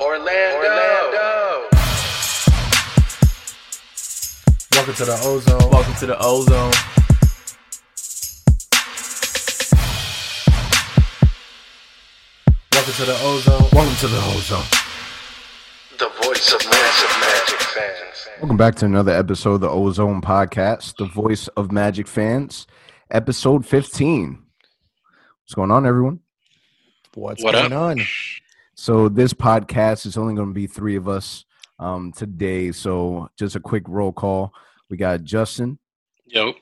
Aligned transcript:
Orlando. 0.00 0.56
Orlando. 0.56 1.68
Welcome 4.72 4.94
to 4.94 5.04
the 5.04 5.18
Ozone. 5.24 5.70
Welcome 5.70 5.94
to 5.94 6.06
the 6.06 6.16
Ozone. 6.20 6.72
Welcome 12.72 12.94
to 12.94 13.04
the 13.04 13.18
Ozone. 13.22 13.68
Welcome 13.72 13.96
to 13.96 14.06
the 14.08 14.18
Ozone. 14.18 14.64
The 15.98 16.08
voice 16.22 16.52
of 16.52 16.64
massive 16.70 17.20
Magic 17.20 17.60
fans. 17.60 18.28
Welcome 18.40 18.56
back 18.56 18.76
to 18.76 18.84
another 18.86 19.12
episode 19.12 19.54
of 19.54 19.60
the 19.62 19.68
Ozone 19.70 20.20
Podcast, 20.22 20.96
the 20.96 21.06
voice 21.06 21.48
of 21.48 21.72
Magic 21.72 22.06
fans, 22.06 22.66
episode 23.10 23.66
15. 23.66 24.38
What's 25.42 25.54
going 25.54 25.70
on, 25.70 25.86
everyone? 25.86 26.20
What's 27.14 27.42
What 27.42 27.52
going 27.54 27.72
up? 27.72 27.80
on? 27.80 28.00
So, 28.88 29.10
this 29.10 29.34
podcast 29.34 30.06
is 30.06 30.16
only 30.16 30.34
going 30.34 30.48
to 30.48 30.54
be 30.54 30.66
three 30.66 30.96
of 30.96 31.08
us 31.10 31.44
um, 31.78 32.10
today. 32.10 32.72
So, 32.72 33.28
just 33.38 33.54
a 33.54 33.60
quick 33.60 33.82
roll 33.86 34.12
call. 34.12 34.54
We 34.88 34.96
got 34.96 35.24
Justin, 35.24 35.78
Yo. 36.24 36.54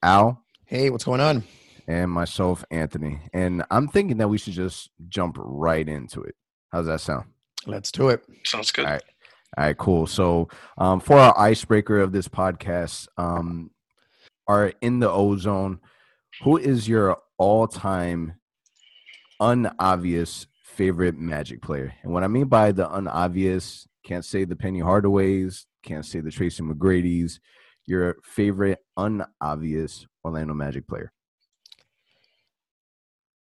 Al, 0.00 0.44
Hey, 0.64 0.90
what's 0.90 1.02
going 1.02 1.20
on? 1.20 1.42
and 1.88 2.08
myself, 2.08 2.64
Anthony. 2.70 3.18
And 3.32 3.64
I'm 3.68 3.88
thinking 3.88 4.18
that 4.18 4.28
we 4.28 4.38
should 4.38 4.52
just 4.52 4.90
jump 5.08 5.34
right 5.40 5.88
into 5.88 6.22
it. 6.22 6.36
How's 6.70 6.86
that 6.86 7.00
sound? 7.00 7.24
Let's 7.66 7.90
do 7.90 8.10
it. 8.10 8.22
Sounds 8.44 8.70
good. 8.70 8.84
All 8.84 8.92
right. 8.92 9.02
All 9.58 9.64
right, 9.64 9.76
cool. 9.76 10.06
So, 10.06 10.50
um, 10.78 11.00
for 11.00 11.18
our 11.18 11.36
icebreaker 11.36 11.98
of 11.98 12.12
this 12.12 12.28
podcast, 12.28 13.08
um, 13.16 13.72
are 14.46 14.72
in 14.82 15.00
the 15.00 15.10
ozone. 15.10 15.80
Who 16.44 16.58
is 16.58 16.86
your 16.86 17.18
all-time 17.38 18.34
unobvious 19.40 20.46
favorite 20.72 21.18
Magic 21.18 21.62
player? 21.62 21.94
And 22.02 22.12
what 22.12 22.24
I 22.24 22.28
mean 22.28 22.46
by 22.46 22.72
the 22.72 22.90
unobvious, 22.90 23.86
can't 24.04 24.24
say 24.24 24.44
the 24.44 24.56
Penny 24.56 24.80
Hardaways, 24.80 25.66
can't 25.82 26.04
say 26.04 26.20
the 26.20 26.30
Tracy 26.30 26.62
McGrady's. 26.62 27.40
Your 27.84 28.16
favorite 28.22 28.78
unobvious 28.96 30.06
Orlando 30.24 30.54
Magic 30.54 30.86
player? 30.86 31.12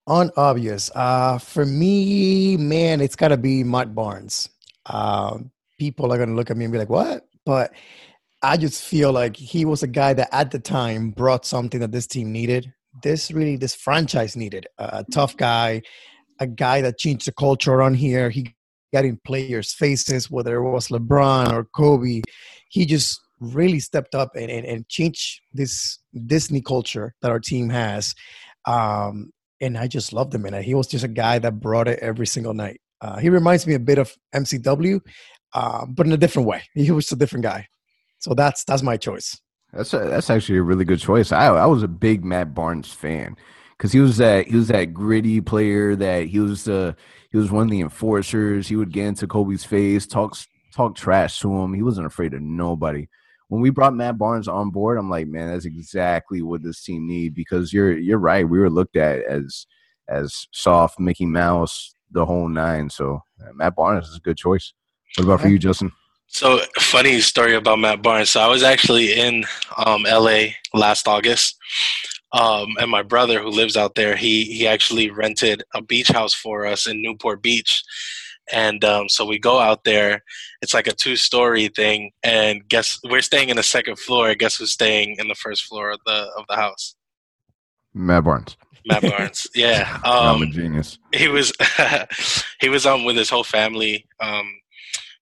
Unobvious. 0.06 0.90
Uh, 0.94 1.38
for 1.38 1.64
me, 1.64 2.56
man, 2.56 3.00
it's 3.00 3.16
got 3.16 3.28
to 3.28 3.36
be 3.36 3.64
Matt 3.64 3.94
Barnes. 3.94 4.50
Um, 4.86 5.50
people 5.78 6.12
are 6.12 6.16
going 6.18 6.30
to 6.30 6.34
look 6.34 6.50
at 6.50 6.56
me 6.56 6.64
and 6.64 6.72
be 6.72 6.78
like, 6.78 6.90
what? 6.90 7.26
But 7.44 7.72
I 8.42 8.56
just 8.56 8.84
feel 8.84 9.12
like 9.12 9.36
he 9.36 9.64
was 9.64 9.82
a 9.82 9.86
guy 9.86 10.12
that 10.14 10.28
at 10.32 10.50
the 10.50 10.58
time 10.58 11.10
brought 11.10 11.44
something 11.44 11.80
that 11.80 11.92
this 11.92 12.06
team 12.06 12.32
needed. 12.32 12.72
This 13.02 13.30
really, 13.30 13.56
this 13.56 13.74
franchise 13.74 14.36
needed 14.36 14.66
a 14.78 15.04
tough 15.10 15.36
guy, 15.36 15.82
a 16.40 16.46
guy 16.46 16.80
that 16.82 16.98
changed 16.98 17.26
the 17.26 17.32
culture 17.32 17.72
around 17.72 17.94
here. 17.94 18.30
He 18.30 18.54
got 18.92 19.04
in 19.04 19.18
players' 19.24 19.72
faces, 19.72 20.30
whether 20.30 20.56
it 20.56 20.70
was 20.70 20.88
LeBron 20.88 21.52
or 21.52 21.64
Kobe. 21.64 22.22
He 22.68 22.86
just 22.86 23.20
really 23.40 23.80
stepped 23.80 24.14
up 24.14 24.34
and, 24.34 24.50
and, 24.50 24.66
and 24.66 24.88
changed 24.88 25.40
this 25.52 25.98
Disney 26.26 26.60
culture 26.60 27.14
that 27.22 27.30
our 27.30 27.40
team 27.40 27.68
has. 27.68 28.14
Um, 28.66 29.30
and 29.60 29.76
I 29.76 29.86
just 29.86 30.12
loved 30.12 30.34
him, 30.34 30.44
And 30.44 30.56
He 30.64 30.74
was 30.74 30.86
just 30.86 31.04
a 31.04 31.08
guy 31.08 31.38
that 31.38 31.60
brought 31.60 31.88
it 31.88 31.98
every 32.00 32.26
single 32.26 32.54
night. 32.54 32.80
Uh, 33.00 33.18
he 33.18 33.30
reminds 33.30 33.66
me 33.66 33.74
a 33.74 33.78
bit 33.78 33.98
of 33.98 34.14
MCW, 34.34 35.00
uh, 35.54 35.86
but 35.86 36.06
in 36.06 36.12
a 36.12 36.16
different 36.16 36.48
way. 36.48 36.62
He 36.74 36.90
was 36.90 37.10
a 37.12 37.16
different 37.16 37.44
guy. 37.44 37.68
So 38.18 38.34
that's 38.34 38.64
that's 38.64 38.82
my 38.82 38.96
choice. 38.96 39.40
That's 39.72 39.92
a, 39.94 39.98
that's 39.98 40.30
actually 40.30 40.58
a 40.58 40.62
really 40.62 40.84
good 40.84 40.98
choice. 40.98 41.30
I 41.30 41.46
I 41.46 41.66
was 41.66 41.84
a 41.84 41.88
big 41.88 42.24
Matt 42.24 42.54
Barnes 42.54 42.92
fan 42.92 43.36
because 43.78 43.92
he 43.92 44.00
was 44.00 44.16
that 44.16 44.48
he 44.48 44.56
was 44.56 44.68
that 44.68 44.92
gritty 44.92 45.40
player 45.40 45.94
that 45.96 46.26
he 46.26 46.40
was 46.40 46.64
the 46.64 46.96
he 47.30 47.38
was 47.38 47.50
one 47.50 47.64
of 47.64 47.70
the 47.70 47.80
enforcers. 47.80 48.66
He 48.66 48.76
would 48.76 48.92
get 48.92 49.06
into 49.06 49.26
Kobe's 49.26 49.64
face, 49.64 50.06
talk 50.06 50.36
talk 50.74 50.94
trash 50.94 51.38
to 51.40 51.52
him. 51.60 51.74
He 51.74 51.82
wasn't 51.82 52.06
afraid 52.06 52.34
of 52.34 52.42
nobody. 52.42 53.08
When 53.48 53.62
we 53.62 53.70
brought 53.70 53.94
Matt 53.94 54.18
Barnes 54.18 54.48
on 54.48 54.70
board, 54.70 54.98
I'm 54.98 55.08
like, 55.08 55.26
man, 55.26 55.48
that's 55.48 55.64
exactly 55.64 56.42
what 56.42 56.62
this 56.62 56.82
team 56.82 57.06
need 57.06 57.34
because 57.34 57.72
you're 57.72 57.96
you're 57.96 58.18
right. 58.18 58.48
We 58.48 58.58
were 58.58 58.70
looked 58.70 58.96
at 58.96 59.22
as 59.22 59.66
as 60.08 60.48
soft 60.52 60.98
Mickey 60.98 61.26
Mouse, 61.26 61.94
the 62.10 62.26
whole 62.26 62.48
nine. 62.48 62.90
So 62.90 63.22
uh, 63.40 63.52
Matt 63.54 63.76
Barnes 63.76 64.08
is 64.08 64.16
a 64.16 64.20
good 64.20 64.36
choice. 64.36 64.72
What 65.16 65.24
about 65.24 65.40
for 65.40 65.48
you, 65.48 65.58
Justin? 65.58 65.92
So 66.26 66.60
funny 66.78 67.20
story 67.20 67.54
about 67.54 67.78
Matt 67.78 68.02
Barnes. 68.02 68.30
So 68.30 68.40
I 68.40 68.48
was 68.48 68.62
actually 68.62 69.18
in 69.18 69.44
um, 69.78 70.02
LA 70.02 70.48
last 70.74 71.08
August, 71.08 71.56
um, 72.32 72.76
and 72.80 72.90
my 72.90 73.02
brother 73.02 73.40
who 73.40 73.48
lives 73.48 73.76
out 73.76 73.94
there, 73.94 74.16
he 74.16 74.44
he 74.44 74.66
actually 74.66 75.10
rented 75.10 75.62
a 75.74 75.82
beach 75.82 76.08
house 76.08 76.34
for 76.34 76.66
us 76.66 76.86
in 76.86 77.02
Newport 77.02 77.42
Beach, 77.42 77.82
and 78.52 78.84
um, 78.84 79.08
so 79.08 79.24
we 79.24 79.38
go 79.38 79.58
out 79.58 79.84
there. 79.84 80.22
It's 80.60 80.74
like 80.74 80.86
a 80.86 80.92
two 80.92 81.16
story 81.16 81.68
thing, 81.68 82.10
and 82.22 82.68
guess 82.68 82.98
we're 83.08 83.22
staying 83.22 83.48
in 83.48 83.56
the 83.56 83.62
second 83.62 83.98
floor. 83.98 84.34
Guess 84.34 84.56
who's 84.56 84.72
staying 84.72 85.16
in 85.18 85.28
the 85.28 85.34
first 85.34 85.64
floor 85.64 85.90
of 85.90 86.00
the 86.06 86.30
of 86.36 86.44
the 86.48 86.56
house? 86.56 86.94
Matt 87.94 88.24
Barnes. 88.24 88.56
Matt 88.86 89.02
Barnes. 89.02 89.46
Yeah. 89.54 89.98
I'm 90.04 90.42
a 90.42 90.44
Um, 90.44 90.50
genius. 90.52 90.98
he 91.14 91.28
was 91.28 91.52
he 92.60 92.68
was 92.68 92.86
um 92.86 93.04
with 93.04 93.16
his 93.16 93.30
whole 93.30 93.44
family 93.44 94.06
um 94.20 94.46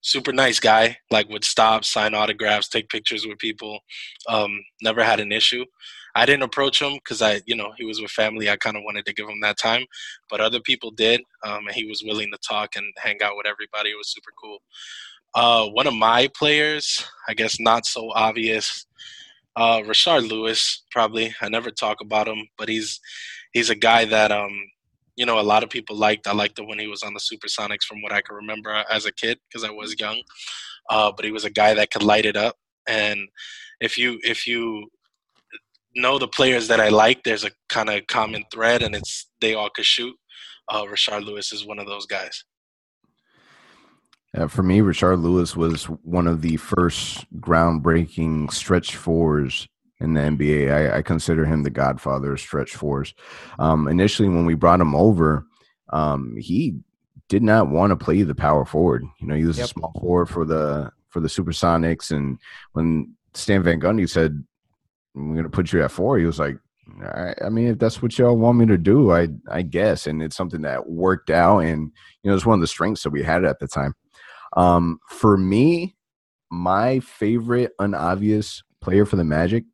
super 0.02 0.32
nice 0.32 0.60
guy 0.60 0.96
like 1.10 1.28
would 1.28 1.42
stop 1.44 1.84
sign 1.84 2.14
autographs 2.14 2.68
take 2.68 2.88
pictures 2.88 3.26
with 3.26 3.38
people 3.38 3.80
um 4.28 4.60
never 4.82 5.02
had 5.02 5.18
an 5.20 5.32
issue 5.32 5.64
i 6.16 6.26
didn't 6.26 6.42
approach 6.42 6.82
him 6.82 6.94
because 6.94 7.22
i 7.22 7.40
you 7.46 7.54
know 7.54 7.72
he 7.78 7.84
was 7.84 8.00
with 8.00 8.10
family 8.10 8.50
i 8.50 8.56
kind 8.56 8.76
of 8.76 8.82
wanted 8.84 9.04
to 9.06 9.14
give 9.14 9.28
him 9.28 9.40
that 9.40 9.58
time 9.58 9.84
but 10.30 10.40
other 10.40 10.60
people 10.60 10.90
did 10.90 11.20
um 11.44 11.66
and 11.66 11.74
he 11.76 11.84
was 11.84 12.02
willing 12.04 12.30
to 12.32 12.38
talk 12.38 12.76
and 12.76 12.84
hang 12.96 13.18
out 13.22 13.36
with 13.36 13.46
everybody 13.46 13.90
it 13.90 13.98
was 13.98 14.12
super 14.12 14.32
cool 14.42 14.58
uh 15.34 15.66
one 15.68 15.86
of 15.86 15.94
my 15.94 16.28
players 16.36 17.06
i 17.28 17.34
guess 17.34 17.60
not 17.60 17.86
so 17.86 18.10
obvious 18.14 18.86
uh 19.56 19.78
rashard 19.80 20.28
lewis 20.28 20.84
probably 20.90 21.34
i 21.40 21.48
never 21.48 21.70
talk 21.70 22.00
about 22.00 22.28
him 22.28 22.48
but 22.58 22.68
he's 22.68 23.00
he's 23.52 23.70
a 23.70 23.76
guy 23.76 24.04
that 24.04 24.32
um 24.32 24.52
you 25.16 25.24
know, 25.24 25.40
a 25.40 25.42
lot 25.42 25.62
of 25.62 25.70
people 25.70 25.96
liked. 25.96 26.26
I 26.26 26.34
liked 26.34 26.58
it 26.58 26.66
when 26.66 26.78
he 26.78 26.86
was 26.86 27.02
on 27.02 27.14
the 27.14 27.20
Supersonics, 27.20 27.84
from 27.84 28.02
what 28.02 28.12
I 28.12 28.20
can 28.20 28.36
remember 28.36 28.84
as 28.90 29.06
a 29.06 29.12
kid, 29.12 29.38
because 29.48 29.64
I 29.64 29.70
was 29.70 29.98
young. 29.98 30.20
Uh, 30.90 31.10
but 31.16 31.24
he 31.24 31.32
was 31.32 31.44
a 31.44 31.50
guy 31.50 31.74
that 31.74 31.90
could 31.90 32.02
light 32.02 32.26
it 32.26 32.36
up. 32.36 32.56
And 32.86 33.28
if 33.80 33.98
you 33.98 34.18
if 34.22 34.46
you 34.46 34.88
know 35.96 36.18
the 36.18 36.28
players 36.28 36.68
that 36.68 36.80
I 36.80 36.88
like, 36.88 37.22
there's 37.24 37.44
a 37.44 37.50
kind 37.68 37.90
of 37.90 38.06
common 38.06 38.44
thread, 38.52 38.82
and 38.82 38.94
it's 38.94 39.28
they 39.40 39.54
all 39.54 39.70
could 39.70 39.84
shoot. 39.84 40.14
Uh, 40.68 40.84
Rashard 40.84 41.24
Lewis 41.24 41.52
is 41.52 41.64
one 41.66 41.78
of 41.78 41.86
those 41.86 42.06
guys. 42.06 42.44
Uh, 44.36 44.46
for 44.48 44.62
me, 44.62 44.80
Rashard 44.80 45.22
Lewis 45.22 45.56
was 45.56 45.84
one 45.84 46.26
of 46.26 46.42
the 46.42 46.56
first 46.56 47.24
groundbreaking 47.40 48.52
stretch 48.52 48.96
fours 48.96 49.66
in 50.00 50.12
the 50.14 50.20
NBA. 50.20 50.70
I, 50.92 50.98
I 50.98 51.02
consider 51.02 51.44
him 51.46 51.62
the 51.62 51.70
godfather 51.70 52.32
of 52.32 52.40
stretch 52.40 52.74
fours. 52.74 53.14
Um, 53.58 53.88
initially, 53.88 54.28
when 54.28 54.44
we 54.44 54.54
brought 54.54 54.80
him 54.80 54.94
over, 54.94 55.46
um, 55.90 56.36
he 56.36 56.74
did 57.28 57.42
not 57.42 57.70
want 57.70 57.90
to 57.90 57.96
play 57.96 58.22
the 58.22 58.34
power 58.34 58.64
forward. 58.64 59.04
You 59.20 59.26
know, 59.28 59.34
he 59.34 59.44
was 59.44 59.58
Yep. 59.58 59.64
a 59.64 59.68
small 59.68 59.92
forward 59.98 60.26
for 60.26 60.44
the 60.44 60.90
for 61.08 61.20
the 61.20 61.28
Supersonics, 61.28 62.10
and 62.10 62.38
when 62.72 63.14
Stan 63.32 63.62
Van 63.62 63.80
Gundy 63.80 64.06
said, 64.08 64.44
"We're 65.16 65.32
going 65.34 65.44
to 65.44 65.50
put 65.50 65.72
you 65.72 65.82
at 65.82 65.90
four, 65.90 66.18
he 66.18 66.26
was 66.26 66.38
like. 66.38 66.56
"All 67.02 67.24
right, 67.24 67.36
I 67.44 67.48
mean, 67.48 67.66
if 67.66 67.78
that's 67.80 68.00
what 68.00 68.16
y'all 68.16 68.36
want 68.36 68.58
me 68.58 68.66
to 68.66 68.78
do, 68.78 69.10
I 69.10 69.26
I 69.50 69.62
guess, 69.62 70.06
and 70.06 70.22
it's 70.22 70.36
something 70.36 70.62
that 70.62 70.88
worked 70.88 71.30
out, 71.30 71.58
and 71.60 71.90
you 72.22 72.30
know, 72.30 72.36
it's 72.36 72.46
one 72.46 72.54
of 72.58 72.60
the 72.60 72.66
strengths 72.68 73.02
that 73.02 73.10
we 73.10 73.24
had 73.24 73.44
at 73.44 73.58
the 73.58 73.66
time. 73.66 73.94
Um, 74.56 75.00
for 75.08 75.36
me, 75.36 75.96
my 76.50 77.00
favorite 77.00 77.72
unobvious 77.80 78.62
player 78.80 79.04
for 79.04 79.16
the 79.16 79.24
Magic 79.24 79.64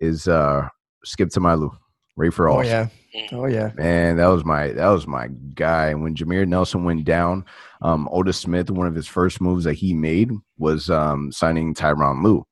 is 0.00 0.28
uh 0.28 0.68
Skip 1.04 1.30
to 1.30 1.40
my 1.40 1.54
Lou, 1.54 1.72
Ray 2.16 2.30
for 2.30 2.48
Oh 2.48 2.58
all. 2.58 2.64
yeah. 2.64 2.88
Oh 3.32 3.46
yeah. 3.46 3.72
Man, 3.74 4.16
that 4.18 4.28
was 4.28 4.44
my 4.44 4.68
that 4.68 4.88
was 4.88 5.06
my 5.06 5.28
guy. 5.54 5.94
When 5.94 6.14
Jameer 6.14 6.46
Nelson 6.46 6.84
went 6.84 7.04
down, 7.04 7.44
um, 7.82 8.08
Otis 8.12 8.38
Smith, 8.38 8.70
one 8.70 8.86
of 8.86 8.94
his 8.94 9.08
first 9.08 9.40
moves 9.40 9.64
that 9.64 9.74
he 9.74 9.94
made 9.94 10.30
was 10.58 10.88
um 10.90 11.32
signing 11.32 11.74
Tyronn 11.74 12.22
Lue. 12.22 12.46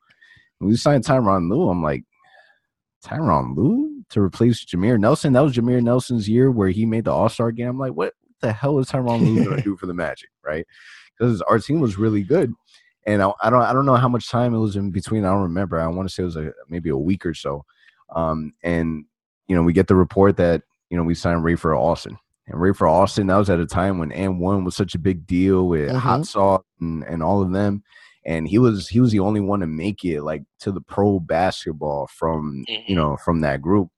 When 0.58 0.68
we 0.70 0.76
signed 0.76 1.04
Tyronn 1.04 1.48
Lue, 1.48 1.68
I'm 1.70 1.82
like, 1.82 2.02
Tyronn 3.04 3.56
Lue 3.56 4.04
to 4.10 4.20
replace 4.20 4.64
Jameer 4.64 4.98
Nelson. 4.98 5.32
That 5.32 5.40
was 5.40 5.54
Jameer 5.54 5.82
Nelson's 5.82 6.28
year 6.28 6.50
where 6.50 6.68
he 6.68 6.84
made 6.86 7.04
the 7.04 7.12
All 7.12 7.28
Star 7.28 7.50
game. 7.52 7.68
I'm 7.68 7.78
like, 7.78 7.92
what 7.92 8.14
the 8.40 8.52
hell 8.52 8.78
is 8.78 8.88
Tyron 8.88 9.20
Lue 9.20 9.44
going 9.44 9.56
to 9.56 9.62
do 9.62 9.76
for 9.80 9.86
the 9.86 9.94
Magic, 9.94 10.30
right? 10.44 10.66
Because 11.16 11.40
our 11.42 11.58
team 11.58 11.80
was 11.80 11.98
really 11.98 12.22
good, 12.22 12.52
and 13.06 13.22
I, 13.22 13.32
I 13.42 13.50
don't 13.50 13.62
I 13.62 13.72
don't 13.72 13.86
know 13.86 13.96
how 13.96 14.08
much 14.08 14.28
time 14.28 14.54
it 14.54 14.58
was 14.58 14.76
in 14.76 14.90
between. 14.90 15.24
I 15.24 15.30
don't 15.30 15.42
remember. 15.42 15.80
I 15.80 15.86
want 15.86 16.08
to 16.08 16.14
say 16.14 16.22
it 16.22 16.26
was 16.26 16.36
a, 16.36 16.52
maybe 16.68 16.90
a 16.90 16.96
week 16.96 17.26
or 17.26 17.34
so. 17.34 17.64
Um, 18.14 18.54
and 18.62 19.04
you 19.48 19.56
know, 19.56 19.62
we 19.62 19.72
get 19.72 19.86
the 19.86 19.96
report 19.96 20.36
that 20.38 20.62
you 20.88 20.96
know 20.96 21.02
we 21.02 21.14
signed 21.14 21.42
Rafer 21.42 21.78
Alston. 21.78 22.18
And 22.46 22.58
Rafer 22.58 22.90
Alston, 22.90 23.28
that 23.28 23.36
was 23.36 23.48
at 23.48 23.60
a 23.60 23.66
time 23.66 23.98
when 23.98 24.10
and 24.10 24.40
one 24.40 24.64
was 24.64 24.74
such 24.74 24.94
a 24.94 24.98
big 24.98 25.26
deal 25.26 25.68
with 25.68 25.90
Hot 25.94 26.26
Sauce 26.26 26.64
and, 26.80 27.04
and 27.04 27.22
all 27.22 27.42
of 27.42 27.52
them. 27.52 27.84
And 28.24 28.46
he 28.46 28.58
was 28.58 28.88
he 28.88 29.00
was 29.00 29.12
the 29.12 29.20
only 29.20 29.40
one 29.40 29.60
to 29.60 29.66
make 29.66 30.04
it 30.04 30.22
like 30.22 30.42
to 30.60 30.72
the 30.72 30.80
pro 30.80 31.20
basketball 31.20 32.06
from 32.06 32.64
you 32.68 32.78
mm-hmm. 32.78 32.94
know 32.94 33.16
from 33.24 33.40
that 33.40 33.62
group. 33.62 33.88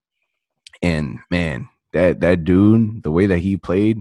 And 0.81 1.19
man, 1.31 1.69
that 1.93 2.21
that 2.21 2.45
dude, 2.45 3.03
the 3.03 3.11
way 3.11 3.27
that 3.27 3.39
he 3.39 3.57
played, 3.57 3.99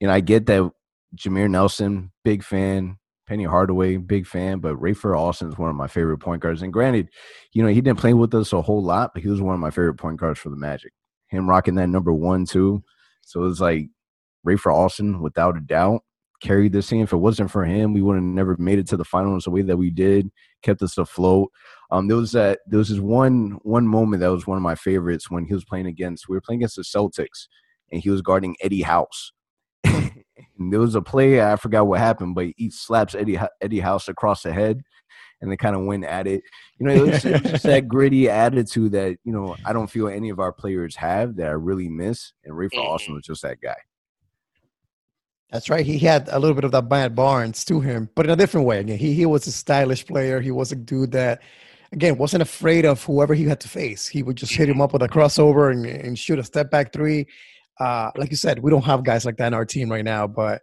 you 0.00 0.06
know, 0.06 0.12
I 0.12 0.20
get 0.20 0.46
that 0.46 0.70
Jameer 1.16 1.50
Nelson, 1.50 2.12
big 2.24 2.42
fan. 2.42 2.98
Penny 3.26 3.44
Hardaway, 3.44 3.96
big 3.96 4.26
fan. 4.26 4.58
But 4.58 4.76
Rafer 4.76 5.16
Alston 5.16 5.48
is 5.48 5.58
one 5.58 5.70
of 5.70 5.76
my 5.76 5.86
favorite 5.86 6.18
point 6.18 6.42
guards. 6.42 6.62
And 6.62 6.72
granted, 6.72 7.08
you 7.52 7.62
know, 7.62 7.68
he 7.68 7.80
didn't 7.80 7.98
play 7.98 8.14
with 8.14 8.34
us 8.34 8.52
a 8.52 8.60
whole 8.60 8.82
lot, 8.82 9.12
but 9.14 9.22
he 9.22 9.28
was 9.28 9.40
one 9.40 9.54
of 9.54 9.60
my 9.60 9.70
favorite 9.70 9.94
point 9.94 10.20
guards 10.20 10.38
for 10.38 10.50
the 10.50 10.56
Magic. 10.56 10.92
Him 11.28 11.48
rocking 11.48 11.74
that 11.76 11.88
number 11.88 12.12
one, 12.12 12.44
too. 12.44 12.82
So 13.22 13.40
it 13.40 13.46
was 13.46 13.60
like 13.60 13.88
Rafer 14.46 14.72
Alston 14.72 15.22
without 15.22 15.56
a 15.56 15.60
doubt, 15.60 16.02
carried 16.44 16.72
this 16.72 16.88
team. 16.88 17.02
If 17.02 17.12
it 17.12 17.16
wasn't 17.16 17.50
for 17.50 17.64
him, 17.64 17.92
we 17.92 18.02
would 18.02 18.16
have 18.16 18.22
never 18.22 18.56
made 18.58 18.78
it 18.78 18.86
to 18.88 18.96
the 18.96 19.04
finals 19.04 19.44
the 19.44 19.50
way 19.50 19.62
that 19.62 19.76
we 19.76 19.90
did, 19.90 20.30
kept 20.62 20.82
us 20.82 20.98
afloat. 20.98 21.50
Um, 21.90 22.06
there 22.06 22.16
was 22.16 22.32
that 22.32 22.60
there 22.66 22.78
was 22.78 22.88
this 22.88 23.00
one 23.00 23.58
one 23.62 23.86
moment 23.86 24.20
that 24.20 24.30
was 24.30 24.46
one 24.46 24.56
of 24.56 24.62
my 24.62 24.74
favorites 24.74 25.30
when 25.30 25.44
he 25.44 25.54
was 25.54 25.64
playing 25.64 25.86
against 25.86 26.28
we 26.28 26.36
were 26.36 26.40
playing 26.40 26.60
against 26.60 26.76
the 26.76 26.82
Celtics 26.82 27.48
and 27.90 28.02
he 28.02 28.10
was 28.10 28.22
guarding 28.22 28.56
Eddie 28.60 28.82
House. 28.82 29.32
and 29.84 30.72
there 30.72 30.80
was 30.80 30.94
a 30.94 31.02
play 31.02 31.42
I 31.42 31.56
forgot 31.56 31.86
what 31.86 32.00
happened, 32.00 32.34
but 32.34 32.48
he 32.56 32.70
slaps 32.70 33.14
Eddie 33.14 33.38
Eddie 33.60 33.80
House 33.80 34.08
across 34.08 34.42
the 34.42 34.52
head, 34.52 34.82
and 35.40 35.50
they 35.50 35.56
kind 35.56 35.76
of 35.76 35.84
went 35.84 36.04
at 36.04 36.26
it. 36.26 36.42
You 36.78 36.86
know, 36.86 36.94
it 36.94 37.00
was, 37.02 37.24
it 37.24 37.42
was 37.42 37.52
just 37.52 37.64
that 37.64 37.88
gritty 37.88 38.28
attitude 38.28 38.92
that 38.92 39.16
you 39.24 39.32
know 39.32 39.56
I 39.64 39.72
don't 39.72 39.90
feel 39.90 40.08
any 40.08 40.30
of 40.30 40.40
our 40.40 40.52
players 40.52 40.96
have 40.96 41.36
that 41.36 41.46
I 41.46 41.52
really 41.52 41.88
miss. 41.88 42.32
And 42.44 42.54
Rafer 42.54 42.78
Alston 42.78 43.14
was 43.14 43.24
just 43.24 43.42
that 43.42 43.60
guy. 43.60 43.76
That's 45.50 45.70
right. 45.70 45.86
He 45.86 45.98
had 45.98 46.28
a 46.32 46.38
little 46.38 46.54
bit 46.54 46.64
of 46.64 46.72
that 46.72 46.88
Matt 46.90 47.14
Barnes 47.14 47.64
to 47.66 47.80
him, 47.80 48.08
but 48.14 48.26
in 48.26 48.32
a 48.32 48.36
different 48.36 48.66
way. 48.66 48.80
Again, 48.80 48.98
he 48.98 49.14
he 49.14 49.26
was 49.26 49.46
a 49.46 49.52
stylish 49.52 50.04
player. 50.06 50.40
He 50.40 50.50
was 50.50 50.72
a 50.72 50.76
dude 50.76 51.12
that, 51.12 51.42
again, 51.92 52.18
wasn't 52.18 52.42
afraid 52.42 52.84
of 52.84 53.02
whoever 53.04 53.34
he 53.34 53.44
had 53.44 53.60
to 53.60 53.68
face. 53.68 54.08
He 54.08 54.22
would 54.22 54.36
just 54.36 54.52
hit 54.52 54.68
him 54.68 54.80
up 54.80 54.92
with 54.92 55.02
a 55.02 55.08
crossover 55.08 55.70
and, 55.70 55.86
and 55.86 56.18
shoot 56.18 56.38
a 56.38 56.44
step 56.44 56.70
back 56.70 56.92
three. 56.92 57.26
Uh, 57.78 58.10
like 58.16 58.30
you 58.30 58.36
said, 58.36 58.58
we 58.60 58.70
don't 58.70 58.84
have 58.84 59.04
guys 59.04 59.24
like 59.24 59.36
that 59.36 59.48
in 59.48 59.54
our 59.54 59.64
team 59.64 59.90
right 59.90 60.04
now. 60.04 60.26
But 60.26 60.62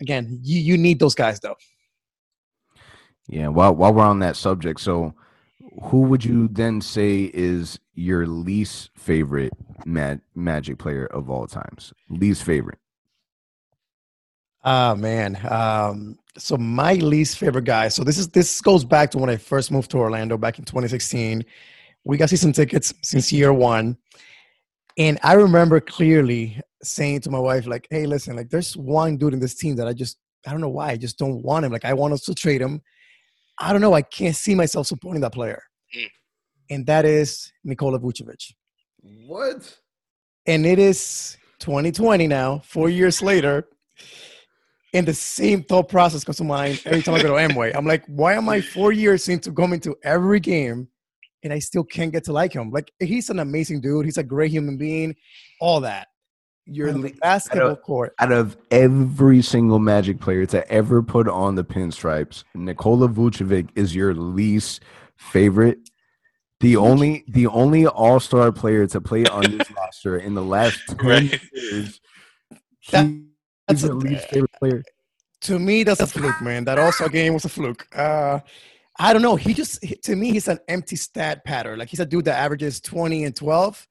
again, 0.00 0.38
you 0.42 0.60
you 0.60 0.78
need 0.78 1.00
those 1.00 1.14
guys 1.14 1.40
though. 1.40 1.56
Yeah. 3.28 3.48
While 3.48 3.74
while 3.74 3.92
we're 3.92 4.04
on 4.04 4.20
that 4.20 4.36
subject, 4.36 4.80
so 4.80 5.14
who 5.82 6.02
would 6.02 6.24
you 6.24 6.48
then 6.48 6.80
say 6.80 7.30
is 7.34 7.78
your 7.94 8.26
least 8.26 8.90
favorite 8.96 9.52
mag- 9.84 10.22
Magic 10.34 10.78
player 10.78 11.06
of 11.06 11.28
all 11.28 11.46
times? 11.46 11.92
Least 12.08 12.42
favorite. 12.42 12.78
Ah 14.62 14.94
man. 14.94 15.38
Um, 15.48 16.18
so 16.36 16.56
my 16.56 16.94
least 16.94 17.38
favorite 17.38 17.64
guy. 17.64 17.88
So 17.88 18.04
this 18.04 18.18
is 18.18 18.28
this 18.28 18.60
goes 18.60 18.84
back 18.84 19.10
to 19.12 19.18
when 19.18 19.30
I 19.30 19.36
first 19.36 19.70
moved 19.70 19.90
to 19.92 19.98
Orlando 19.98 20.36
back 20.36 20.58
in 20.58 20.64
2016. 20.64 21.44
We 22.04 22.16
got 22.16 22.30
season 22.30 22.52
tickets 22.52 22.94
since 23.02 23.32
year 23.32 23.52
one. 23.52 23.96
And 24.98 25.18
I 25.22 25.34
remember 25.34 25.80
clearly 25.80 26.60
saying 26.82 27.20
to 27.22 27.30
my 27.30 27.38
wife, 27.38 27.66
like, 27.66 27.86
hey, 27.90 28.06
listen, 28.06 28.36
like 28.36 28.50
there's 28.50 28.76
one 28.76 29.16
dude 29.16 29.34
in 29.34 29.40
this 29.40 29.54
team 29.54 29.76
that 29.76 29.86
I 29.86 29.92
just 29.92 30.18
I 30.46 30.50
don't 30.50 30.60
know 30.60 30.68
why. 30.68 30.90
I 30.90 30.96
just 30.96 31.18
don't 31.18 31.42
want 31.42 31.64
him. 31.64 31.72
Like 31.72 31.84
I 31.84 31.94
want 31.94 32.12
us 32.12 32.22
to 32.22 32.34
trade 32.34 32.60
him. 32.60 32.82
I 33.58 33.72
don't 33.72 33.82
know. 33.82 33.94
I 33.94 34.02
can't 34.02 34.36
see 34.36 34.54
myself 34.54 34.86
supporting 34.86 35.20
that 35.22 35.32
player. 35.32 35.62
Mm. 35.96 36.08
And 36.70 36.86
that 36.86 37.04
is 37.04 37.52
Nikola 37.64 37.98
Vucevic. 37.98 38.52
What? 39.26 39.78
And 40.46 40.64
it 40.64 40.78
is 40.78 41.36
2020 41.60 42.26
now, 42.26 42.62
four 42.64 42.88
years 42.88 43.22
later 43.22 43.66
and 44.92 45.06
the 45.06 45.14
same 45.14 45.62
thought 45.62 45.88
process 45.88 46.24
comes 46.24 46.38
to 46.38 46.44
mind 46.44 46.82
every 46.84 47.02
time 47.02 47.14
I 47.14 47.22
go 47.22 47.28
to 47.28 47.54
Amway. 47.54 47.74
I'm 47.74 47.86
like, 47.86 48.04
why 48.06 48.34
am 48.34 48.48
I 48.48 48.60
four 48.60 48.92
years 48.92 49.28
into 49.28 49.52
coming 49.52 49.80
to 49.80 49.96
every 50.02 50.40
game 50.40 50.88
and 51.42 51.52
I 51.52 51.58
still 51.58 51.84
can't 51.84 52.12
get 52.12 52.24
to 52.24 52.32
like 52.32 52.52
him? 52.52 52.70
Like, 52.70 52.90
he's 52.98 53.30
an 53.30 53.38
amazing 53.38 53.80
dude. 53.80 54.04
He's 54.04 54.18
a 54.18 54.22
great 54.22 54.50
human 54.50 54.76
being, 54.76 55.14
all 55.60 55.80
that. 55.80 56.08
You're 56.66 56.92
the 56.92 57.12
basketball 57.20 57.68
out 57.68 57.72
of, 57.72 57.82
court. 57.82 58.14
Out 58.18 58.32
of 58.32 58.56
every 58.70 59.42
single 59.42 59.78
Magic 59.78 60.20
player 60.20 60.46
to 60.46 60.68
ever 60.70 61.02
put 61.02 61.26
on 61.26 61.56
the 61.56 61.64
pinstripes, 61.64 62.44
Nikola 62.54 63.08
Vucevic 63.08 63.70
is 63.74 63.94
your 63.94 64.14
least 64.14 64.82
favorite. 65.16 65.78
The 66.60 66.76
only 66.76 67.24
the 67.26 67.46
only 67.48 67.86
All 67.86 68.20
Star 68.20 68.52
player 68.52 68.86
to 68.88 69.00
play 69.00 69.24
on 69.24 69.42
this 69.56 69.68
roster 69.76 70.18
in 70.18 70.34
the 70.34 70.44
last 70.44 70.78
ten 70.86 70.96
right. 70.98 71.40
years. 71.52 72.00
That, 72.92 73.06
that's 73.70 73.82
your 73.82 73.94
least 73.94 74.28
favorite 74.28 74.52
player. 74.58 74.82
To 75.42 75.58
me, 75.58 75.84
that's 75.84 76.00
a 76.00 76.06
fluke, 76.06 76.40
man. 76.42 76.64
That 76.64 76.78
also 76.78 77.08
game 77.08 77.32
was 77.34 77.44
a 77.44 77.48
fluke. 77.48 77.86
Uh, 77.96 78.40
I 78.98 79.12
don't 79.12 79.22
know. 79.22 79.36
He 79.36 79.54
just 79.54 79.82
to 80.02 80.16
me, 80.16 80.32
he's 80.32 80.48
an 80.48 80.58
empty 80.68 80.96
stat 80.96 81.44
pattern. 81.44 81.78
Like 81.78 81.88
he's 81.88 82.00
a 82.00 82.06
dude 82.06 82.26
that 82.26 82.38
averages 82.38 82.80
twenty 82.80 83.24
and 83.24 83.34
twelve, 83.34 83.86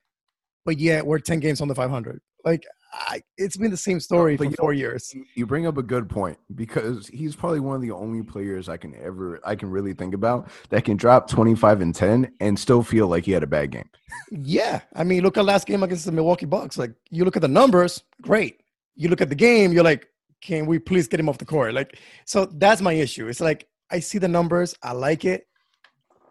but 0.65 0.77
yet 0.77 1.05
we're 1.05 1.19
ten 1.19 1.39
games 1.39 1.61
on 1.61 1.67
the 1.67 1.75
five 1.75 1.89
hundred. 1.89 2.21
Like 2.45 2.65
I, 2.93 3.21
it's 3.37 3.57
been 3.57 3.71
the 3.71 3.77
same 3.77 3.99
story 3.99 4.35
but 4.35 4.49
for 4.49 4.55
four 4.55 4.73
know, 4.73 4.79
years. 4.79 5.13
You 5.35 5.45
bring 5.45 5.67
up 5.67 5.77
a 5.77 5.83
good 5.83 6.09
point 6.09 6.37
because 6.55 7.07
he's 7.07 7.35
probably 7.35 7.59
one 7.59 7.75
of 7.75 7.81
the 7.81 7.91
only 7.91 8.23
players 8.23 8.69
I 8.69 8.77
can 8.77 8.95
ever 8.95 9.39
I 9.43 9.55
can 9.55 9.69
really 9.69 9.93
think 9.93 10.13
about 10.13 10.49
that 10.69 10.85
can 10.85 10.97
drop 10.97 11.29
25 11.29 11.81
and 11.81 11.93
10 11.93 12.31
and 12.39 12.57
still 12.57 12.83
feel 12.83 13.07
like 13.07 13.25
he 13.25 13.31
had 13.31 13.43
a 13.43 13.47
bad 13.47 13.71
game. 13.71 13.89
yeah. 14.31 14.81
I 14.95 15.03
mean, 15.03 15.23
look 15.23 15.37
at 15.37 15.45
last 15.45 15.67
game 15.67 15.83
against 15.83 16.05
the 16.05 16.11
Milwaukee 16.11 16.45
Bucks. 16.45 16.77
Like 16.77 16.93
you 17.09 17.25
look 17.25 17.35
at 17.35 17.41
the 17.41 17.47
numbers, 17.47 18.03
great 18.21 18.58
you 18.99 19.07
look 19.07 19.21
at 19.21 19.29
the 19.29 19.35
game, 19.35 19.71
you're 19.71 19.83
like, 19.83 20.07
can 20.41 20.65
we 20.65 20.77
please 20.77 21.07
get 21.07 21.21
him 21.21 21.29
off 21.29 21.37
the 21.37 21.45
court? 21.45 21.73
Like, 21.73 21.97
so 22.25 22.45
that's 22.45 22.81
my 22.81 22.91
issue. 22.93 23.29
It's 23.29 23.39
like 23.39 23.65
I 23.89 24.01
see 24.01 24.17
the 24.17 24.27
numbers, 24.27 24.75
I 24.83 24.91
like 24.91 25.23
it. 25.23 25.47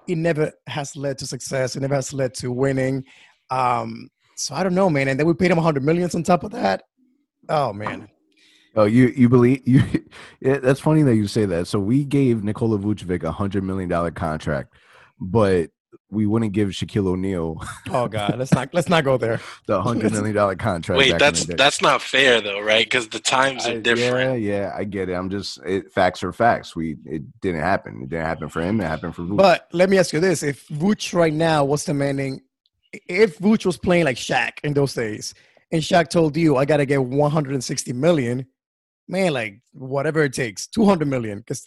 It 0.07 0.19
never 0.19 0.53
has 0.67 0.95
led 0.95 1.17
to 1.19 1.27
success. 1.27 1.77
It 1.77 1.81
never 1.81 1.95
has 1.95 2.13
led 2.13 2.35
to 2.35 2.53
winning. 2.53 3.05
Um, 3.51 4.11
so 4.37 4.55
I 4.55 4.63
don't 4.63 4.75
know, 4.75 4.91
man. 4.91 5.09
And 5.09 5.19
then 5.19 5.27
we 5.27 5.33
paid 5.33 5.51
him 5.51 5.57
100 5.57 5.83
millions 5.83 6.15
on 6.15 6.23
top 6.23 6.45
of 6.45 6.51
that. 6.53 6.83
Oh 7.49 7.73
man. 7.73 8.09
Oh, 8.77 8.85
you 8.85 9.09
you 9.17 9.29
believe 9.31 9.67
you? 9.67 9.83
Yeah, 10.41 10.59
that's 10.59 10.79
funny 10.79 11.03
that 11.03 11.17
you 11.17 11.27
say 11.27 11.47
that. 11.47 11.67
So 11.67 11.81
we 11.81 12.05
gave 12.05 12.45
Nikola 12.45 12.79
Vucevic 12.79 13.25
a 13.25 13.33
hundred 13.33 13.65
million 13.65 13.89
dollar 13.89 14.11
contract, 14.11 14.75
but 15.19 15.71
we 16.11 16.27
wouldn't 16.27 16.53
give 16.53 16.71
Shaquille 16.71 17.07
O'Neal. 17.07 17.63
oh 17.91 18.09
God, 18.09 18.39
let's 18.39 18.53
not 18.53 18.73
let's 18.73 18.89
not 18.89 19.05
go 19.05 19.17
there. 19.17 19.41
the 19.67 19.81
hundred 19.81 20.13
million 20.13 20.35
dollar 20.35 20.57
contract. 20.57 20.99
Wait, 20.99 21.19
that's 21.19 21.45
that's 21.45 21.83
not 21.83 22.01
fair 22.01 22.41
though, 22.41 22.61
right? 22.61 22.85
Because 22.85 23.09
the 23.09 23.19
times 23.19 23.67
are 23.67 23.79
different. 23.79 24.41
Yeah, 24.41 24.61
yeah, 24.61 24.73
I 24.77 24.85
get 24.85 25.09
it. 25.09 25.15
I'm 25.15 25.31
just 25.31 25.59
it, 25.65 25.93
facts 25.93 26.23
are 26.23 26.33
facts. 26.33 26.75
We 26.75 26.97
it 27.05 27.41
didn't 27.41 27.61
happen. 27.61 28.03
It 28.03 28.11
didn't 28.11 28.27
happen 28.27 28.49
for 28.49 28.63
him. 28.63 28.81
It 28.81 28.85
happened 28.85 29.15
for 29.15 29.23
Vooch. 29.23 29.37
But 29.37 29.69
let 29.73 29.91
me 29.91 29.99
ask 29.99 30.13
you 30.13 30.21
this: 30.21 30.43
If 30.43 30.67
Vooch 30.69 31.13
right 31.13 31.33
now 31.33 31.65
was 31.65 31.85
demanding, 31.85 32.41
if 32.93 33.39
Vooch 33.39 33.67
was 33.67 33.77
playing 33.77 34.05
like 34.05 34.17
Shaq 34.17 34.53
in 34.65 34.73
those 34.75 34.95
days, 34.95 35.35
and 35.73 35.83
Shaq 35.83 36.09
told 36.09 36.37
you, 36.37 36.57
"I 36.57 36.65
got 36.65 36.79
to 36.79 36.87
get 36.87 37.05
160 37.05 37.93
million, 37.93 38.47
man, 39.09 39.35
like 39.35 39.61
whatever 39.73 40.23
it 40.23 40.33
takes, 40.33 40.67
200 40.69 41.07
million, 41.07 41.39
because 41.39 41.65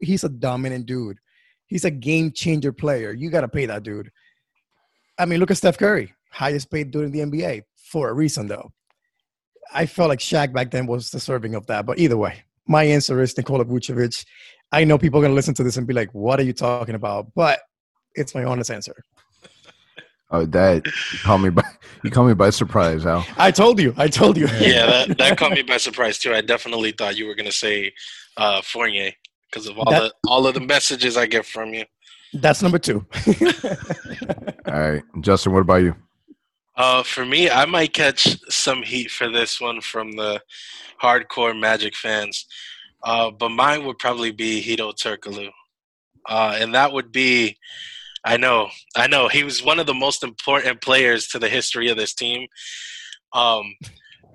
he's 0.00 0.24
a 0.24 0.30
dominant 0.30 0.86
dude." 0.86 1.18
He's 1.72 1.86
a 1.86 1.90
game 1.90 2.32
changer 2.32 2.70
player. 2.70 3.14
You 3.14 3.30
got 3.30 3.40
to 3.40 3.48
pay 3.48 3.64
that 3.64 3.82
dude. 3.82 4.10
I 5.18 5.24
mean, 5.24 5.40
look 5.40 5.50
at 5.50 5.56
Steph 5.56 5.78
Curry, 5.78 6.12
highest 6.30 6.70
paid 6.70 6.90
dude 6.90 7.06
in 7.06 7.12
the 7.12 7.20
NBA 7.20 7.62
for 7.76 8.10
a 8.10 8.12
reason, 8.12 8.46
though. 8.46 8.72
I 9.72 9.86
felt 9.86 10.10
like 10.10 10.18
Shaq 10.18 10.52
back 10.52 10.70
then 10.70 10.86
was 10.86 11.10
deserving 11.10 11.54
of 11.54 11.66
that. 11.68 11.86
But 11.86 11.98
either 11.98 12.18
way, 12.18 12.42
my 12.68 12.84
answer 12.84 13.22
is 13.22 13.34
Nikola 13.38 13.64
Vucevic. 13.64 14.22
I 14.70 14.84
know 14.84 14.98
people 14.98 15.18
are 15.18 15.22
going 15.22 15.30
to 15.30 15.34
listen 15.34 15.54
to 15.54 15.64
this 15.64 15.78
and 15.78 15.86
be 15.86 15.94
like, 15.94 16.10
what 16.12 16.38
are 16.38 16.42
you 16.42 16.52
talking 16.52 16.94
about? 16.94 17.32
But 17.34 17.60
it's 18.14 18.34
my 18.34 18.44
honest 18.44 18.70
answer. 18.70 19.02
Oh, 20.30 20.44
that 20.44 20.84
you 20.84 21.18
call 21.22 21.38
me 21.38 21.48
by 21.48 21.62
you 22.04 22.10
call 22.10 22.26
me 22.26 22.34
by 22.34 22.50
surprise, 22.50 23.06
Al. 23.06 23.24
I 23.38 23.50
told 23.50 23.80
you. 23.80 23.94
I 23.96 24.08
told 24.08 24.36
you. 24.36 24.46
Yeah, 24.60 24.86
that, 24.86 25.18
that 25.18 25.38
caught 25.38 25.52
me 25.52 25.62
by 25.62 25.76
surprise 25.76 26.18
too. 26.18 26.34
I 26.34 26.40
definitely 26.40 26.92
thought 26.92 27.18
you 27.18 27.26
were 27.26 27.34
gonna 27.34 27.52
say 27.52 27.92
uh, 28.38 28.62
Fournier 28.62 29.12
because 29.52 29.68
of 29.68 29.78
all 29.78 29.90
that, 29.90 30.00
the 30.00 30.14
all 30.28 30.46
of 30.46 30.54
the 30.54 30.60
messages 30.60 31.16
I 31.16 31.26
get 31.26 31.44
from 31.44 31.74
you. 31.74 31.84
That's 32.32 32.62
number 32.62 32.78
two. 32.78 33.04
all 34.66 34.80
right, 34.80 35.02
Justin. 35.20 35.52
What 35.52 35.60
about 35.60 35.82
you? 35.82 35.94
Uh, 36.76 37.02
for 37.02 37.26
me, 37.26 37.50
I 37.50 37.66
might 37.66 37.92
catch 37.92 38.38
some 38.50 38.82
heat 38.82 39.10
for 39.10 39.28
this 39.28 39.60
one 39.60 39.82
from 39.82 40.12
the 40.12 40.40
hardcore 41.02 41.58
Magic 41.58 41.94
fans, 41.94 42.46
uh, 43.04 43.30
but 43.30 43.50
mine 43.50 43.84
would 43.84 43.98
probably 43.98 44.32
be 44.32 44.62
Hedo 44.62 44.94
Turkoglu, 44.94 45.50
uh, 46.28 46.56
and 46.58 46.74
that 46.74 46.92
would 46.92 47.12
be. 47.12 47.58
I 48.24 48.36
know, 48.36 48.68
I 48.96 49.08
know. 49.08 49.26
He 49.26 49.42
was 49.42 49.64
one 49.64 49.80
of 49.80 49.86
the 49.86 49.94
most 49.94 50.22
important 50.22 50.80
players 50.80 51.26
to 51.28 51.40
the 51.40 51.48
history 51.48 51.88
of 51.88 51.96
this 51.96 52.14
team. 52.14 52.46
Um, 53.32 53.74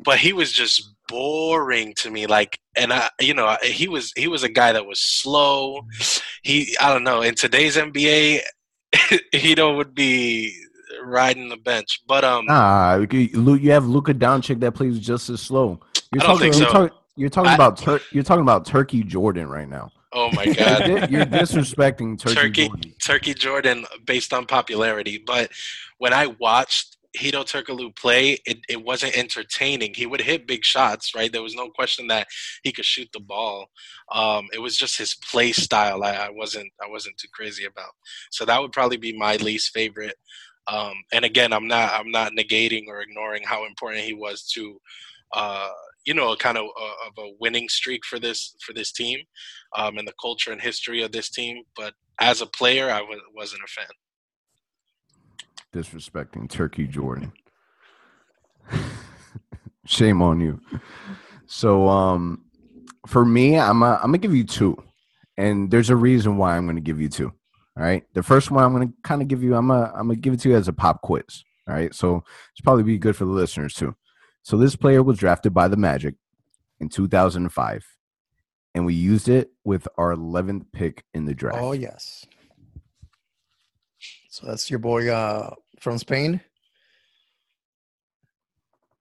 but 0.04 0.20
he 0.20 0.34
was 0.34 0.52
just 0.52 0.90
boring 1.08 1.94
to 1.96 2.10
me 2.10 2.28
like 2.28 2.60
and 2.76 2.92
i 2.92 3.10
you 3.20 3.34
know 3.34 3.56
he 3.64 3.88
was 3.88 4.14
he 4.16 4.28
was 4.28 4.44
a 4.44 4.50
guy 4.50 4.72
that 4.72 4.86
was 4.86 5.00
slow 5.00 5.82
he 6.44 6.76
i 6.82 6.92
don't 6.92 7.04
know 7.04 7.22
in 7.22 7.36
today's 7.36 7.78
nba 7.78 8.42
Hedo 9.34 9.76
would 9.76 9.94
be 9.94 10.56
riding 11.04 11.50
the 11.50 11.58
bench 11.58 12.02
but 12.08 12.24
um 12.24 12.46
nah 12.46 12.98
you 12.98 13.72
have 13.72 13.86
Luka 13.86 14.14
Doncic 14.14 14.60
that 14.62 14.74
plays 14.74 15.00
just 15.00 15.30
as 15.30 15.42
slow 15.42 15.80
you're 16.14 16.24
I 16.24 16.28
don't 16.28 16.38
talking, 16.38 16.40
think 16.40 16.54
so. 16.54 16.60
you're, 16.60 16.72
talking, 16.72 16.98
you're 17.16 17.30
talking 17.30 17.52
I, 17.52 17.56
about 17.56 17.78
Tur- 17.78 18.02
you're 18.12 18.24
talking 18.24 18.42
about 18.42 18.66
turkey 18.66 19.04
jordan 19.04 19.48
right 19.48 19.68
now 19.68 19.92
oh 20.14 20.32
my 20.32 20.46
god 20.46 21.10
you're 21.12 21.26
disrespecting 21.26 22.18
turkey 22.18 22.36
turkey 22.36 22.68
jordan. 22.68 22.94
turkey 23.02 23.34
jordan 23.34 23.86
based 24.06 24.34
on 24.34 24.46
popularity 24.46 25.18
but 25.18 25.52
when 25.98 26.14
i 26.14 26.28
watched 26.40 26.97
Hedo 27.18 27.44
Turkoglu 27.44 27.96
play, 27.96 28.40
it, 28.46 28.60
it 28.70 28.84
wasn't 28.84 29.18
entertaining. 29.18 29.94
He 29.94 30.06
would 30.06 30.22
hit 30.22 30.48
big 30.48 30.64
shots, 30.64 31.14
right? 31.16 31.32
There 31.32 31.44
was 31.44 31.56
no 31.56 31.70
question 31.70 32.08
that 32.08 32.28
he 32.64 32.72
could 32.72 32.86
shoot 32.86 33.10
the 33.14 33.20
ball. 33.20 33.68
Um, 34.12 34.48
it 34.54 34.60
was 34.60 34.78
just 34.78 34.98
his 34.98 35.16
play 35.16 35.52
style. 35.52 36.04
I, 36.04 36.12
I 36.12 36.30
wasn't 36.30 36.72
I 36.84 36.90
wasn't 36.90 37.18
too 37.18 37.28
crazy 37.34 37.66
about. 37.66 37.92
So 38.32 38.46
that 38.46 38.62
would 38.62 38.72
probably 38.72 38.98
be 38.98 39.18
my 39.18 39.36
least 39.38 39.72
favorite. 39.74 40.16
Um, 40.68 40.94
and 41.12 41.26
again, 41.26 41.54
I'm 41.54 41.68
not 41.68 41.94
I'm 41.94 42.12
not 42.12 42.34
negating 42.34 42.84
or 42.88 43.02
ignoring 43.02 43.44
how 43.44 43.66
important 43.66 44.04
he 44.04 44.14
was 44.14 44.50
to, 44.54 44.80
uh, 45.34 45.70
you 46.06 46.14
know, 46.14 46.32
a 46.32 46.38
kind 46.38 46.58
of 46.58 46.66
uh, 46.66 47.08
of 47.08 47.14
a 47.18 47.32
winning 47.40 47.70
streak 47.70 48.06
for 48.06 48.20
this 48.20 48.56
for 48.66 48.74
this 48.74 48.92
team, 48.92 49.20
um, 49.76 49.98
and 49.98 50.08
the 50.08 50.14
culture 50.22 50.52
and 50.52 50.62
history 50.62 51.02
of 51.04 51.12
this 51.12 51.30
team. 51.30 51.64
But 51.76 51.94
as 52.20 52.42
a 52.42 52.48
player, 52.48 52.90
I 52.92 53.00
w- 53.00 53.22
wasn't 53.36 53.64
a 53.64 53.68
fan. 53.68 53.88
Disrespecting 55.78 56.50
Turkey 56.50 56.88
Jordan. 56.88 57.32
Shame 59.86 60.22
on 60.22 60.40
you. 60.40 60.60
So, 61.46 61.88
um, 61.88 62.44
for 63.06 63.24
me, 63.24 63.58
I'm 63.58 63.84
a, 63.84 63.96
I'm 63.96 64.08
gonna 64.08 64.18
give 64.18 64.36
you 64.36 64.44
two, 64.44 64.76
and 65.38 65.70
there's 65.70 65.90
a 65.90 65.96
reason 65.96 66.38
why 66.38 66.58
I'm 66.58 66.66
gonna 66.66 66.82
give 66.82 67.00
you 67.00 67.10
two. 67.10 67.32
All 67.78 67.84
right. 67.84 68.04
The 68.14 68.24
first 68.24 68.50
one 68.50 68.64
I'm 68.64 68.88
to 68.88 68.94
kind 69.04 69.22
of 69.22 69.28
give 69.28 69.44
you, 69.44 69.56
I'm 69.56 69.68
going 69.68 69.92
I'm 69.94 70.10
to 70.10 70.16
give 70.16 70.34
it 70.34 70.40
to 70.42 70.50
you 70.50 70.56
as 70.56 70.68
a 70.68 70.74
pop 70.74 71.02
quiz. 71.02 71.44
All 71.68 71.76
right. 71.76 71.94
So 71.94 72.24
it's 72.52 72.62
probably 72.62 72.84
be 72.84 72.98
good 72.98 73.16
for 73.16 73.26
the 73.26 73.32
listeners 73.32 73.76
too. 73.76 73.96
So 74.42 74.58
this 74.58 74.76
player 74.76 75.04
was 75.04 75.20
drafted 75.20 75.54
by 75.54 75.68
the 75.68 75.78
Magic 75.78 76.16
in 76.80 76.90
2005, 76.90 77.86
and 78.74 78.86
we 78.86 78.94
used 78.94 79.30
it 79.30 79.52
with 79.64 79.88
our 79.98 80.16
11th 80.16 80.66
pick 80.72 81.04
in 81.14 81.26
the 81.26 81.36
draft. 81.36 81.60
Oh, 81.60 81.74
yes. 81.74 82.26
So 84.30 84.48
that's 84.48 84.70
your 84.70 84.80
boy 84.80 85.10
uh, 85.10 85.54
from 85.80 85.98
Spain, 85.98 86.42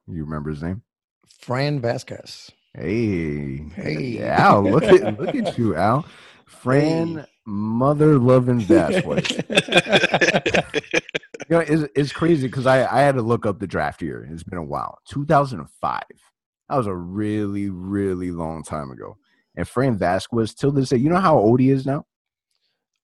You 0.08 0.24
remember 0.24 0.50
his 0.50 0.62
name? 0.62 0.82
Fran 1.40 1.80
Vasquez. 1.80 2.50
Hey. 2.74 3.58
Hey. 3.74 4.22
Al, 4.22 4.62
look 4.62 4.84
at 4.84 5.18
look 5.20 5.34
at 5.34 5.58
you, 5.58 5.74
Al. 5.76 6.06
Fran 6.46 7.16
Hey. 7.18 7.24
Mother 7.46 8.18
Loving 8.18 8.60
Vasquez. 8.60 9.40
You 11.48 11.56
know, 11.56 11.60
it's, 11.62 11.92
it's 11.94 12.12
crazy 12.12 12.48
because 12.48 12.66
I, 12.66 12.84
I 12.86 13.02
had 13.02 13.14
to 13.14 13.22
look 13.22 13.46
up 13.46 13.60
the 13.60 13.68
draft 13.68 14.02
year. 14.02 14.28
It's 14.32 14.42
been 14.42 14.58
a 14.58 14.64
while. 14.64 14.98
2005. 15.08 16.02
That 16.68 16.76
was 16.76 16.88
a 16.88 16.94
really, 16.94 17.70
really 17.70 18.32
long 18.32 18.64
time 18.64 18.90
ago. 18.90 19.16
And 19.54 19.68
Fran 19.68 19.96
Vasquez, 19.96 20.54
till 20.54 20.72
this 20.72 20.88
day, 20.88 20.96
you 20.96 21.08
know 21.08 21.20
how 21.20 21.38
old 21.38 21.60
he 21.60 21.70
is 21.70 21.86
now? 21.86 22.04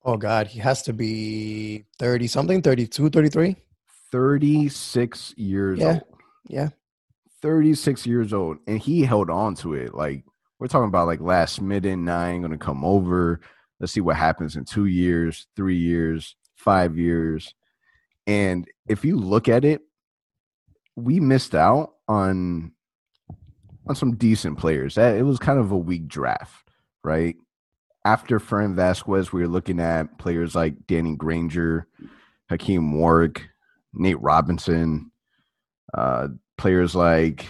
Oh, 0.04 0.16
God. 0.16 0.46
He 0.48 0.58
has 0.60 0.82
to 0.82 0.92
be 0.92 1.84
30 1.98 2.26
something, 2.26 2.62
32, 2.62 3.10
33. 3.10 3.56
36 4.10 5.34
years 5.36 5.78
Yeah. 5.78 5.92
old. 5.94 6.02
Yeah. 6.48 6.68
36 7.40 8.06
years 8.06 8.32
old. 8.32 8.58
And 8.66 8.78
he 8.78 9.02
held 9.02 9.30
on 9.30 9.54
to 9.56 9.74
it. 9.74 9.94
Like, 9.94 10.24
we're 10.58 10.68
talking 10.68 10.88
about 10.88 11.08
like 11.08 11.20
last 11.20 11.60
midden 11.60 12.04
nine 12.04 12.40
going 12.40 12.52
to 12.52 12.58
come 12.58 12.84
over. 12.84 13.40
Let's 13.80 13.92
see 13.92 14.00
what 14.00 14.16
happens 14.16 14.54
in 14.54 14.64
two 14.64 14.86
years, 14.86 15.48
three 15.56 15.76
years, 15.78 16.36
five 16.54 16.96
years. 16.96 17.54
And 18.28 18.68
if 18.86 19.04
you 19.04 19.16
look 19.16 19.48
at 19.48 19.64
it, 19.64 19.80
we 20.94 21.18
missed 21.18 21.54
out 21.56 21.94
on 22.06 22.70
on 23.88 23.96
some 23.96 24.14
decent 24.14 24.56
players. 24.58 24.94
That 24.94 25.16
it 25.16 25.22
was 25.22 25.40
kind 25.40 25.58
of 25.58 25.72
a 25.72 25.76
weak 25.76 26.06
draft, 26.06 26.70
right? 27.02 27.34
After 28.04 28.38
Fran 28.38 28.74
Vasquez, 28.74 29.32
we 29.32 29.42
were 29.42 29.48
looking 29.48 29.78
at 29.80 30.18
players 30.18 30.54
like 30.54 30.86
Danny 30.86 31.14
Granger, 31.14 31.86
Hakim 32.48 32.92
Warrick, 32.92 33.48
Nate 33.94 34.20
Robinson, 34.20 35.10
uh, 35.94 36.28
players 36.58 36.94
like. 36.94 37.46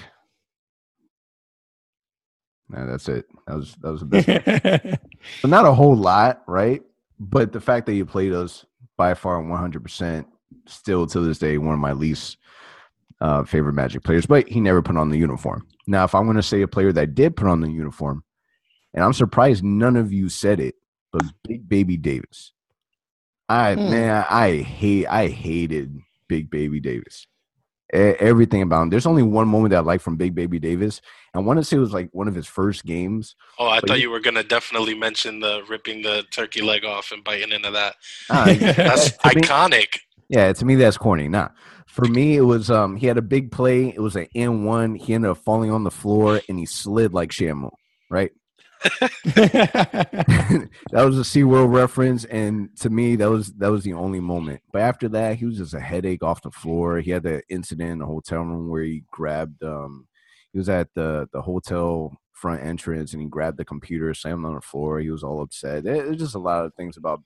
That's 2.68 3.08
it. 3.08 3.26
That 3.46 3.56
was 3.56 3.74
that 3.80 3.92
was 3.92 4.00
the 4.00 4.06
best. 4.06 5.00
So 5.40 5.48
not 5.48 5.66
a 5.66 5.74
whole 5.74 5.96
lot, 5.96 6.42
right? 6.46 6.82
But 7.18 7.52
the 7.52 7.60
fact 7.60 7.86
that 7.86 7.94
you 7.94 8.06
played 8.06 8.32
us 8.32 8.64
by 8.96 9.14
far 9.14 9.42
100%, 9.42 10.24
still 10.66 11.06
to 11.06 11.20
this 11.20 11.38
day, 11.38 11.58
one 11.58 11.74
of 11.74 11.80
my 11.80 11.92
least 11.92 12.38
uh, 13.20 13.44
favorite 13.44 13.74
Magic 13.74 14.02
players. 14.02 14.26
But 14.26 14.48
he 14.48 14.60
never 14.60 14.82
put 14.82 14.96
on 14.96 15.08
the 15.08 15.18
uniform. 15.18 15.66
Now, 15.86 16.04
if 16.04 16.14
I'm 16.14 16.24
going 16.24 16.36
to 16.36 16.42
say 16.42 16.62
a 16.62 16.68
player 16.68 16.92
that 16.92 17.14
did 17.14 17.36
put 17.36 17.46
on 17.46 17.60
the 17.60 17.70
uniform, 17.70 18.24
and 18.94 19.04
I'm 19.04 19.12
surprised 19.12 19.62
none 19.64 19.96
of 19.96 20.12
you 20.12 20.28
said 20.28 20.60
it, 20.60 20.74
but 21.12 21.22
Big 21.46 21.68
Baby 21.68 21.96
Davis. 21.96 22.52
I 23.48 23.74
Hmm. 23.74 23.90
man, 23.90 24.26
I 24.30 24.56
hate, 24.58 25.06
I 25.06 25.28
hated 25.28 25.98
Big 26.28 26.50
Baby 26.50 26.80
Davis. 26.80 27.26
E- 27.94 27.98
Everything 27.98 28.62
about 28.62 28.82
him. 28.84 28.90
There's 28.90 29.04
only 29.04 29.22
one 29.22 29.48
moment 29.48 29.70
that 29.72 29.78
I 29.78 29.80
like 29.80 30.00
from 30.00 30.16
Big 30.16 30.34
Baby 30.34 30.58
Davis. 30.58 31.02
I 31.34 31.40
want 31.40 31.58
to 31.58 31.64
say 31.64 31.76
it 31.76 31.80
was 31.80 31.92
like 31.92 32.08
one 32.12 32.26
of 32.28 32.34
his 32.34 32.46
first 32.46 32.86
games. 32.86 33.36
Oh, 33.58 33.66
I 33.68 33.80
But 33.80 33.88
thought 33.90 33.96
you- 33.98 34.04
you 34.04 34.10
were 34.10 34.20
gonna 34.20 34.42
definitely 34.42 34.94
mention 34.94 35.40
the 35.40 35.62
ripping 35.68 36.00
the 36.02 36.24
turkey 36.30 36.62
leg 36.62 36.84
off 36.86 37.12
and 37.12 37.22
biting 37.22 37.52
into 37.52 37.70
that. 37.70 37.96
Ah, 38.30 38.44
That's 38.76 39.10
To 39.18 39.28
me- 39.34 39.42
iconic. 39.42 39.98
Yeah, 40.28 40.50
to 40.54 40.64
me 40.64 40.76
that's 40.76 40.96
corny. 40.96 41.28
Nah. 41.28 41.48
For 41.86 42.06
me, 42.06 42.36
it 42.36 42.42
was 42.42 42.70
um 42.70 42.96
he 42.96 43.06
had 43.06 43.18
a 43.18 43.22
big 43.22 43.50
play. 43.52 43.88
It 43.94 44.00
was 44.00 44.16
an 44.16 44.26
N 44.34 44.64
one. 44.64 44.94
He 44.94 45.12
ended 45.12 45.30
up 45.30 45.36
falling 45.38 45.70
on 45.70 45.84
the 45.84 45.90
floor 45.90 46.40
and 46.48 46.58
he 46.58 46.64
slid 46.64 47.12
like 47.12 47.30
Shamu, 47.32 47.70
right? 48.08 48.30
that 49.34 50.68
was 50.92 51.18
a 51.18 51.22
SeaWorld 51.22 51.72
reference, 51.72 52.24
and 52.26 52.74
to 52.78 52.90
me 52.90 53.16
that 53.16 53.30
was 53.30 53.52
that 53.54 53.70
was 53.70 53.84
the 53.84 53.92
only 53.92 54.20
moment. 54.20 54.60
But 54.72 54.82
after 54.82 55.08
that, 55.10 55.36
he 55.36 55.44
was 55.46 55.58
just 55.58 55.74
a 55.74 55.80
headache 55.80 56.22
off 56.22 56.42
the 56.42 56.50
floor. 56.50 56.98
He 56.98 57.10
had 57.10 57.22
the 57.22 57.42
incident 57.48 57.90
in 57.90 57.98
the 58.00 58.06
hotel 58.06 58.42
room 58.42 58.68
where 58.68 58.82
he 58.82 59.04
grabbed 59.10 59.62
um 59.62 60.06
he 60.52 60.58
was 60.58 60.68
at 60.68 60.88
the 60.94 61.28
the 61.32 61.42
hotel 61.42 62.16
front 62.32 62.62
entrance 62.64 63.12
and 63.12 63.22
he 63.22 63.28
grabbed 63.28 63.56
the 63.56 63.64
computer, 63.64 64.12
slammed 64.14 64.44
on 64.44 64.54
the 64.54 64.60
floor. 64.60 64.98
He 64.98 65.10
was 65.10 65.22
all 65.22 65.42
upset. 65.42 65.84
There's 65.84 66.18
just 66.18 66.34
a 66.34 66.40
lot 66.40 66.64
of 66.64 66.74
things 66.74 66.96
about 66.96 67.22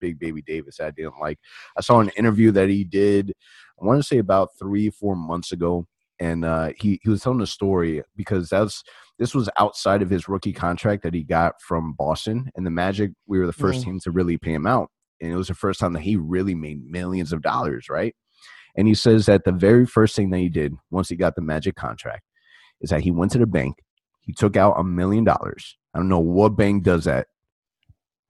Big 0.00 0.18
Baby 0.18 0.42
Davis 0.42 0.80
I 0.80 0.90
didn't 0.90 1.20
like. 1.20 1.38
I 1.76 1.80
saw 1.82 2.00
an 2.00 2.10
interview 2.16 2.50
that 2.52 2.68
he 2.68 2.84
did, 2.84 3.32
I 3.80 3.84
want 3.84 4.00
to 4.00 4.06
say 4.06 4.18
about 4.18 4.50
three, 4.58 4.90
four 4.90 5.14
months 5.16 5.52
ago. 5.52 5.86
And 6.18 6.44
uh, 6.44 6.72
he, 6.78 6.98
he 7.02 7.10
was 7.10 7.22
telling 7.22 7.42
a 7.42 7.46
story 7.46 8.02
because 8.16 8.48
that's 8.48 8.82
this 9.18 9.34
was 9.34 9.48
outside 9.58 10.02
of 10.02 10.10
his 10.10 10.28
rookie 10.28 10.52
contract 10.52 11.02
that 11.02 11.14
he 11.14 11.22
got 11.22 11.54
from 11.60 11.94
Boston. 11.94 12.50
And 12.54 12.66
the 12.66 12.70
Magic, 12.70 13.12
we 13.26 13.38
were 13.38 13.46
the 13.46 13.52
first 13.52 13.80
Mm. 13.80 13.84
team 13.84 14.00
to 14.00 14.10
really 14.10 14.36
pay 14.38 14.52
him 14.52 14.66
out. 14.66 14.90
And 15.20 15.32
it 15.32 15.36
was 15.36 15.48
the 15.48 15.54
first 15.54 15.80
time 15.80 15.94
that 15.94 16.02
he 16.02 16.16
really 16.16 16.54
made 16.54 16.84
millions 16.84 17.32
of 17.32 17.40
dollars, 17.42 17.88
right? 17.88 18.14
And 18.76 18.86
he 18.86 18.94
says 18.94 19.24
that 19.26 19.44
the 19.44 19.52
very 19.52 19.86
first 19.86 20.14
thing 20.14 20.28
that 20.30 20.38
he 20.38 20.50
did 20.50 20.74
once 20.90 21.08
he 21.08 21.16
got 21.16 21.34
the 21.34 21.40
Magic 21.40 21.76
contract 21.76 22.24
is 22.82 22.90
that 22.90 23.00
he 23.00 23.10
went 23.10 23.32
to 23.32 23.38
the 23.38 23.46
bank, 23.46 23.76
he 24.20 24.34
took 24.34 24.54
out 24.56 24.74
a 24.78 24.84
million 24.84 25.24
dollars. 25.24 25.78
I 25.94 25.98
don't 25.98 26.10
know 26.10 26.20
what 26.20 26.50
bank 26.56 26.82
does 26.82 27.04
that. 27.06 27.28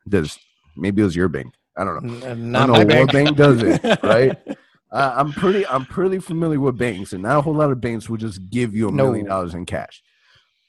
Does 0.09 0.39
maybe 0.77 1.03
it 1.03 1.05
was 1.05 1.17
your 1.17 1.29
bank. 1.29 1.55
I 1.77 1.85
don't 1.85 2.03
know. 2.05 2.15
N- 2.15 2.23
I 2.31 2.35
Not 2.35 2.67
don't 2.69 2.89
know 2.89 3.01
what 3.01 3.13
bank. 3.13 3.13
bank 3.13 3.37
does 3.37 3.63
it, 3.63 3.83
right? 4.05 4.39
Uh, 4.93 5.15
I'm 5.17 5.33
pretty 5.33 5.67
I'm 5.67 5.85
pretty 5.85 6.21
familiar 6.21 6.61
with 6.61 6.79
banks, 6.79 7.13
and 7.13 7.23
not 7.25 7.39
a 7.39 7.41
whole 7.41 7.55
lot 7.55 7.73
of 7.73 7.81
banks 7.81 8.09
will 8.09 8.17
just 8.19 8.49
give 8.51 8.75
you 8.75 8.89
a 8.89 8.93
No. 8.93 9.05
million 9.07 9.27
dollars 9.27 9.55
in 9.55 9.67
cash. 9.67 10.03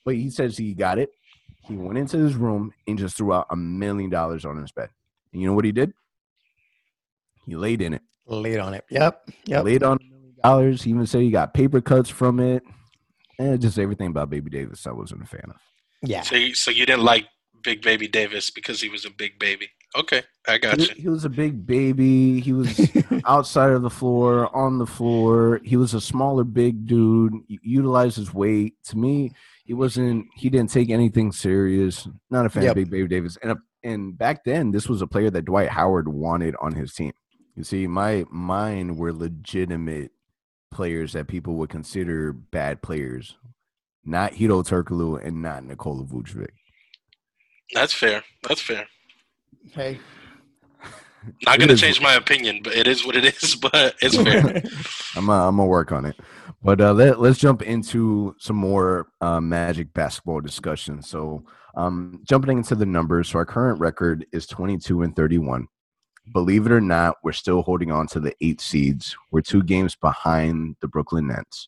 But 0.08 0.16
he 0.16 0.30
says 0.30 0.58
he 0.58 0.74
got 0.74 1.00
it. 1.00 1.10
He 1.66 1.76
went 1.76 1.98
into 1.98 2.16
his 2.18 2.36
room 2.36 2.72
and 2.88 2.98
just 2.98 3.18
threw 3.18 3.34
out 3.34 3.46
a 3.50 3.58
million 3.58 4.10
dollars 4.10 4.46
on 4.46 4.56
his 4.56 4.72
bed. 4.72 4.88
And 5.34 5.42
you 5.42 5.50
know 5.50 5.54
what 5.54 5.66
he 5.66 5.74
did? 5.74 5.92
He 7.46 7.58
laid 7.58 7.82
in 7.82 7.94
it. 7.94 8.02
Laid 8.26 8.60
on 8.60 8.74
it. 8.74 8.86
Yep. 8.90 9.30
Yep. 9.48 9.66
Laid 9.66 9.84
on 9.84 9.98
a 10.00 10.04
million 10.06 10.36
dollars. 10.42 10.82
He 10.84 10.92
even 10.92 11.06
said 11.06 11.24
he 11.24 11.30
got 11.30 11.54
paper 11.54 11.82
cuts 11.82 12.10
from 12.10 12.40
it. 12.40 12.64
And 13.38 13.60
just 13.60 13.78
everything 13.78 14.08
about 14.08 14.30
Baby 14.30 14.50
Davis 14.50 14.88
I 14.88 14.94
wasn't 14.94 15.24
a 15.24 15.26
fan 15.26 15.44
of. 15.50 15.58
Yeah. 16.02 16.22
So, 16.22 16.36
you, 16.38 16.56
so 16.56 16.72
you 16.72 16.86
didn't 16.86 17.04
like 17.04 17.26
Big 17.62 17.82
Baby 17.82 18.08
Davis 18.08 18.50
because 18.50 18.80
he 18.80 18.88
was 18.88 19.04
a 19.04 19.10
big 19.12 19.38
baby. 19.40 19.68
Okay, 19.94 20.22
I 20.48 20.58
got 20.58 20.80
He, 20.80 20.86
you. 20.88 20.94
he 20.96 21.10
was 21.10 21.26
a 21.26 21.30
big 21.30 21.66
baby. 21.68 22.40
He 22.40 22.54
was 22.54 22.80
outside 23.26 23.72
of 23.72 23.82
the 23.82 23.90
floor, 23.90 24.56
on 24.56 24.78
the 24.80 24.86
floor. 24.86 25.60
He 25.66 25.76
was 25.76 25.94
a 25.94 26.00
smaller, 26.00 26.46
big 26.46 26.88
dude. 26.88 27.34
u- 27.48 27.60
Utilized 27.62 28.16
his 28.16 28.34
weight. 28.34 28.76
To 28.86 28.98
me, 28.98 29.32
he 29.67 29.74
wasn't. 29.74 30.25
He 30.36 30.50
didn't 30.50 30.71
take 30.71 30.89
anything 30.89 31.31
serious. 31.31 32.07
Not 32.31 32.45
a 32.45 32.50
fan 32.50 32.63
Yep. 32.63 32.71
of 32.71 32.75
Big 32.75 32.89
Baby 32.89 33.07
Davis. 33.09 33.38
And 33.43 33.51
uh, 33.51 33.55
and 33.83 34.17
back 34.17 34.43
then, 34.45 34.71
this 34.71 34.88
was 34.89 35.01
a 35.01 35.07
player 35.07 35.29
that 35.29 35.45
Dwight 35.45 35.69
Howard 35.69 36.07
wanted 36.07 36.55
on 36.62 36.74
his 36.74 36.93
team. 36.93 37.12
You 37.55 37.63
see, 37.63 37.86
my 37.86 38.25
mine 38.31 38.95
were 38.97 39.12
legitimate 39.13 40.12
players 40.71 41.13
that 41.13 41.27
people 41.27 41.55
would 41.55 41.69
consider 41.69 42.31
bad 42.33 42.81
players, 42.81 43.36
not 44.05 44.33
Hedo 44.33 44.63
Turkoglu 44.65 45.24
and 45.25 45.41
not 45.41 45.63
Nikola 45.63 46.03
Vucevic. 46.05 46.47
That's 47.74 47.93
fair. 47.93 48.24
That's 48.47 48.62
fair. 48.62 48.88
Hey. 49.74 50.00
Not 51.46 51.60
gonna 51.60 51.75
change 51.75 52.01
my 52.01 52.13
opinion, 52.13 52.62
but 52.63 52.74
it 52.74 52.88
is 52.88 53.05
what 53.05 53.15
it 53.15 53.25
is. 53.25 53.55
But 53.62 53.96
it's 54.01 54.15
fair. 54.24 54.63
I'm 55.15 55.29
uh, 55.29 55.48
I'm 55.48 55.57
gonna 55.57 55.65
work 55.65 55.91
on 55.91 56.05
it. 56.05 56.15
But 56.63 56.81
uh, 56.81 56.93
let, 56.93 57.19
let's 57.19 57.38
jump 57.39 57.62
into 57.62 58.36
some 58.39 58.55
more 58.55 59.07
uh, 59.22 59.39
Magic 59.39 59.93
basketball 59.93 60.41
discussion. 60.41 61.01
So, 61.01 61.43
um, 61.75 62.22
jumping 62.27 62.57
into 62.57 62.75
the 62.75 62.86
numbers, 62.86 63.29
so 63.29 63.39
our 63.39 63.46
current 63.46 63.79
record 63.79 64.25
is 64.31 64.48
22 64.48 65.03
and 65.03 65.15
31. 65.15 65.67
believe 66.34 66.65
it 66.65 66.72
or 66.72 66.81
not, 66.81 67.17
we're 67.24 67.31
still 67.31 67.62
holding 67.62 67.91
on 67.91 68.07
to 68.07 68.19
the 68.19 68.34
eight 68.41 68.60
seeds. 68.60 69.15
We're 69.31 69.41
two 69.41 69.63
games 69.63 69.96
behind 69.96 70.75
the 70.81 70.88
Brooklyn 70.88 71.27
Nets. 71.27 71.67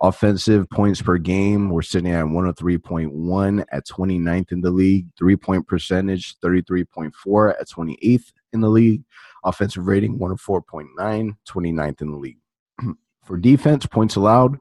Offensive 0.00 0.68
points 0.70 1.02
per 1.02 1.18
game, 1.18 1.70
we're 1.70 1.82
sitting 1.82 2.12
at 2.12 2.24
103.1 2.24 3.64
at 3.70 3.86
29th 3.86 4.52
in 4.52 4.60
the 4.60 4.70
league. 4.70 5.06
Three 5.18 5.36
point 5.36 5.66
percentage, 5.66 6.38
33.4 6.40 7.60
at 7.60 7.68
28th 7.68 8.32
in 8.52 8.60
the 8.60 8.68
league. 8.68 9.02
Offensive 9.44 9.86
rating, 9.86 10.18
104.9, 10.18 11.36
29th 11.48 12.00
in 12.02 12.10
the 12.10 12.16
league. 12.16 12.38
For 13.24 13.36
defense, 13.36 13.86
points 13.86 14.16
allowed, 14.16 14.58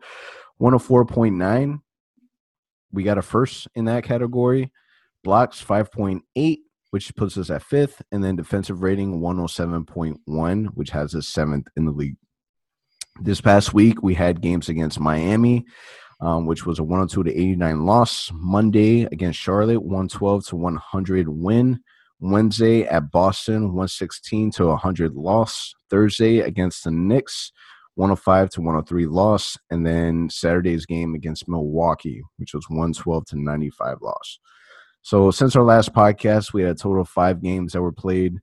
104.9. 0.62 1.82
We 2.92 3.04
got 3.04 3.18
a 3.18 3.22
first 3.22 3.68
in 3.76 3.86
that 3.86 4.04
category. 4.04 4.72
Blocks, 5.24 5.64
5.8 5.64 6.60
which 6.92 7.16
puts 7.16 7.38
us 7.38 7.50
at 7.50 7.64
fifth, 7.64 8.02
and 8.12 8.24
then 8.24 8.36
defensive 8.36 8.84
rating 8.84 9.20
107.1, 9.20 10.66
which 10.76 10.90
has 10.92 11.16
us 11.16 11.28
seventh 11.28 11.68
in 11.76 11.86
the 11.86 11.92
league. 11.92 12.18
This 13.22 13.42
past 13.42 13.74
week, 13.74 14.04
we 14.04 14.14
had 14.14 14.42
games 14.42 14.70
against 14.70 15.00
Miami, 15.00 15.66
um, 16.20 16.46
which 16.46 16.66
was 16.66 16.80
a 16.80 16.84
102 16.84 17.24
to 17.24 17.32
89 17.32 17.86
loss. 17.86 18.30
Monday 18.34 19.04
against 19.04 19.40
Charlotte, 19.40 19.82
112 19.82 20.48
to 20.48 20.56
100 20.58 21.28
win. 21.30 21.80
Wednesday 22.22 22.84
at 22.84 23.12
Boston, 23.12 23.64
116 23.70 24.52
to 24.52 24.68
100 24.68 25.16
loss. 25.16 25.74
Thursday 25.90 26.40
against 26.40 26.84
the 26.84 26.92
Knicks, 26.92 27.52
105 27.96 28.50
to 28.52 28.62
103 28.62 29.08
loss. 29.08 29.58
And 29.72 29.86
then 29.86 30.30
Saturday's 30.30 30.86
game 30.86 31.16
against 31.16 31.50
Milwaukee, 31.50 32.22
which 32.38 32.54
was 32.54 32.70
112 32.70 33.26
to 33.26 33.40
95 33.40 33.98
loss. 34.02 34.40
So 35.02 35.32
since 35.32 35.56
our 35.56 35.64
last 35.64 35.94
podcast, 35.94 36.54
we 36.54 36.62
had 36.62 36.72
a 36.72 36.76
total 36.76 37.02
of 37.02 37.10
five 37.10 37.42
games 37.42 37.74
that 37.74 37.82
were 37.82 37.92
played. 37.92 38.38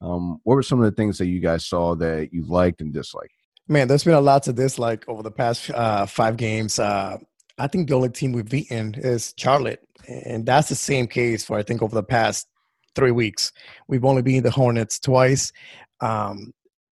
Um, 0.00 0.40
what 0.42 0.56
were 0.56 0.62
some 0.62 0.80
of 0.80 0.84
the 0.84 0.96
things 0.96 1.18
that 1.18 1.26
you 1.26 1.40
guys 1.40 1.64
saw 1.66 1.94
that 1.96 2.30
you 2.32 2.44
liked 2.44 2.80
and 2.80 2.92
disliked? 2.92 3.34
Man, 3.68 3.86
there's 3.86 4.02
been 4.02 4.14
a 4.14 4.20
lot 4.20 4.42
to 4.44 4.52
dislike 4.52 5.08
over 5.08 5.22
the 5.22 5.30
past 5.30 5.70
uh, 5.70 6.04
five 6.04 6.36
games. 6.36 6.80
Uh, 6.80 7.18
I 7.58 7.68
think 7.68 7.88
the 7.88 7.94
only 7.94 8.08
team 8.08 8.32
we've 8.32 8.48
beaten 8.48 8.94
is 8.96 9.34
Charlotte, 9.36 9.86
and 10.08 10.44
that's 10.44 10.68
the 10.68 10.74
same 10.74 11.06
case 11.06 11.44
for 11.44 11.56
I 11.56 11.62
think 11.62 11.80
over 11.80 11.94
the 11.94 12.02
past 12.02 12.48
three 13.00 13.10
weeks. 13.10 13.52
We've 13.88 14.04
only 14.04 14.22
been 14.22 14.42
the 14.42 14.50
Hornets 14.50 14.98
twice. 15.00 15.52
Um, 16.00 16.52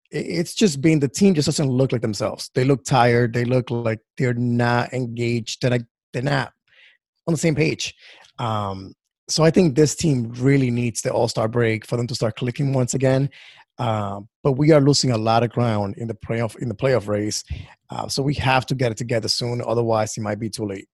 it's 0.10 0.56
just 0.56 0.82
been 0.82 1.00
the 1.00 1.10
team 1.10 1.34
just 1.34 1.48
doesn't 1.48 1.70
look 1.70 1.92
like 1.92 2.02
themselves. 2.02 2.50
They 2.56 2.64
look 2.64 2.86
tired. 2.86 3.34
They 3.34 3.44
look 3.44 3.70
like 3.70 4.00
they're 4.18 4.34
not 4.34 4.94
engaged. 4.94 5.62
They're, 5.62 5.72
like, 5.72 5.86
they're 6.14 6.22
not 6.22 6.54
on 7.28 7.34
the 7.34 7.38
same 7.38 7.56
page. 7.56 7.94
Um, 8.40 8.94
so 9.28 9.44
I 9.44 9.52
think 9.52 9.76
this 9.76 9.96
team 9.96 10.32
really 10.38 10.72
needs 10.72 11.02
the 11.02 11.12
All 11.12 11.28
Star 11.28 11.50
break 11.50 11.86
for 11.86 11.98
them 11.98 12.08
to 12.08 12.16
start 12.16 12.38
clicking 12.38 12.72
once 12.72 12.94
again. 12.94 13.30
Uh, 13.78 14.22
but 14.44 14.54
we 14.54 14.72
are 14.72 14.82
losing 14.82 15.12
a 15.12 15.18
lot 15.18 15.44
of 15.44 15.52
ground 15.52 15.96
in 15.98 16.08
the 16.08 16.16
playoff 16.16 16.56
in 16.58 16.70
the 16.70 16.74
playoff 16.74 17.08
race, 17.08 17.44
uh, 17.92 18.08
so 18.08 18.24
we 18.24 18.34
have 18.34 18.66
to 18.66 18.74
get 18.74 18.92
it 18.92 18.98
together 18.98 19.28
soon. 19.28 19.62
Otherwise, 19.64 20.18
it 20.18 20.22
might 20.22 20.40
be 20.40 20.50
too 20.50 20.66
late. 20.66 20.88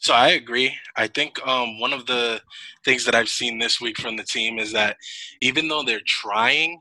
So 0.00 0.14
I 0.14 0.30
agree. 0.30 0.74
I 0.96 1.06
think 1.08 1.46
um, 1.46 1.78
one 1.78 1.92
of 1.92 2.06
the 2.06 2.40
things 2.84 3.04
that 3.04 3.14
I've 3.14 3.28
seen 3.28 3.58
this 3.58 3.80
week 3.80 3.98
from 3.98 4.16
the 4.16 4.24
team 4.24 4.58
is 4.58 4.72
that 4.72 4.96
even 5.42 5.68
though 5.68 5.82
they're 5.82 6.00
trying, 6.06 6.80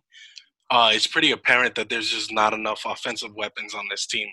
uh, 0.72 0.92
it's 0.94 1.08
pretty 1.08 1.32
apparent 1.32 1.76
that 1.76 1.90
there's 1.90 2.10
just 2.10 2.32
not 2.32 2.54
enough 2.54 2.84
offensive 2.86 3.36
weapons 3.36 3.76
on 3.76 3.86
this 3.90 4.08
team. 4.08 4.30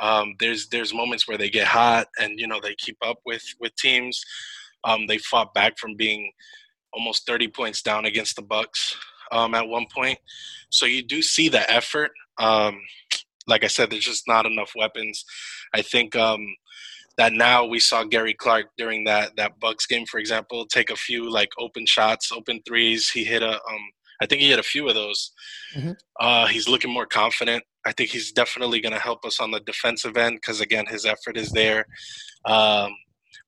Um, 0.00 0.34
there's 0.40 0.68
there's 0.68 0.94
moments 0.94 1.28
where 1.28 1.38
they 1.38 1.50
get 1.50 1.66
hot 1.66 2.08
and 2.18 2.38
you 2.38 2.46
know 2.46 2.60
they 2.62 2.74
keep 2.76 2.96
up 3.04 3.18
with 3.26 3.44
with 3.60 3.74
teams. 3.76 4.22
Um, 4.84 5.06
they 5.06 5.18
fought 5.18 5.54
back 5.54 5.78
from 5.78 5.96
being 5.96 6.32
almost 6.92 7.26
30 7.26 7.48
points 7.48 7.82
down 7.82 8.04
against 8.04 8.36
the 8.36 8.42
Bucks 8.42 8.96
um, 9.32 9.54
at 9.54 9.68
one 9.68 9.86
point. 9.94 10.18
So 10.70 10.86
you 10.86 11.02
do 11.02 11.22
see 11.22 11.48
the 11.48 11.70
effort. 11.70 12.10
Um, 12.38 12.80
like 13.46 13.64
I 13.64 13.68
said, 13.68 13.90
there's 13.90 14.04
just 14.04 14.28
not 14.28 14.46
enough 14.46 14.72
weapons. 14.76 15.24
I 15.74 15.82
think 15.82 16.16
um, 16.16 16.46
that 17.18 17.32
now 17.32 17.64
we 17.64 17.78
saw 17.78 18.04
Gary 18.04 18.34
Clark 18.34 18.66
during 18.78 19.04
that 19.04 19.36
that 19.36 19.58
Bucks 19.60 19.86
game, 19.86 20.06
for 20.06 20.18
example, 20.18 20.66
take 20.66 20.90
a 20.90 20.96
few 20.96 21.30
like 21.30 21.50
open 21.58 21.86
shots, 21.86 22.32
open 22.32 22.60
threes. 22.66 23.10
He 23.10 23.24
hit 23.24 23.42
a, 23.42 23.54
um, 23.54 23.80
I 24.20 24.26
think 24.26 24.40
he 24.40 24.48
hit 24.48 24.58
a 24.58 24.64
few 24.64 24.88
of 24.88 24.94
those. 24.94 25.32
Mm-hmm. 25.76 25.92
Uh, 26.20 26.46
he's 26.46 26.68
looking 26.68 26.92
more 26.92 27.06
confident. 27.06 27.62
I 27.84 27.92
think 27.92 28.10
he's 28.10 28.32
definitely 28.32 28.80
going 28.80 28.94
to 28.94 29.00
help 29.00 29.24
us 29.24 29.40
on 29.40 29.50
the 29.50 29.60
defensive 29.60 30.16
end 30.16 30.36
because 30.36 30.60
again, 30.60 30.86
his 30.86 31.04
effort 31.04 31.36
is 31.36 31.50
there. 31.50 31.84
Um, 32.44 32.92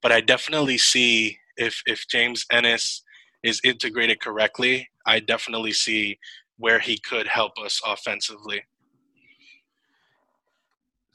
but 0.03 0.13
I 0.13 0.21
definitely 0.21 0.79
see 0.79 1.39
if 1.57 1.81
if 1.87 2.07
James 2.09 2.45
Ennis 2.53 3.03
is 3.43 3.61
integrated 3.65 4.21
correctly, 4.21 4.89
I 5.07 5.21
definitely 5.21 5.73
see 5.73 6.19
where 6.59 6.79
he 6.79 6.99
could 6.99 7.27
help 7.27 7.53
us 7.63 7.81
offensively. 7.87 8.63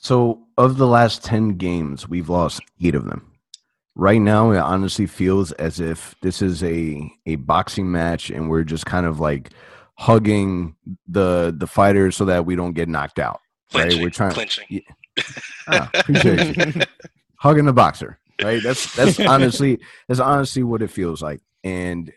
So, 0.02 0.48
of 0.58 0.78
the 0.78 0.88
last 0.88 1.24
10 1.24 1.58
games, 1.58 2.08
we've 2.08 2.30
lost 2.30 2.62
8 2.82 2.96
of 2.96 3.06
them. 3.06 3.32
Right 3.96 4.22
now, 4.22 4.52
it 4.52 4.60
honestly 4.60 5.06
feels 5.06 5.52
as 5.54 5.80
if 5.80 6.16
this 6.22 6.42
is 6.42 6.64
a 6.64 7.12
a 7.26 7.36
boxing 7.36 7.92
match 7.92 8.30
and 8.30 8.50
we're 8.50 8.64
just 8.64 8.86
kind 8.86 9.06
of 9.06 9.20
like 9.20 9.52
hugging 9.96 10.76
the 11.08 11.54
the 11.58 11.68
fighters 11.68 12.16
so 12.16 12.24
that 12.26 12.46
we 12.46 12.56
don't 12.56 12.74
get 12.74 12.88
knocked 12.88 13.20
out. 13.20 13.42
Clinching, 13.72 13.98
right? 13.98 14.04
We're 14.04 14.10
trying 14.10 14.32
clinching. 14.32 14.66
Yeah. 14.70 15.24
Ah, 15.68 15.90
appreciate 15.94 16.56
you. 16.56 16.82
hugging 17.36 17.66
the 17.66 17.74
boxer 17.74 18.20
right? 18.44 18.62
That's 18.64 18.96
that's 18.96 19.20
honestly 19.20 19.80
that's 20.08 20.20
honestly 20.20 20.64
what 20.64 20.82
it 20.82 20.90
feels 20.90 21.22
like. 21.22 21.42
And 21.64 22.12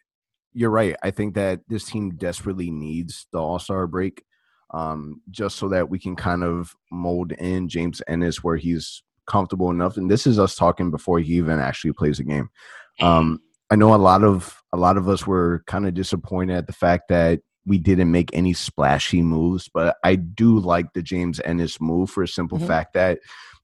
you're 0.53 0.71
right. 0.71 0.97
I 1.03 1.11
think 1.11 1.35
that 1.35 1.61
this 1.69 1.85
team 1.85 2.15
desperately 2.17 2.71
needs 2.71 3.27
the 3.33 3.39
All 3.39 3.59
Star 3.59 3.87
break, 3.87 4.23
um, 4.73 5.21
just 5.31 5.57
so 5.57 5.69
that 5.69 5.89
we 5.89 5.99
can 5.99 6.17
kind 6.17 6.43
of 6.43 6.75
mold 6.91 7.33
in 7.33 7.69
James 7.69 8.01
Ennis 8.09 8.43
where 8.43 8.57
he's 8.57 9.03
comfortable 9.27 9.71
enough. 9.71 9.97
And 9.97 10.11
this 10.11 10.27
is 10.27 10.39
us 10.39 10.57
talking 10.57 10.91
before 10.91 11.21
he 11.21 11.35
even 11.35 11.59
actually 11.59 11.93
plays 11.93 12.19
a 12.19 12.25
game. 12.25 12.51
Um, 13.01 13.41
I 13.71 13.77
know 13.77 13.95
a 13.95 13.97
lot 13.97 14.23
of 14.25 14.63
a 14.73 14.77
lot 14.77 14.97
of 14.97 15.09
us 15.09 15.27
were 15.27 15.63
kind 15.67 15.87
of 15.87 15.95
disappointed 15.95 16.57
at 16.57 16.67
the 16.67 16.73
fact 16.73 17.09
that 17.09 17.41
we 17.65 17.79
didn't 17.79 18.11
make 18.11 18.31
any 18.33 18.53
splashy 18.53 19.23
moves, 19.23 19.71
but 19.73 19.97
I 20.03 20.17
do 20.17 20.59
like 20.59 20.93
the 20.93 21.03
James 21.03 21.41
Ennis 21.45 21.81
move 21.81 22.11
for 22.11 22.23
a 22.23 22.29
simple 22.29 22.59
mm-hmm. 22.59 22.67
fact 22.67 22.95
that 22.95 23.21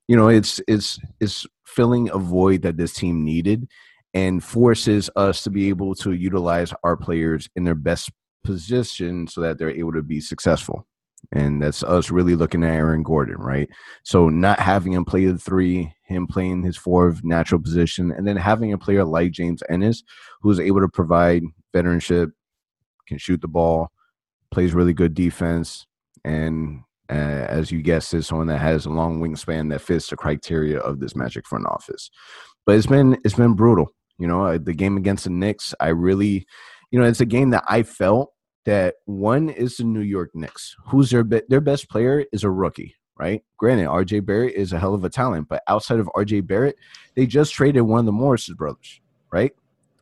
you 0.07 0.17
know 0.17 0.29
it's 0.29 0.61
it's 0.69 0.99
it's 1.21 1.47
filling 1.67 2.11
a 2.11 2.19
void 2.19 2.63
that 2.63 2.77
this 2.77 2.95
team 2.95 3.25
needed 3.25 3.69
and 4.15 4.43
forces 4.43 5.11
us 5.17 5.43
to 5.43 5.51
be 5.51 5.69
able 5.69 5.95
to 5.95 6.13
utilize 6.13 6.73
our 6.83 6.97
players 6.97 7.49
in 7.57 7.65
their 7.65 7.75
best 7.75 8.11
position 8.45 9.27
so 9.27 9.43
that 9.43 9.59
they're 9.59 9.71
able 9.71 9.93
to 9.93 10.03
be 10.03 10.21
successful 10.21 10.87
and 11.33 11.63
that's 11.63 11.83
us 11.83 12.11
really 12.11 12.35
looking 12.35 12.65
at 12.65 12.73
Aaron 12.75 13.03
Gordon, 13.03 13.37
right? 13.37 13.69
So 14.03 14.29
not 14.29 14.61
having 14.61 14.93
him 14.93 15.05
play 15.05 15.27
the 15.27 15.39
three, 15.39 15.93
him 16.05 16.27
playing 16.27 16.63
his 16.63 16.77
fourth 16.77 17.23
natural 17.23 17.61
position, 17.61 18.13
and 18.13 18.27
then 18.27 18.37
having 18.37 18.73
a 18.73 18.79
player 18.79 19.05
like 19.05 19.33
James 19.33 19.63
Ennis 19.69 20.03
who's 20.41 20.61
able 20.61 20.81
to 20.81 20.89
provide 20.89 21.43
veteranship, 21.75 22.33
can 23.07 23.19
shoot 23.19 23.41
the 23.41 23.49
ball, 23.49 23.91
plays 24.51 24.75
really 24.75 24.93
good 24.93 25.15
defense, 25.15 25.87
and 26.25 26.83
uh, 27.11 27.15
as 27.49 27.73
you 27.73 27.81
guessed, 27.81 28.13
is 28.15 28.27
someone 28.27 28.47
that 28.49 28.59
has 28.59 28.85
a 28.85 28.91
long 28.91 29.21
wingspan 29.21 29.71
that 29.71 29.81
fits 29.81 30.09
the 30.09 30.17
criteria 30.17 30.79
of 30.79 31.01
this 31.01 31.17
Magic 31.17 31.47
front 31.47 31.67
office. 31.67 32.11
But 32.67 32.77
it's 32.77 32.87
been 32.87 33.19
it's 33.25 33.35
been 33.35 33.55
brutal. 33.55 33.89
You 34.19 34.27
know, 34.27 34.47
uh, 34.47 34.59
the 34.61 34.75
game 34.75 34.97
against 34.97 35.25
the 35.25 35.31
Knicks, 35.31 35.75
I 35.81 35.89
really, 35.89 36.47
you 36.91 37.01
know, 37.01 37.07
it's 37.07 37.21
a 37.21 37.27
game 37.27 37.51
that 37.51 37.65
I 37.69 37.83
felt 37.83 38.33
that 38.65 38.97
one 39.05 39.49
is 39.49 39.77
the 39.77 39.85
New 39.85 40.01
York 40.01 40.31
Knicks, 40.35 40.77
who's 40.87 41.11
their 41.11 41.25
be- 41.25 41.43
their 41.49 41.61
best 41.61 41.89
player 41.89 42.25
is 42.33 42.45
a 42.45 42.51
rookie, 42.51 42.95
right? 43.19 43.43
Granted, 43.57 43.87
RJ 43.87 44.25
Barrett 44.27 44.55
is 44.55 44.73
a 44.73 44.79
hell 44.79 44.95
of 44.95 45.05
a 45.05 45.11
talent, 45.11 45.49
but 45.49 45.63
outside 45.69 45.99
of 45.99 46.11
RJ 46.15 46.47
Barrett, 46.47 46.77
they 47.15 47.27
just 47.27 47.55
traded 47.55 47.83
one 47.83 48.01
of 48.01 48.07
the 48.07 48.13
Morris 48.13 48.49
brothers, 48.51 49.01
right? 49.33 49.53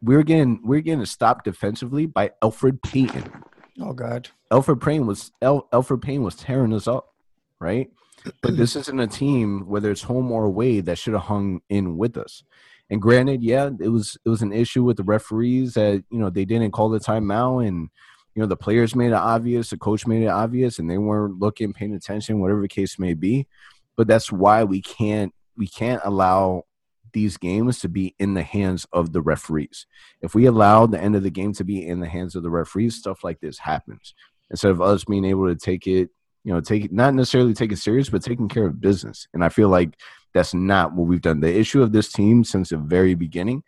We're 0.02 0.22
getting 0.22 0.60
we're 0.64 0.80
getting 0.80 1.04
stopped 1.06 1.44
defensively 1.44 2.06
by 2.06 2.30
Elfrid 2.42 2.82
Payton. 2.82 3.32
Oh 3.80 3.92
God. 3.92 4.28
Elfrid 4.50 4.82
Payne 4.82 5.06
was 5.06 5.32
El, 5.42 5.68
Elfrid 5.72 6.02
Payne 6.02 6.22
was 6.22 6.36
tearing 6.36 6.72
us 6.72 6.86
up, 6.86 7.14
right? 7.60 7.90
But 8.42 8.56
this 8.56 8.76
isn't 8.76 9.00
a 9.00 9.06
team, 9.06 9.66
whether 9.66 9.90
it's 9.90 10.02
home 10.02 10.30
or 10.30 10.44
away, 10.44 10.80
that 10.80 10.98
should 10.98 11.14
have 11.14 11.22
hung 11.22 11.60
in 11.68 11.96
with 11.96 12.16
us. 12.16 12.42
And 12.90 13.02
granted, 13.02 13.42
yeah, 13.42 13.70
it 13.80 13.88
was 13.88 14.16
it 14.24 14.28
was 14.28 14.42
an 14.42 14.52
issue 14.52 14.84
with 14.84 14.96
the 14.96 15.02
referees 15.02 15.74
that 15.74 16.04
you 16.10 16.18
know 16.18 16.30
they 16.30 16.44
didn't 16.44 16.70
call 16.70 16.88
the 16.88 17.00
timeout, 17.00 17.66
and 17.66 17.88
you 18.36 18.42
know 18.42 18.46
the 18.46 18.56
players 18.56 18.94
made 18.94 19.08
it 19.08 19.14
obvious, 19.14 19.70
the 19.70 19.78
coach 19.78 20.06
made 20.06 20.22
it 20.22 20.28
obvious, 20.28 20.78
and 20.78 20.90
they 20.90 20.98
weren't 20.98 21.40
looking, 21.40 21.72
paying 21.72 21.94
attention, 21.94 22.38
whatever 22.38 22.60
the 22.60 22.68
case 22.68 22.98
may 22.98 23.14
be. 23.14 23.46
But 23.96 24.08
that's 24.08 24.30
why 24.30 24.62
we 24.62 24.82
can't 24.82 25.34
we 25.56 25.66
can't 25.66 26.02
allow 26.04 26.64
these 27.14 27.38
games 27.38 27.78
to 27.80 27.88
be 27.88 28.14
in 28.18 28.34
the 28.34 28.42
hands 28.42 28.86
of 28.92 29.14
the 29.14 29.22
referees. 29.22 29.86
If 30.20 30.34
we 30.34 30.44
allow 30.44 30.84
the 30.84 31.00
end 31.00 31.16
of 31.16 31.22
the 31.22 31.30
game 31.30 31.54
to 31.54 31.64
be 31.64 31.86
in 31.86 32.00
the 32.00 32.08
hands 32.08 32.36
of 32.36 32.42
the 32.42 32.50
referees, 32.50 32.94
stuff 32.94 33.24
like 33.24 33.40
this 33.40 33.58
happens. 33.58 34.12
Instead 34.50 34.70
of 34.70 34.82
us 34.82 35.04
being 35.04 35.24
able 35.24 35.46
to 35.46 35.56
take 35.56 35.86
it, 35.86 36.10
you 36.44 36.52
know, 36.52 36.60
take 36.60 36.92
not 36.92 37.14
necessarily 37.14 37.54
take 37.54 37.72
it 37.72 37.78
serious, 37.78 38.10
but 38.10 38.22
taking 38.22 38.50
care 38.50 38.66
of 38.66 38.82
business. 38.82 39.28
And 39.32 39.42
I 39.42 39.48
feel 39.48 39.70
like 39.70 39.98
that's 40.34 40.52
not 40.52 40.92
what 40.92 41.06
we've 41.06 41.22
done. 41.22 41.40
The 41.40 41.58
issue 41.58 41.80
of 41.80 41.92
this 41.92 42.12
team 42.12 42.44
since 42.44 42.68
the 42.68 42.76
very 42.76 43.14
beginning 43.14 43.62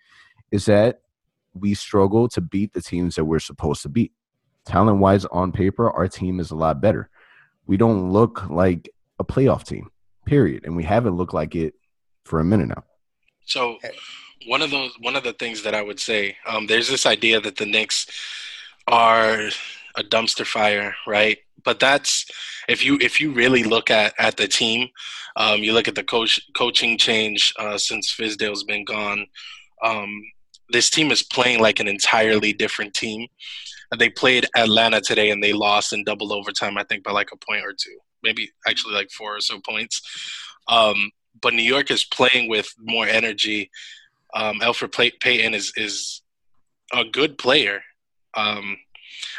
is 0.52 0.66
that 0.66 1.00
we 1.54 1.72
struggle 1.72 2.28
to 2.28 2.42
beat 2.42 2.74
the 2.74 2.82
teams 2.82 3.14
that 3.14 3.24
we're 3.24 3.38
supposed 3.38 3.80
to 3.82 3.88
beat. 3.88 4.12
Talent 4.68 4.98
wise, 4.98 5.24
on 5.24 5.50
paper, 5.50 5.90
our 5.90 6.06
team 6.06 6.40
is 6.40 6.50
a 6.50 6.54
lot 6.54 6.78
better. 6.78 7.08
We 7.66 7.78
don't 7.78 8.12
look 8.12 8.48
like 8.50 8.90
a 9.18 9.24
playoff 9.24 9.64
team, 9.64 9.88
period. 10.26 10.66
And 10.66 10.76
we 10.76 10.84
haven't 10.84 11.16
looked 11.16 11.32
like 11.32 11.54
it 11.54 11.72
for 12.26 12.38
a 12.38 12.44
minute 12.44 12.68
now. 12.68 12.84
So 13.46 13.78
one 14.46 14.60
of 14.60 14.70
those 14.70 14.92
one 15.00 15.16
of 15.16 15.24
the 15.24 15.32
things 15.32 15.62
that 15.62 15.74
I 15.74 15.80
would 15.80 15.98
say, 15.98 16.36
um, 16.46 16.66
there's 16.66 16.86
this 16.86 17.06
idea 17.06 17.40
that 17.40 17.56
the 17.56 17.64
Knicks 17.64 18.06
are 18.86 19.48
a 19.96 20.02
dumpster 20.02 20.46
fire, 20.46 20.94
right? 21.06 21.38
But 21.64 21.80
that's 21.80 22.26
if 22.68 22.84
you 22.84 22.98
if 23.00 23.22
you 23.22 23.32
really 23.32 23.64
look 23.64 23.90
at 23.90 24.12
at 24.18 24.36
the 24.36 24.48
team, 24.48 24.88
um, 25.36 25.62
you 25.62 25.72
look 25.72 25.88
at 25.88 25.94
the 25.94 26.04
coach 26.04 26.40
coaching 26.54 26.98
change 26.98 27.54
uh, 27.58 27.78
since 27.78 28.14
Fizdale's 28.14 28.64
been 28.64 28.84
gone. 28.84 29.26
Um, 29.82 30.10
this 30.68 30.90
team 30.90 31.10
is 31.10 31.22
playing 31.22 31.60
like 31.60 31.80
an 31.80 31.88
entirely 31.88 32.52
different 32.52 32.92
team. 32.92 33.28
They 33.96 34.10
played 34.10 34.46
Atlanta 34.56 35.00
today 35.00 35.30
and 35.30 35.42
they 35.42 35.52
lost 35.52 35.92
in 35.92 36.04
double 36.04 36.32
overtime, 36.32 36.76
I 36.76 36.84
think 36.84 37.04
by 37.04 37.12
like 37.12 37.30
a 37.32 37.36
point 37.36 37.64
or 37.64 37.72
two, 37.72 37.98
maybe 38.22 38.50
actually 38.66 38.94
like 38.94 39.10
four 39.10 39.36
or 39.36 39.40
so 39.40 39.60
points. 39.60 40.02
Um, 40.68 41.10
but 41.40 41.54
New 41.54 41.62
York 41.62 41.90
is 41.90 42.04
playing 42.04 42.48
with 42.48 42.68
more 42.78 43.06
energy. 43.06 43.70
Um, 44.34 44.60
Elfrid 44.60 44.92
Payton 45.20 45.54
is 45.54 45.72
is 45.76 46.22
a 46.92 47.04
good 47.04 47.38
player. 47.38 47.80
Um, 48.34 48.76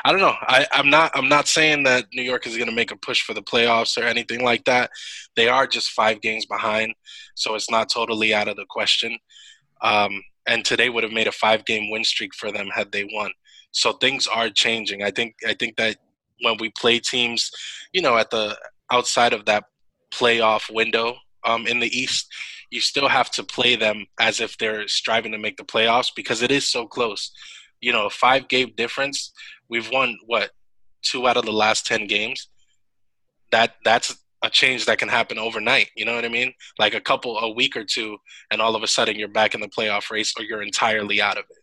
I 0.04 0.12
don't 0.12 0.22
know. 0.22 0.36
I, 0.42 0.66
I'm 0.72 0.90
not. 0.90 1.12
I'm 1.14 1.30
not 1.30 1.48
saying 1.48 1.84
that 1.84 2.06
New 2.14 2.24
York 2.24 2.48
is 2.48 2.58
going 2.58 2.70
to 2.70 2.76
make 2.76 2.92
a 2.92 2.98
push 2.98 3.22
for 3.22 3.34
the 3.34 3.44
playoffs 3.44 4.02
or 4.02 4.06
anything 4.06 4.44
like 4.44 4.66
that. 4.66 4.90
They 5.36 5.48
are 5.48 5.68
just 5.68 5.92
five 5.92 6.22
games 6.22 6.46
behind, 6.46 6.94
so 7.36 7.56
it's 7.56 7.70
not 7.70 7.90
totally 7.90 8.34
out 8.34 8.48
of 8.48 8.56
the 8.56 8.66
question. 8.70 9.18
Um, 9.82 10.22
and 10.48 10.66
today 10.66 10.90
would 10.90 11.04
have 11.04 11.14
made 11.14 11.28
a 11.28 11.32
five-game 11.32 11.90
win 11.92 12.04
streak 12.04 12.34
for 12.34 12.52
them 12.52 12.70
had 12.74 12.92
they 12.92 13.08
won. 13.14 13.32
So 13.72 13.94
things 13.94 14.28
are 14.28 14.50
changing. 14.50 15.04
I 15.04 15.12
think. 15.12 15.36
I 15.48 15.54
think 15.54 15.78
that 15.78 15.98
when 16.42 16.58
we 16.60 16.72
play 16.72 17.00
teams, 17.00 17.52
you 17.94 18.02
know, 18.02 18.18
at 18.18 18.30
the 18.30 18.58
outside 18.92 19.34
of 19.34 19.46
that 19.46 19.66
playoff 20.12 20.74
window 20.74 21.16
um, 21.46 21.68
in 21.68 21.80
the 21.80 21.98
East, 21.98 22.28
you 22.72 22.82
still 22.82 23.08
have 23.08 23.32
to 23.32 23.44
play 23.44 23.76
them 23.76 24.06
as 24.20 24.40
if 24.40 24.58
they're 24.58 24.88
striving 24.88 25.32
to 25.32 25.38
make 25.38 25.58
the 25.58 25.64
playoffs 25.64 26.12
because 26.16 26.42
it 26.42 26.52
is 26.52 26.70
so 26.70 26.88
close. 26.88 27.32
You 27.82 27.92
know, 27.92 28.08
a 28.08 28.10
five 28.10 28.48
game 28.48 28.74
difference. 28.76 29.32
We've 29.70 29.90
won 29.92 30.18
what 30.26 30.52
two 31.02 31.28
out 31.28 31.38
of 31.38 31.46
the 31.46 31.54
last 31.54 31.86
ten 31.86 32.08
games. 32.08 32.48
That 33.52 33.76
that's 33.84 34.16
a 34.44 34.50
change 34.50 34.86
that 34.86 35.00
can 35.00 35.10
happen 35.10 35.38
overnight. 35.38 35.90
You 35.96 36.06
know 36.06 36.16
what 36.16 36.26
I 36.26 36.30
mean? 36.30 36.54
Like 36.78 36.94
a 36.94 37.02
couple, 37.02 37.38
a 37.40 37.52
week 37.52 37.76
or 37.76 37.84
two, 37.84 38.18
and 38.52 38.62
all 38.62 38.76
of 38.76 38.84
a 38.84 38.88
sudden 38.88 39.18
you're 39.18 39.28
back 39.28 39.54
in 39.54 39.62
the 39.62 39.68
playoff 39.68 40.12
race, 40.12 40.34
or 40.38 40.44
you're 40.44 40.62
entirely 40.62 41.22
out 41.22 41.38
of 41.38 41.46
it. 41.50 41.58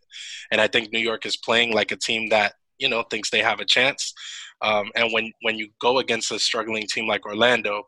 And 0.51 0.61
I 0.61 0.67
think 0.67 0.91
New 0.91 0.99
York 0.99 1.25
is 1.25 1.37
playing 1.37 1.73
like 1.73 1.91
a 1.91 1.95
team 1.95 2.29
that 2.29 2.53
you 2.77 2.89
know 2.89 3.03
thinks 3.03 3.29
they 3.29 3.41
have 3.41 3.59
a 3.59 3.65
chance. 3.65 4.13
Um, 4.61 4.89
and 4.95 5.11
when 5.13 5.31
when 5.41 5.57
you 5.57 5.69
go 5.79 5.99
against 5.99 6.31
a 6.31 6.39
struggling 6.39 6.87
team 6.87 7.07
like 7.07 7.25
Orlando, 7.25 7.83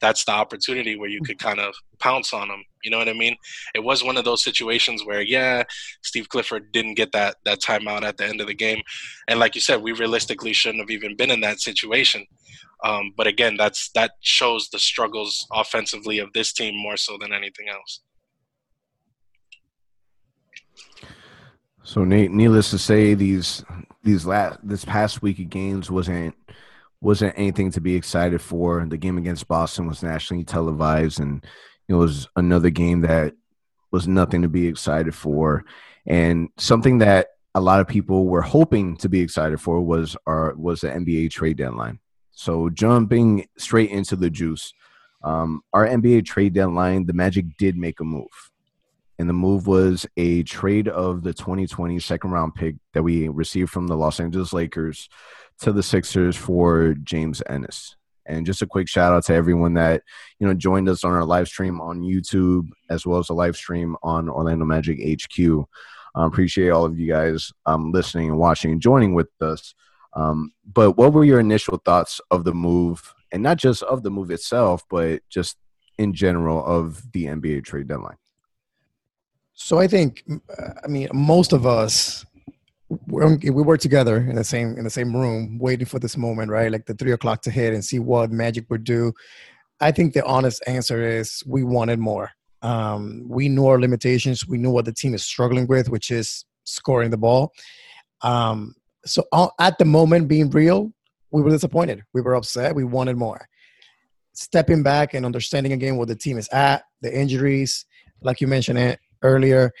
that's 0.00 0.24
the 0.24 0.32
opportunity 0.32 0.96
where 0.96 1.08
you 1.08 1.22
could 1.22 1.38
kind 1.38 1.58
of 1.58 1.74
pounce 1.98 2.32
on 2.32 2.48
them. 2.48 2.62
You 2.82 2.90
know 2.90 2.98
what 2.98 3.08
I 3.08 3.14
mean? 3.14 3.36
It 3.74 3.82
was 3.82 4.04
one 4.04 4.18
of 4.18 4.24
those 4.24 4.44
situations 4.44 5.04
where, 5.04 5.22
yeah, 5.22 5.64
Steve 6.02 6.28
Clifford 6.28 6.72
didn't 6.72 6.94
get 6.94 7.12
that 7.12 7.36
that 7.44 7.60
timeout 7.60 8.02
at 8.02 8.16
the 8.16 8.26
end 8.26 8.40
of 8.40 8.46
the 8.46 8.54
game, 8.54 8.82
and 9.28 9.40
like 9.40 9.54
you 9.54 9.60
said, 9.60 9.82
we 9.82 9.92
realistically 9.92 10.52
shouldn't 10.52 10.82
have 10.82 10.90
even 10.90 11.16
been 11.16 11.30
in 11.30 11.40
that 11.40 11.60
situation. 11.60 12.26
Um, 12.84 13.12
but 13.16 13.26
again, 13.26 13.56
that's 13.56 13.90
that 13.94 14.12
shows 14.20 14.68
the 14.68 14.78
struggles 14.78 15.46
offensively 15.52 16.18
of 16.18 16.32
this 16.34 16.52
team 16.52 16.74
more 16.76 16.98
so 16.98 17.16
than 17.18 17.32
anything 17.32 17.68
else. 17.68 18.00
So, 21.84 22.02
needless 22.04 22.70
to 22.70 22.78
say, 22.78 23.14
these 23.14 23.62
these 24.02 24.26
last 24.26 24.58
this 24.62 24.84
past 24.84 25.22
week 25.22 25.38
of 25.38 25.50
games 25.50 25.90
wasn't 25.90 26.34
wasn't 27.00 27.38
anything 27.38 27.70
to 27.72 27.80
be 27.80 27.94
excited 27.94 28.40
for. 28.40 28.84
The 28.88 28.96
game 28.96 29.18
against 29.18 29.46
Boston 29.46 29.86
was 29.86 30.02
nationally 30.02 30.44
televised, 30.44 31.20
and 31.20 31.44
it 31.86 31.94
was 31.94 32.26
another 32.36 32.70
game 32.70 33.02
that 33.02 33.34
was 33.90 34.08
nothing 34.08 34.42
to 34.42 34.48
be 34.48 34.66
excited 34.66 35.14
for. 35.14 35.64
And 36.06 36.48
something 36.56 36.98
that 36.98 37.28
a 37.54 37.60
lot 37.60 37.80
of 37.80 37.86
people 37.86 38.26
were 38.26 38.42
hoping 38.42 38.96
to 38.96 39.08
be 39.08 39.20
excited 39.20 39.60
for 39.60 39.80
was 39.82 40.16
our 40.26 40.54
was 40.54 40.80
the 40.80 40.88
NBA 40.88 41.30
trade 41.30 41.58
deadline. 41.58 42.00
So 42.32 42.70
jumping 42.70 43.46
straight 43.58 43.90
into 43.90 44.16
the 44.16 44.30
juice, 44.30 44.72
um, 45.22 45.60
our 45.72 45.86
NBA 45.86 46.24
trade 46.24 46.54
deadline, 46.54 47.06
the 47.06 47.12
Magic 47.12 47.56
did 47.58 47.76
make 47.76 48.00
a 48.00 48.04
move, 48.04 48.50
and 49.18 49.28
the 49.28 49.34
move 49.34 49.66
was 49.66 50.06
a 50.16 50.42
trade 50.42 50.88
of 50.88 51.22
the 51.22 51.32
2020 51.32 51.98
second 51.98 52.30
round 52.30 52.54
pick 52.54 52.76
that 52.92 53.02
we 53.02 53.28
received 53.28 53.70
from 53.70 53.86
the 53.86 53.96
Los 53.96 54.20
Angeles 54.20 54.52
Lakers 54.52 55.08
to 55.60 55.72
the 55.72 55.82
Sixers 55.82 56.36
for 56.36 56.94
James 56.94 57.42
Ennis. 57.48 57.96
And 58.26 58.46
just 58.46 58.62
a 58.62 58.66
quick 58.66 58.88
shout 58.88 59.12
out 59.12 59.24
to 59.26 59.34
everyone 59.34 59.74
that 59.74 60.02
you 60.38 60.46
know 60.46 60.54
joined 60.54 60.88
us 60.88 61.04
on 61.04 61.12
our 61.12 61.24
live 61.24 61.46
stream 61.46 61.80
on 61.80 62.00
YouTube 62.00 62.68
as 62.88 63.06
well 63.06 63.18
as 63.18 63.28
a 63.28 63.34
live 63.34 63.54
stream 63.54 63.96
on 64.02 64.28
Orlando 64.28 64.64
Magic 64.64 64.98
HQ. 64.98 65.66
Um, 66.16 66.24
appreciate 66.24 66.70
all 66.70 66.84
of 66.84 66.98
you 66.98 67.06
guys 67.12 67.52
um, 67.66 67.92
listening 67.92 68.30
and 68.30 68.38
watching 68.38 68.72
and 68.72 68.80
joining 68.80 69.14
with 69.14 69.28
us. 69.40 69.74
Um, 70.14 70.52
but 70.64 70.92
what 70.92 71.12
were 71.12 71.24
your 71.24 71.40
initial 71.40 71.78
thoughts 71.84 72.20
of 72.30 72.44
the 72.44 72.54
move, 72.54 73.12
and 73.30 73.42
not 73.42 73.58
just 73.58 73.82
of 73.82 74.02
the 74.02 74.10
move 74.10 74.30
itself, 74.30 74.84
but 74.88 75.22
just 75.28 75.56
in 75.98 76.14
general 76.14 76.64
of 76.64 77.12
the 77.12 77.26
NBA 77.26 77.64
trade 77.64 77.88
deadline? 77.88 78.16
So 79.54 79.78
I 79.78 79.86
think, 79.86 80.24
I 80.84 80.88
mean, 80.88 81.08
most 81.12 81.52
of 81.52 81.64
us 81.64 82.26
we 83.06 83.50
were 83.50 83.76
together 83.76 84.18
in 84.18 84.36
the 84.36 84.44
same 84.44 84.76
in 84.76 84.84
the 84.84 84.90
same 84.90 85.16
room 85.16 85.58
waiting 85.58 85.86
for 85.86 85.98
this 85.98 86.16
moment 86.16 86.50
right? 86.50 86.70
Like 86.70 86.86
the 86.86 86.94
three 86.94 87.12
o'clock 87.12 87.42
to 87.42 87.50
hit 87.50 87.72
and 87.72 87.84
see 87.84 87.98
what 87.98 88.30
magic 88.30 88.66
would 88.70 88.84
do. 88.84 89.12
I 89.80 89.90
think 89.90 90.12
the 90.12 90.24
honest 90.24 90.62
answer 90.66 91.02
is 91.02 91.42
we 91.46 91.64
wanted 91.64 91.98
more. 91.98 92.30
Um, 92.62 93.24
we 93.26 93.48
knew 93.48 93.66
our 93.66 93.80
limitations. 93.80 94.46
We 94.46 94.58
knew 94.58 94.70
what 94.70 94.84
the 94.84 94.92
team 94.92 95.14
is 95.14 95.24
struggling 95.24 95.66
with 95.66 95.88
which 95.88 96.10
is 96.10 96.44
scoring 96.64 97.10
the 97.10 97.16
ball. 97.16 97.52
Um, 98.22 98.74
so 99.04 99.24
at 99.58 99.78
the 99.78 99.84
moment 99.84 100.28
being 100.28 100.50
real 100.50 100.92
we 101.30 101.42
were 101.42 101.50
disappointed. 101.50 102.02
We 102.12 102.20
were 102.20 102.34
upset. 102.34 102.74
We 102.74 102.84
wanted 102.84 103.16
more. 103.16 103.48
Stepping 104.34 104.82
back 104.82 105.14
and 105.14 105.24
understanding 105.24 105.72
again 105.72 105.96
what 105.96 106.08
the 106.08 106.16
team 106.16 106.38
is 106.38 106.48
at 106.48 106.84
the 107.00 107.16
injuries 107.16 107.86
like 108.22 108.40
you 108.40 108.46
mentioned 108.46 108.78
it 108.78 108.98
earlier 109.24 109.72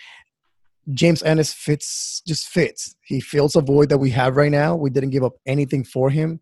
James 0.92 1.22
Ennis 1.22 1.52
fits 1.52 2.22
just 2.26 2.48
fits. 2.48 2.94
He 3.04 3.20
fills 3.20 3.56
a 3.56 3.62
void 3.62 3.88
that 3.88 3.98
we 3.98 4.10
have 4.10 4.36
right 4.36 4.50
now. 4.50 4.74
We 4.74 4.90
didn't 4.90 5.10
give 5.10 5.24
up 5.24 5.34
anything 5.46 5.84
for 5.84 6.10
him. 6.10 6.40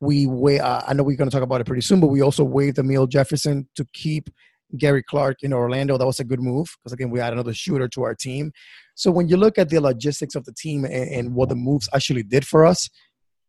We 0.00 0.26
wait. 0.26 0.60
Uh, 0.60 0.82
I 0.86 0.92
know 0.92 1.04
we're 1.04 1.16
going 1.16 1.30
to 1.30 1.34
talk 1.34 1.44
about 1.44 1.60
it 1.60 1.66
pretty 1.66 1.82
soon, 1.82 2.00
but 2.00 2.08
we 2.08 2.20
also 2.20 2.44
waived 2.44 2.78
Amile 2.78 3.06
Jefferson 3.06 3.68
to 3.76 3.86
keep 3.92 4.28
Gary 4.76 5.02
Clark 5.02 5.42
in 5.42 5.52
Orlando. 5.52 5.96
That 5.96 6.06
was 6.06 6.20
a 6.20 6.24
good 6.24 6.40
move 6.40 6.76
because 6.82 6.92
again, 6.92 7.10
we 7.10 7.20
had 7.20 7.32
another 7.32 7.54
shooter 7.54 7.88
to 7.88 8.02
our 8.02 8.14
team. 8.14 8.52
So 8.96 9.10
when 9.10 9.28
you 9.28 9.36
look 9.36 9.56
at 9.56 9.68
the 9.68 9.80
logistics 9.80 10.34
of 10.34 10.44
the 10.44 10.52
team 10.52 10.84
and, 10.84 11.08
and 11.10 11.34
what 11.34 11.48
the 11.48 11.54
moves 11.54 11.88
actually 11.94 12.24
did 12.24 12.46
for 12.46 12.66
us, 12.66 12.90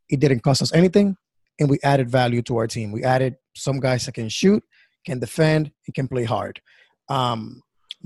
it 0.09 0.19
didn't 0.19 0.41
cost 0.41 0.61
us 0.61 0.73
anything, 0.73 1.17
and 1.59 1.69
we 1.69 1.79
added 1.83 2.09
value 2.09 2.41
to 2.43 2.57
our 2.57 2.67
team. 2.67 2.91
We 2.91 3.03
added 3.03 3.35
some 3.55 3.79
guys 3.79 4.05
that 4.05 4.13
can 4.13 4.29
shoot, 4.29 4.63
can 5.05 5.19
defend, 5.19 5.71
and 5.85 5.93
can 5.93 6.07
play 6.07 6.23
hard. 6.23 6.61
Um, 7.09 7.61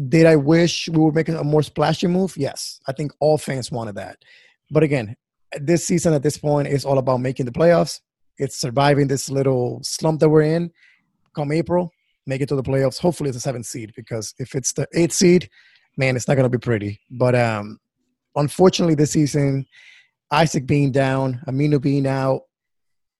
did 0.08 0.26
I 0.26 0.36
wish 0.36 0.88
we 0.90 1.00
were 1.00 1.12
making 1.12 1.36
a 1.36 1.44
more 1.44 1.64
splashy 1.64 2.08
move? 2.08 2.36
Yes. 2.38 2.80
I 2.88 2.94
think 2.94 3.12
all 3.20 3.38
fans 3.38 3.72
wanted 3.72 3.96
that. 3.96 4.18
But 4.70 4.84
again, 4.84 5.16
this 5.60 5.86
season 5.86 6.14
at 6.14 6.24
this 6.24 6.38
point 6.38 6.68
is 6.68 6.86
all 6.86 6.98
about 6.98 7.20
making 7.20 7.46
the 7.46 7.52
playoffs. 7.52 8.00
It's 8.38 8.56
surviving 8.56 9.08
this 9.08 9.30
little 9.30 9.82
slump 9.84 10.20
that 10.22 10.30
we're 10.30 10.44
in. 10.44 10.72
Come 11.36 11.52
April, 11.52 11.92
make 12.26 12.42
it 12.42 12.50
to 12.50 12.56
the 12.56 12.64
playoffs. 12.64 13.00
Hopefully 13.00 13.30
it's 13.30 13.38
a 13.38 13.42
seventh 13.42 13.66
seed 13.66 13.92
because 13.96 14.34
if 14.40 14.56
it's 14.56 14.74
the 14.74 14.88
eighth 14.94 15.14
seed, 15.14 15.50
man, 15.98 16.16
it's 16.16 16.28
not 16.28 16.36
gonna 16.36 16.50
be 16.50 16.58
pretty. 16.58 17.00
But 17.10 17.36
um 17.36 17.80
unfortunately 18.36 18.96
this 18.96 19.12
season, 19.12 19.66
Isaac 20.32 20.66
being 20.66 20.92
down, 20.92 21.42
Aminu 21.48 21.82
being 21.82 22.08
out, 22.08 22.44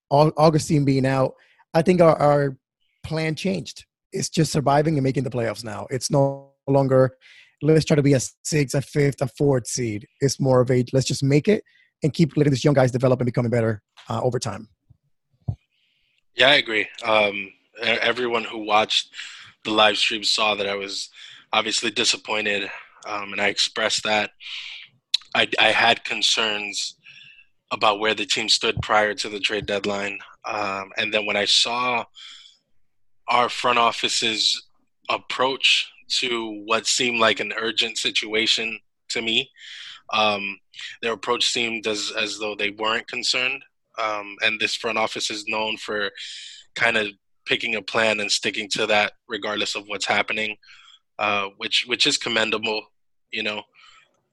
Augustin 0.10 0.86
being 0.86 1.06
out, 1.06 1.36
I 1.74 1.82
think 1.82 2.02
our, 2.02 2.16
our 2.18 2.58
plan 3.04 3.36
changed. 3.36 3.86
It's 4.14 4.30
just 4.30 4.52
surviving 4.52 4.96
and 4.96 5.04
making 5.04 5.24
the 5.24 5.30
playoffs 5.30 5.64
now. 5.64 5.88
It's 5.90 6.10
no 6.12 6.51
longer 6.68 7.16
let's 7.62 7.86
try 7.86 7.96
to 7.96 8.04
be 8.04 8.14
a 8.14 8.20
six, 8.44 8.74
a 8.74 8.82
fifth, 8.82 9.22
a 9.22 9.28
fourth 9.28 9.68
seed. 9.68 10.08
It's 10.20 10.40
more 10.40 10.62
of 10.62 10.72
a 10.72 10.84
let's 10.94 11.06
just 11.06 11.24
make 11.24 11.48
it 11.48 11.64
and 12.04 12.14
keep 12.14 12.36
letting 12.36 12.52
these 12.52 12.64
young 12.64 12.74
guys 12.74 12.92
develop 12.92 13.20
and 13.20 13.26
becoming 13.26 13.52
better 13.52 13.82
uh, 14.10 14.22
over 14.22 14.40
time. 14.40 14.68
Yeah, 16.36 16.50
I 16.50 16.56
agree. 16.56 16.88
Um, 17.04 17.52
everyone 17.82 18.44
who 18.44 18.66
watched 18.66 19.14
the 19.64 19.72
live 19.72 19.98
stream 19.98 20.24
saw 20.24 20.56
that 20.56 20.68
I 20.68 20.76
was 20.76 21.10
obviously 21.54 21.92
disappointed, 21.92 22.70
um, 23.08 23.34
and 23.34 23.42
I 23.42 23.48
expressed 23.48 24.04
that. 24.04 24.32
I, 25.36 25.48
I, 25.60 25.72
had 25.72 26.04
concerns 26.04 26.96
about 27.72 28.00
where 28.00 28.14
the 28.14 28.26
team 28.26 28.50
stood 28.50 28.76
prior 28.82 29.14
to 29.14 29.30
the 29.30 29.40
trade 29.40 29.66
deadline, 29.66 30.20
um, 30.46 30.92
and 30.98 31.14
then 31.14 31.26
when 31.26 31.38
I 31.38 31.46
saw 31.46 32.06
our 33.28 33.48
front 33.48 33.80
office's 33.80 34.68
approach 35.10 35.90
to 36.20 36.64
what 36.66 36.86
seemed 36.88 37.20
like 37.20 37.40
an 37.40 37.54
urgent 37.58 37.98
situation 37.98 38.80
to 39.10 39.22
me. 39.22 39.50
Um, 40.12 40.60
their 41.02 41.14
approach 41.14 41.46
seemed 41.46 41.88
as 41.88 42.12
as 42.18 42.38
though 42.38 42.56
they 42.56 42.72
weren't 42.72 43.08
concerned. 43.08 43.64
Um, 43.98 44.36
and 44.42 44.60
this 44.60 44.76
front 44.76 44.98
office 44.98 45.30
is 45.30 45.48
known 45.48 45.78
for 45.78 46.12
kind 46.76 46.98
of 46.98 47.08
picking 47.46 47.76
a 47.76 47.82
plan 47.82 48.20
and 48.20 48.32
sticking 48.32 48.70
to 48.70 48.88
that 48.88 49.14
regardless 49.28 49.76
of 49.76 49.84
what's 49.88 50.06
happening, 50.06 50.58
uh, 51.20 51.48
which 51.58 51.86
which 51.88 52.08
is 52.08 52.18
commendable, 52.18 52.82
you 53.32 53.44
know. 53.44 53.64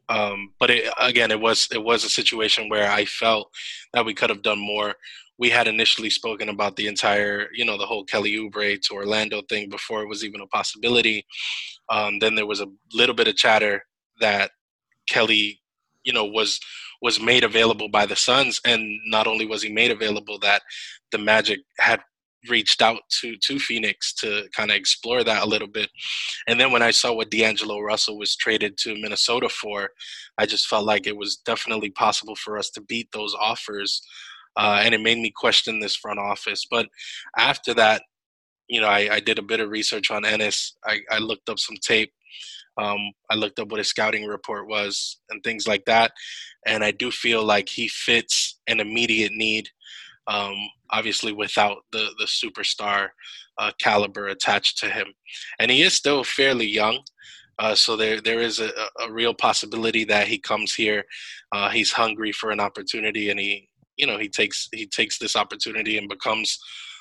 Um, 0.09 0.55
but 0.59 0.71
it, 0.71 0.93
again, 0.99 1.31
it 1.31 1.41
was 1.41 1.69
it 1.73 1.83
was 1.83 2.05
a 2.05 2.09
situation 2.09 2.69
where 2.69 2.91
I 2.91 3.05
felt 3.05 3.51
that 3.93 4.05
we 4.05 4.15
could 4.15 4.31
have 4.31 4.43
done 4.43 4.59
more. 4.59 4.95
We 5.39 5.51
had 5.51 5.69
initially 5.69 6.11
spoken 6.11 6.49
about 6.49 6.77
the 6.77 6.87
entire, 6.87 7.49
you 7.53 7.65
know, 7.65 7.79
the 7.79 7.87
whole 7.87 8.05
Kelly 8.05 8.33
Oubre 8.33 8.81
to 8.81 8.95
Orlando 8.95 9.43
thing 9.49 9.69
before 9.69 10.03
it 10.03 10.09
was 10.09 10.25
even 10.25 10.41
a 10.41 10.47
possibility. 10.47 11.25
Um, 11.89 12.19
then 12.19 12.35
there 12.35 12.47
was 12.47 12.61
a 12.61 12.69
little 12.93 13.15
bit 13.15 13.29
of 13.29 13.37
chatter 13.37 13.83
that 14.21 14.51
Kelly, 15.09 15.61
you 16.05 16.13
know, 16.13 16.25
was 16.25 16.61
was 17.01 17.21
made 17.21 17.45
available 17.45 17.89
by 17.89 18.07
the 18.07 18.17
Suns, 18.17 18.61
and 18.65 18.83
not 19.07 19.27
only 19.29 19.47
was 19.47 19.63
he 19.63 19.71
made 19.71 19.93
available, 19.93 20.39
that 20.41 20.63
the 21.13 21.19
Magic 21.19 21.61
had 21.79 22.01
reached 22.49 22.83
out 22.83 23.01
to 23.21 23.37
to 23.37 23.59
Phoenix 23.59 24.13
to 24.15 24.49
kind 24.55 24.71
of 24.71 24.77
explore 24.77 25.25
that 25.25 25.43
a 25.43 25.49
little 25.49 25.69
bit. 25.69 25.91
And 26.47 26.61
then 26.61 26.73
when 26.73 26.83
I 26.83 26.91
saw 26.91 27.13
what 27.13 27.31
D'Angelo 27.31 27.81
Russell 27.81 28.19
was 28.19 28.37
traded 28.37 28.77
to 28.79 29.01
Minnesota 29.01 29.49
for, 29.49 29.91
I 30.39 30.47
just 30.47 30.67
felt 30.69 30.85
like 30.85 31.07
it 31.07 31.17
was 31.17 31.37
definitely 31.37 31.91
possible 31.91 32.37
for 32.37 32.59
us 32.59 32.71
to 32.71 32.81
beat 32.81 33.09
those 33.13 33.35
offers. 33.41 34.03
Uh, 34.59 34.81
and 34.83 34.95
it 34.95 35.01
made 35.01 35.19
me 35.19 35.33
question 35.35 35.81
this 35.81 35.97
front 35.97 36.19
office. 36.19 36.67
But 36.71 36.89
after 37.39 37.73
that, 37.75 38.03
you 38.69 38.81
know, 38.81 38.89
I, 38.89 39.09
I 39.15 39.21
did 39.21 39.39
a 39.39 39.43
bit 39.43 39.61
of 39.61 39.71
research 39.71 40.11
on 40.11 40.27
Ennis. 40.27 40.77
I, 40.85 40.99
I 41.11 41.19
looked 41.19 41.49
up 41.49 41.59
some 41.59 41.77
tape. 41.81 42.13
Um, 42.77 42.99
I 43.31 43.35
looked 43.35 43.59
up 43.59 43.71
what 43.71 43.79
his 43.79 43.89
scouting 43.89 44.27
report 44.27 44.69
was 44.69 45.19
and 45.31 45.43
things 45.43 45.67
like 45.67 45.85
that. 45.87 46.13
And 46.67 46.85
I 46.85 46.91
do 46.91 47.11
feel 47.11 47.43
like 47.43 47.69
he 47.69 47.89
fits 47.89 48.61
an 48.67 48.81
immediate 48.81 49.33
need 49.33 49.71
um, 50.29 50.55
obviously 50.91 51.33
without 51.33 51.79
the 51.91 52.11
the 52.19 52.27
superstar 52.27 53.09
uh, 53.57 53.73
caliber 53.81 54.29
attached 54.29 54.79
to 54.79 54.91
him, 54.91 55.07
and 55.59 55.71
he 55.71 55.83
is 55.83 55.95
still 55.95 56.23
fairly 56.23 56.67
young. 56.67 57.01
Uh, 57.59 57.75
so 57.75 57.97
there 57.97 58.21
there 58.21 58.39
is 58.39 58.61
a, 58.61 58.71
a, 59.01 59.11
real 59.11 59.35
possibility 59.35 60.05
that 60.05 60.29
he 60.29 60.39
comes 60.39 60.75
here. 60.75 61.05
Uh, 61.51 61.69
he's 61.71 61.91
hungry 61.91 62.31
for 62.31 62.51
an 62.51 62.61
opportunity, 62.61 63.31
and 63.31 63.41
he 63.41 63.69
you 63.99 64.07
know 64.07 64.19
he 64.19 64.29
takes 64.29 64.69
he 64.73 64.87
takes 64.87 65.19
this 65.19 65.37
opportunity 65.37 65.99
and 65.99 66.09
becomes 66.09 66.59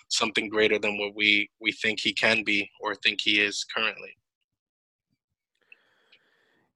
something 0.10 0.50
greater 0.50 0.80
than 0.80 0.98
what 0.98 1.16
we 1.16 1.50
we 1.62 1.72
think 1.72 2.00
he 2.00 2.14
can 2.14 2.44
be 2.44 2.70
or 2.82 2.96
think 2.96 3.20
he 3.22 3.40
is 3.40 3.66
currently. 3.76 4.18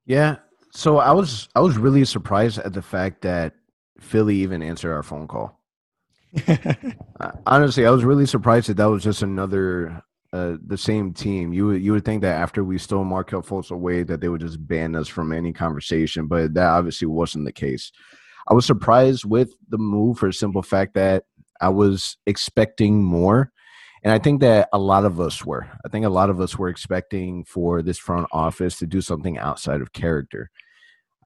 Yeah. 0.05 0.37
So 0.73 0.97
I 0.97 1.11
was 1.11 1.49
I 1.55 1.59
was 1.59 1.77
really 1.77 2.05
surprised 2.05 2.59
at 2.59 2.73
the 2.73 2.81
fact 2.81 3.21
that 3.21 3.53
Philly 3.99 4.37
even 4.37 4.61
answered 4.61 4.93
our 4.93 5.03
phone 5.03 5.27
call. 5.27 5.59
Honestly, 7.45 7.85
I 7.85 7.91
was 7.91 8.05
really 8.05 8.25
surprised 8.25 8.69
that 8.69 8.77
that 8.77 8.89
was 8.89 9.03
just 9.03 9.21
another 9.21 10.01
uh, 10.33 10.55
the 10.65 10.77
same 10.77 11.13
team. 11.13 11.51
You 11.51 11.67
would 11.67 11.81
you 11.81 11.91
would 11.91 12.05
think 12.05 12.21
that 12.21 12.39
after 12.39 12.63
we 12.63 12.77
stole 12.77 13.03
Markelle 13.03 13.41
Fultz 13.41 13.71
away, 13.71 14.03
that 14.03 14.21
they 14.21 14.29
would 14.29 14.41
just 14.41 14.65
ban 14.65 14.95
us 14.95 15.09
from 15.09 15.33
any 15.33 15.51
conversation, 15.51 16.27
but 16.27 16.53
that 16.53 16.67
obviously 16.67 17.07
wasn't 17.07 17.45
the 17.45 17.51
case. 17.51 17.91
I 18.47 18.53
was 18.53 18.65
surprised 18.65 19.25
with 19.25 19.53
the 19.69 19.77
move 19.77 20.17
for 20.17 20.27
a 20.27 20.33
simple 20.33 20.61
fact 20.61 20.93
that 20.95 21.25
I 21.59 21.69
was 21.69 22.17
expecting 22.25 23.03
more. 23.03 23.51
And 24.03 24.11
I 24.11 24.17
think 24.17 24.41
that 24.41 24.67
a 24.73 24.79
lot 24.79 25.05
of 25.05 25.19
us 25.21 25.45
were. 25.45 25.67
I 25.85 25.89
think 25.89 26.05
a 26.05 26.09
lot 26.09 26.31
of 26.31 26.41
us 26.41 26.57
were 26.57 26.69
expecting 26.69 27.45
for 27.45 27.81
this 27.83 27.99
front 27.99 28.27
office 28.31 28.79
to 28.79 28.87
do 28.87 28.99
something 28.99 29.37
outside 29.37 29.79
of 29.79 29.93
character. 29.93 30.49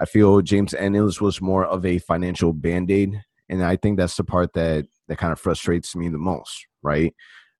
I 0.01 0.05
feel 0.05 0.41
James 0.41 0.73
Ennis 0.73 1.21
was 1.21 1.41
more 1.41 1.65
of 1.65 1.85
a 1.85 1.99
financial 1.99 2.51
band 2.51 2.91
aid. 2.91 3.21
And 3.47 3.63
I 3.63 3.77
think 3.77 3.97
that's 3.97 4.17
the 4.17 4.23
part 4.23 4.53
that 4.53 4.87
that 5.07 5.17
kind 5.17 5.31
of 5.31 5.39
frustrates 5.39 5.95
me 5.95 6.09
the 6.09 6.17
most, 6.17 6.67
right? 6.81 7.13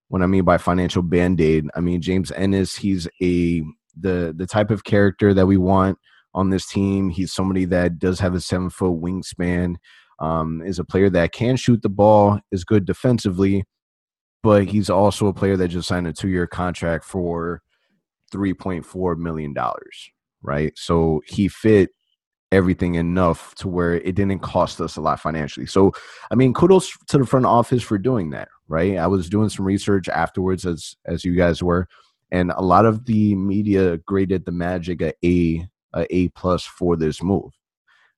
What 0.07 0.21
I 0.21 0.27
mean 0.27 0.43
by 0.43 0.57
financial 0.57 1.01
band-aid, 1.01 1.67
I 1.75 1.79
mean 1.79 2.01
James 2.01 2.31
Ennis, 2.31 2.75
he's 2.75 3.07
a 3.21 3.63
the 3.97 4.33
the 4.35 4.47
type 4.47 4.71
of 4.71 4.83
character 4.83 5.33
that 5.33 5.47
we 5.47 5.57
want 5.57 5.97
on 6.35 6.51
this 6.51 6.67
team. 6.67 7.09
He's 7.09 7.33
somebody 7.33 7.65
that 7.65 7.97
does 7.97 8.19
have 8.19 8.35
a 8.35 8.41
seven 8.41 8.69
foot 8.69 9.01
wingspan, 9.01 9.77
um, 10.19 10.61
is 10.63 10.77
a 10.77 10.83
player 10.83 11.09
that 11.09 11.31
can 11.31 11.55
shoot 11.55 11.81
the 11.81 11.89
ball, 11.89 12.39
is 12.51 12.63
good 12.63 12.85
defensively, 12.85 13.63
but 14.43 14.65
he's 14.65 14.89
also 14.89 15.27
a 15.27 15.33
player 15.33 15.57
that 15.57 15.69
just 15.69 15.87
signed 15.87 16.07
a 16.07 16.13
two 16.13 16.29
year 16.29 16.45
contract 16.45 17.05
for 17.05 17.63
three 18.31 18.53
point 18.53 18.85
four 18.85 19.15
million 19.15 19.53
dollars, 19.53 20.11
right? 20.43 20.73
So 20.77 21.21
he 21.25 21.47
fit 21.47 21.89
everything 22.51 22.95
enough 22.95 23.55
to 23.55 23.67
where 23.67 23.95
it 23.95 24.15
didn't 24.15 24.39
cost 24.39 24.79
us 24.79 24.97
a 24.97 25.01
lot 25.01 25.19
financially. 25.19 25.65
So, 25.65 25.91
I 26.31 26.35
mean, 26.35 26.53
kudos 26.53 26.91
to 27.07 27.17
the 27.17 27.25
front 27.25 27.45
office 27.45 27.81
for 27.81 27.97
doing 27.97 28.29
that, 28.29 28.49
right? 28.67 28.97
I 28.97 29.07
was 29.07 29.29
doing 29.29 29.49
some 29.49 29.65
research 29.65 30.07
afterwards, 30.09 30.65
as 30.65 30.95
as 31.05 31.25
you 31.25 31.35
guys 31.35 31.63
were, 31.63 31.87
and 32.31 32.51
a 32.51 32.61
lot 32.61 32.85
of 32.85 33.05
the 33.05 33.35
media 33.35 33.97
graded 33.99 34.45
the 34.45 34.51
Magic 34.51 35.01
a 35.01 35.13
A 35.23 35.67
a 35.95 36.05
A 36.15 36.29
plus 36.29 36.63
for 36.63 36.95
this 36.95 37.23
move. 37.23 37.51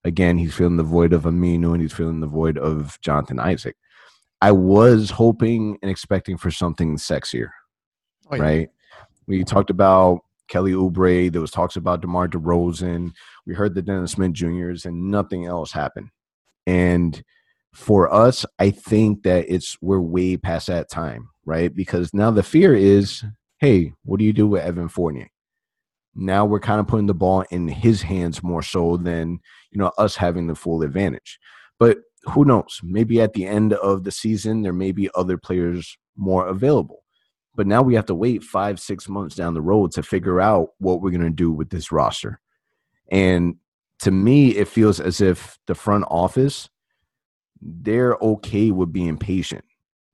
Again, 0.04 0.38
he's 0.38 0.54
feeling 0.54 0.78
the 0.78 0.84
void 0.84 1.14
of 1.14 1.24
Aminu 1.24 1.74
and 1.74 1.82
he's 1.82 1.94
feeling 1.94 2.20
the 2.20 2.28
void 2.28 2.58
of 2.58 3.00
Jonathan 3.02 3.40
Isaac. 3.40 3.76
I 4.42 4.52
was 4.52 5.10
hoping 5.10 5.78
and 5.82 5.90
expecting 5.90 6.38
for 6.38 6.52
something 6.52 6.98
sexier, 6.98 7.50
oh, 8.32 8.36
yeah. 8.36 8.42
right? 8.42 8.70
We 9.26 9.44
talked 9.44 9.70
about 9.70 10.22
Kelly 10.48 10.74
Oubre. 10.74 11.32
There 11.32 11.42
was 11.42 11.52
talks 11.52 11.76
about 11.76 12.02
DeMar 12.02 12.30
DeRozan. 12.30 13.12
We 13.46 13.54
heard 13.54 13.76
the 13.76 13.82
Dennis 13.82 14.14
Smith 14.14 14.34
Juniors, 14.34 14.86
and 14.86 15.12
nothing 15.12 15.46
else 15.46 15.72
happened. 15.72 16.10
And 16.66 17.22
for 17.74 18.12
us, 18.14 18.46
I 18.60 18.72
think 18.72 19.24
that 19.24 19.46
it's 19.50 19.78
we're 19.82 20.00
way 20.00 20.38
past 20.38 20.68
that 20.68 20.90
time, 20.90 21.30
right? 21.46 21.74
Because 21.74 22.14
now 22.14 22.32
the 22.32 22.44
fear 22.44 22.74
is, 22.76 23.24
hey, 23.60 23.94
what 24.06 24.20
do 24.20 24.26
you 24.26 24.34
do 24.34 24.48
with 24.48 24.64
Evan 24.64 24.88
Fournier? 24.88 25.30
Now 26.18 26.46
we're 26.46 26.60
kind 26.60 26.80
of 26.80 26.88
putting 26.88 27.06
the 27.06 27.14
ball 27.14 27.46
in 27.52 27.68
his 27.68 28.02
hands 28.02 28.42
more 28.44 28.64
so 28.64 28.98
than 28.98 29.40
you 29.72 29.80
know 29.80 29.92
us 29.98 30.16
having 30.16 30.48
the 30.48 30.56
full 30.56 30.82
advantage. 30.82 31.40
But 31.80 32.00
who 32.24 32.44
knows? 32.44 32.82
Maybe 32.84 33.22
at 33.22 33.34
the 33.34 33.46
end 33.46 33.74
of 33.74 34.04
the 34.04 34.12
season, 34.12 34.64
there 34.64 34.74
may 34.74 34.92
be 34.92 35.10
other 35.16 35.38
players 35.38 35.98
more 36.16 36.48
available. 36.48 37.04
But 37.56 37.68
now 37.68 37.82
we 37.82 37.96
have 37.96 38.06
to 38.08 38.16
wait 38.16 38.44
five, 38.44 38.80
six 38.80 39.08
months 39.08 39.36
down 39.36 39.54
the 39.54 39.62
road 39.62 39.92
to 39.94 40.04
figure 40.04 40.42
out 40.42 40.70
what 40.80 41.02
we're 41.02 41.12
going 41.12 41.22
to 41.22 41.30
do 41.30 41.52
with 41.52 41.70
this 41.70 41.92
roster. 41.92 42.40
And 43.12 43.56
to 44.00 44.12
me, 44.12 44.50
it 44.50 44.68
feels 44.68 45.00
as 45.00 45.22
if 45.22 45.58
the 45.66 45.76
front 45.76 46.06
office, 46.10 46.70
they're 47.62 48.16
okay 48.22 48.72
with 48.72 48.94
being 48.94 49.18
patient. 49.18 49.64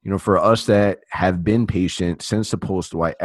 You 0.03 0.11
know, 0.11 0.19
for 0.19 0.37
us 0.37 0.65
that 0.65 0.99
have 1.09 1.43
been 1.43 1.65
patient 1.65 2.21
since 2.21 2.51
the 2.51 2.57
post 2.57 2.91
Dwight, 2.91 3.15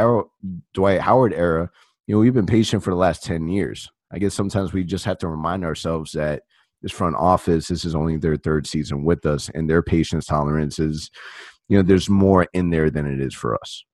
Dwight 0.74 1.00
Howard 1.00 1.32
era, 1.32 1.70
you 2.08 2.14
know, 2.14 2.20
we've 2.20 2.34
been 2.34 2.46
patient 2.46 2.82
for 2.82 2.90
the 2.90 2.96
last 2.96 3.22
10 3.22 3.48
years. 3.48 3.88
I 4.10 4.18
guess 4.18 4.32
sometimes 4.32 4.72
we 4.72 4.82
just 4.82 5.04
have 5.04 5.18
to 5.18 5.28
remind 5.28 5.62
ourselves 5.62 6.12
that 6.12 6.42
this 6.80 6.90
front 6.90 7.16
office, 7.16 7.68
this 7.68 7.84
is 7.84 7.94
only 7.94 8.16
their 8.16 8.36
third 8.36 8.66
season 8.66 9.04
with 9.04 9.26
us, 9.26 9.50
and 9.54 9.68
their 9.68 9.82
patience 9.82 10.24
tolerance 10.24 10.78
is, 10.78 11.10
you 11.68 11.76
know, 11.76 11.82
there's 11.82 12.08
more 12.08 12.46
in 12.54 12.70
there 12.70 12.88
than 12.88 13.06
it 13.06 13.20
is 13.20 13.34
for 13.34 13.54
us. 13.56 13.84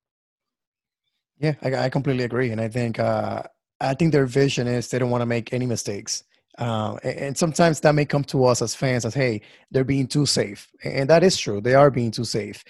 Yeah, 1.39 1.55
I, 1.61 1.75
I 1.75 1.89
completely 1.89 2.23
agree, 2.23 2.51
and 2.51 2.61
I 2.61 2.69
think 2.69 2.99
uh, 2.99 3.43
I 3.81 3.93
think 3.93 4.13
their 4.13 4.25
vision 4.25 4.65
is 4.67 4.87
they 4.87 4.99
don't 4.99 5.09
want 5.09 5.23
to 5.23 5.25
make 5.25 5.51
any 5.51 5.65
mistakes. 5.65 6.23
Uh, 6.57 6.95
and, 7.03 7.19
and, 7.19 7.37
sometimes 7.37 7.81
that 7.81 7.95
may 7.95 8.05
come 8.05 8.23
to 8.23 8.45
us 8.45 8.61
as 8.61 8.73
fans 8.73 9.03
as, 9.03 9.13
hey, 9.13 9.41
they're 9.71 9.83
being 9.83 10.07
too 10.07 10.25
safe, 10.25 10.69
and 10.85 11.09
that 11.09 11.21
is 11.21 11.35
true. 11.35 11.59
They 11.59 11.75
are 11.75 11.91
being 11.91 12.11
too 12.11 12.23
safe. 12.23 12.63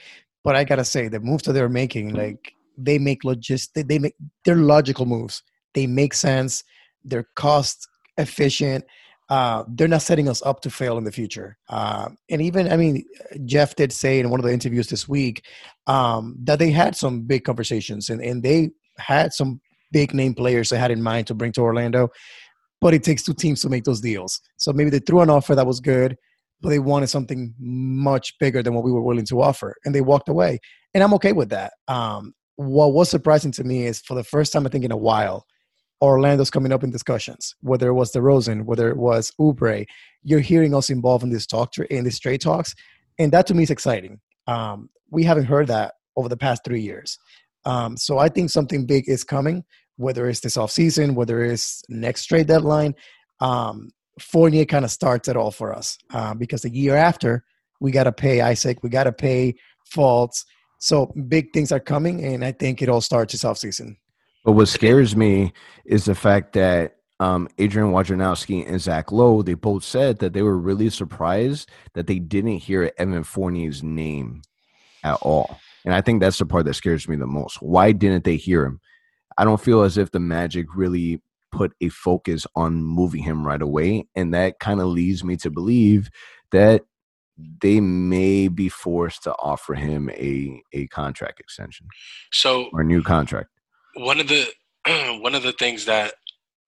But 0.43 0.55
I 0.55 0.63
gotta 0.63 0.85
say, 0.85 1.07
the 1.07 1.19
moves 1.19 1.43
that 1.43 1.53
they're 1.53 1.69
making, 1.69 2.15
like 2.15 2.54
they 2.77 2.99
make 2.99 3.23
logist, 3.23 3.73
they, 3.75 3.83
they 3.83 3.99
make 3.99 4.15
they're 4.43 4.55
logical 4.55 5.05
moves. 5.05 5.43
They 5.73 5.87
make 5.87 6.13
sense. 6.13 6.63
They're 7.03 7.27
cost 7.35 7.87
efficient 8.17 8.85
uh, 9.29 9.63
they're 9.69 9.87
not 9.87 10.01
setting 10.01 10.29
us 10.29 10.41
up 10.43 10.61
to 10.61 10.69
fail 10.69 10.97
in 10.97 11.03
the 11.03 11.11
future. 11.11 11.57
Uh, 11.69 12.09
and 12.29 12.41
even, 12.41 12.71
I 12.71 12.77
mean, 12.77 13.03
Jeff 13.45 13.75
did 13.75 13.91
say 13.91 14.19
in 14.19 14.29
one 14.29 14.39
of 14.39 14.45
the 14.45 14.53
interviews 14.53 14.87
this 14.87 15.07
week 15.07 15.45
um, 15.87 16.35
that 16.43 16.59
they 16.59 16.69
had 16.69 16.95
some 16.95 17.21
big 17.21 17.43
conversations 17.43 18.09
and, 18.09 18.21
and 18.21 18.43
they 18.43 18.69
had 18.97 19.33
some 19.33 19.59
big 19.91 20.13
name 20.13 20.35
players 20.35 20.69
they 20.69 20.77
had 20.77 20.91
in 20.91 21.01
mind 21.01 21.27
to 21.27 21.33
bring 21.33 21.51
to 21.53 21.61
Orlando. 21.61 22.09
But 22.81 22.93
it 22.93 23.03
takes 23.03 23.23
two 23.23 23.33
teams 23.33 23.61
to 23.61 23.69
make 23.69 23.83
those 23.83 24.01
deals. 24.01 24.39
So 24.57 24.71
maybe 24.71 24.91
they 24.91 24.99
threw 24.99 25.21
an 25.21 25.29
offer 25.29 25.55
that 25.55 25.65
was 25.65 25.79
good, 25.79 26.15
but 26.61 26.69
they 26.69 26.79
wanted 26.79 27.07
something 27.07 27.55
much 27.57 28.37
bigger 28.39 28.61
than 28.61 28.75
what 28.75 28.83
we 28.83 28.91
were 28.91 29.01
willing 29.01 29.25
to 29.25 29.41
offer. 29.41 29.75
And 29.85 29.95
they 29.95 30.01
walked 30.01 30.29
away. 30.29 30.59
And 30.93 31.03
I'm 31.03 31.13
okay 31.15 31.33
with 31.33 31.49
that. 31.49 31.73
Um, 31.87 32.33
what 32.57 32.93
was 32.93 33.09
surprising 33.09 33.51
to 33.53 33.63
me 33.63 33.85
is 33.85 34.01
for 34.01 34.15
the 34.15 34.23
first 34.23 34.53
time, 34.53 34.65
I 34.65 34.69
think, 34.69 34.85
in 34.85 34.91
a 34.91 34.97
while, 34.97 35.45
Orlando's 36.01 36.49
coming 36.49 36.71
up 36.71 36.83
in 36.83 36.91
discussions, 36.91 37.55
whether 37.61 37.87
it 37.87 37.93
was 37.93 38.11
the 38.11 38.19
DeRozan, 38.19 38.65
whether 38.65 38.89
it 38.89 38.97
was 38.97 39.31
Oubre, 39.39 39.85
you're 40.23 40.39
hearing 40.39 40.75
us 40.75 40.89
involved 40.89 41.23
in 41.23 41.29
this 41.29 41.45
talk 41.45 41.77
in 41.77 42.03
these 42.03 42.19
trade 42.19 42.41
talks, 42.41 42.75
and 43.17 43.31
that 43.31 43.47
to 43.47 43.53
me 43.53 43.63
is 43.63 43.69
exciting. 43.69 44.19
Um, 44.47 44.89
we 45.09 45.23
haven't 45.23 45.45
heard 45.45 45.67
that 45.67 45.93
over 46.15 46.29
the 46.29 46.37
past 46.37 46.63
three 46.65 46.81
years, 46.81 47.17
um, 47.65 47.97
so 47.97 48.17
I 48.17 48.29
think 48.29 48.49
something 48.49 48.85
big 48.85 49.07
is 49.07 49.23
coming. 49.23 49.63
Whether 49.97 50.27
it's 50.27 50.41
this 50.41 50.57
offseason, 50.57 51.15
whether 51.15 51.43
it's 51.43 51.81
next 51.87 52.25
trade 52.25 52.47
deadline, 52.47 52.95
um, 53.39 53.91
Fournier 54.19 54.65
kind 54.65 54.83
of 54.83 54.91
starts 54.91 55.27
it 55.29 55.37
all 55.37 55.51
for 55.51 55.73
us 55.73 55.97
uh, 56.13 56.33
because 56.33 56.61
the 56.61 56.69
year 56.69 56.95
after 56.95 57.45
we 57.79 57.91
got 57.91 58.03
to 58.03 58.11
pay 58.11 58.41
Isaac, 58.41 58.79
we 58.83 58.89
got 58.89 59.05
to 59.05 59.13
pay 59.13 59.55
Fultz. 59.93 60.43
So 60.85 61.07
big 61.27 61.51
things 61.51 61.71
are 61.71 61.79
coming, 61.79 62.23
and 62.23 62.45
I 62.45 62.51
think 62.51 62.79
it 62.79 62.89
all 62.89 63.01
starts 63.01 63.31
this 63.31 63.43
offseason. 63.43 63.97
But 64.43 64.51
what 64.51 64.67
scares 64.67 65.15
me 65.15 65.51
is 65.83 66.05
the 66.05 66.13
fact 66.13 66.53
that 66.53 66.97
um, 67.19 67.49
Adrian 67.57 67.91
Wojnarowski 67.91 68.69
and 68.69 68.79
Zach 68.79 69.11
Lowe, 69.11 69.41
they 69.41 69.55
both 69.55 69.83
said 69.83 70.19
that 70.19 70.33
they 70.33 70.43
were 70.43 70.59
really 70.59 70.91
surprised 70.91 71.71
that 71.95 72.05
they 72.05 72.19
didn't 72.19 72.57
hear 72.57 72.91
Evan 72.99 73.23
Fournier's 73.23 73.81
name 73.81 74.43
at 75.03 75.15
all. 75.23 75.57
And 75.85 75.95
I 75.95 76.01
think 76.01 76.21
that's 76.21 76.37
the 76.37 76.45
part 76.45 76.65
that 76.65 76.75
scares 76.75 77.07
me 77.07 77.15
the 77.15 77.25
most. 77.25 77.63
Why 77.63 77.91
didn't 77.91 78.23
they 78.23 78.35
hear 78.35 78.63
him? 78.63 78.79
I 79.39 79.43
don't 79.43 79.59
feel 79.59 79.81
as 79.81 79.97
if 79.97 80.11
the 80.11 80.19
Magic 80.19 80.67
really 80.75 81.19
put 81.51 81.73
a 81.81 81.89
focus 81.89 82.45
on 82.55 82.83
moving 82.83 83.23
him 83.23 83.43
right 83.43 83.61
away. 83.61 84.05
And 84.13 84.35
that 84.35 84.59
kind 84.59 84.79
of 84.79 84.85
leads 84.85 85.23
me 85.23 85.35
to 85.37 85.49
believe 85.49 86.11
that 86.51 86.83
they 87.37 87.79
may 87.79 88.47
be 88.47 88.69
forced 88.69 89.23
to 89.23 89.33
offer 89.39 89.73
him 89.73 90.09
a, 90.11 90.61
a 90.73 90.87
contract 90.87 91.39
extension. 91.39 91.87
So 92.31 92.69
or 92.71 92.81
a 92.81 92.85
new 92.85 93.03
contract. 93.03 93.49
One 93.95 94.19
of 94.19 94.27
the 94.27 94.47
one 95.21 95.35
of 95.35 95.43
the 95.43 95.53
things 95.53 95.85
that 95.85 96.13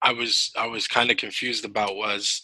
I 0.02 0.12
was 0.12 0.52
I 0.56 0.66
was 0.66 0.86
kind 0.86 1.10
of 1.10 1.16
confused 1.16 1.64
about 1.64 1.96
was, 1.96 2.42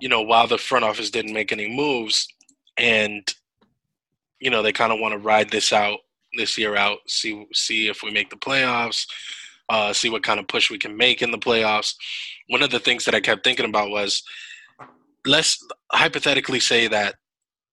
you 0.00 0.08
know, 0.08 0.22
while 0.22 0.46
the 0.46 0.58
front 0.58 0.84
office 0.84 1.10
didn't 1.10 1.32
make 1.32 1.52
any 1.52 1.68
moves, 1.68 2.28
and 2.76 3.22
you 4.40 4.50
know 4.50 4.62
they 4.62 4.72
kind 4.72 4.92
of 4.92 5.00
want 5.00 5.12
to 5.12 5.18
ride 5.18 5.50
this 5.50 5.72
out 5.72 6.00
this 6.36 6.58
year 6.58 6.76
out, 6.76 6.98
see 7.06 7.46
see 7.54 7.88
if 7.88 8.02
we 8.02 8.10
make 8.10 8.28
the 8.30 8.36
playoffs, 8.36 9.06
uh, 9.70 9.92
see 9.92 10.10
what 10.10 10.22
kind 10.22 10.38
of 10.38 10.48
push 10.48 10.70
we 10.70 10.78
can 10.78 10.96
make 10.96 11.22
in 11.22 11.30
the 11.30 11.38
playoffs. 11.38 11.94
One 12.48 12.62
of 12.62 12.70
the 12.70 12.80
things 12.80 13.04
that 13.04 13.14
I 13.14 13.20
kept 13.20 13.42
thinking 13.42 13.66
about 13.66 13.90
was, 13.90 14.22
let's 15.26 15.64
hypothetically 15.92 16.60
say 16.60 16.88
that 16.88 17.16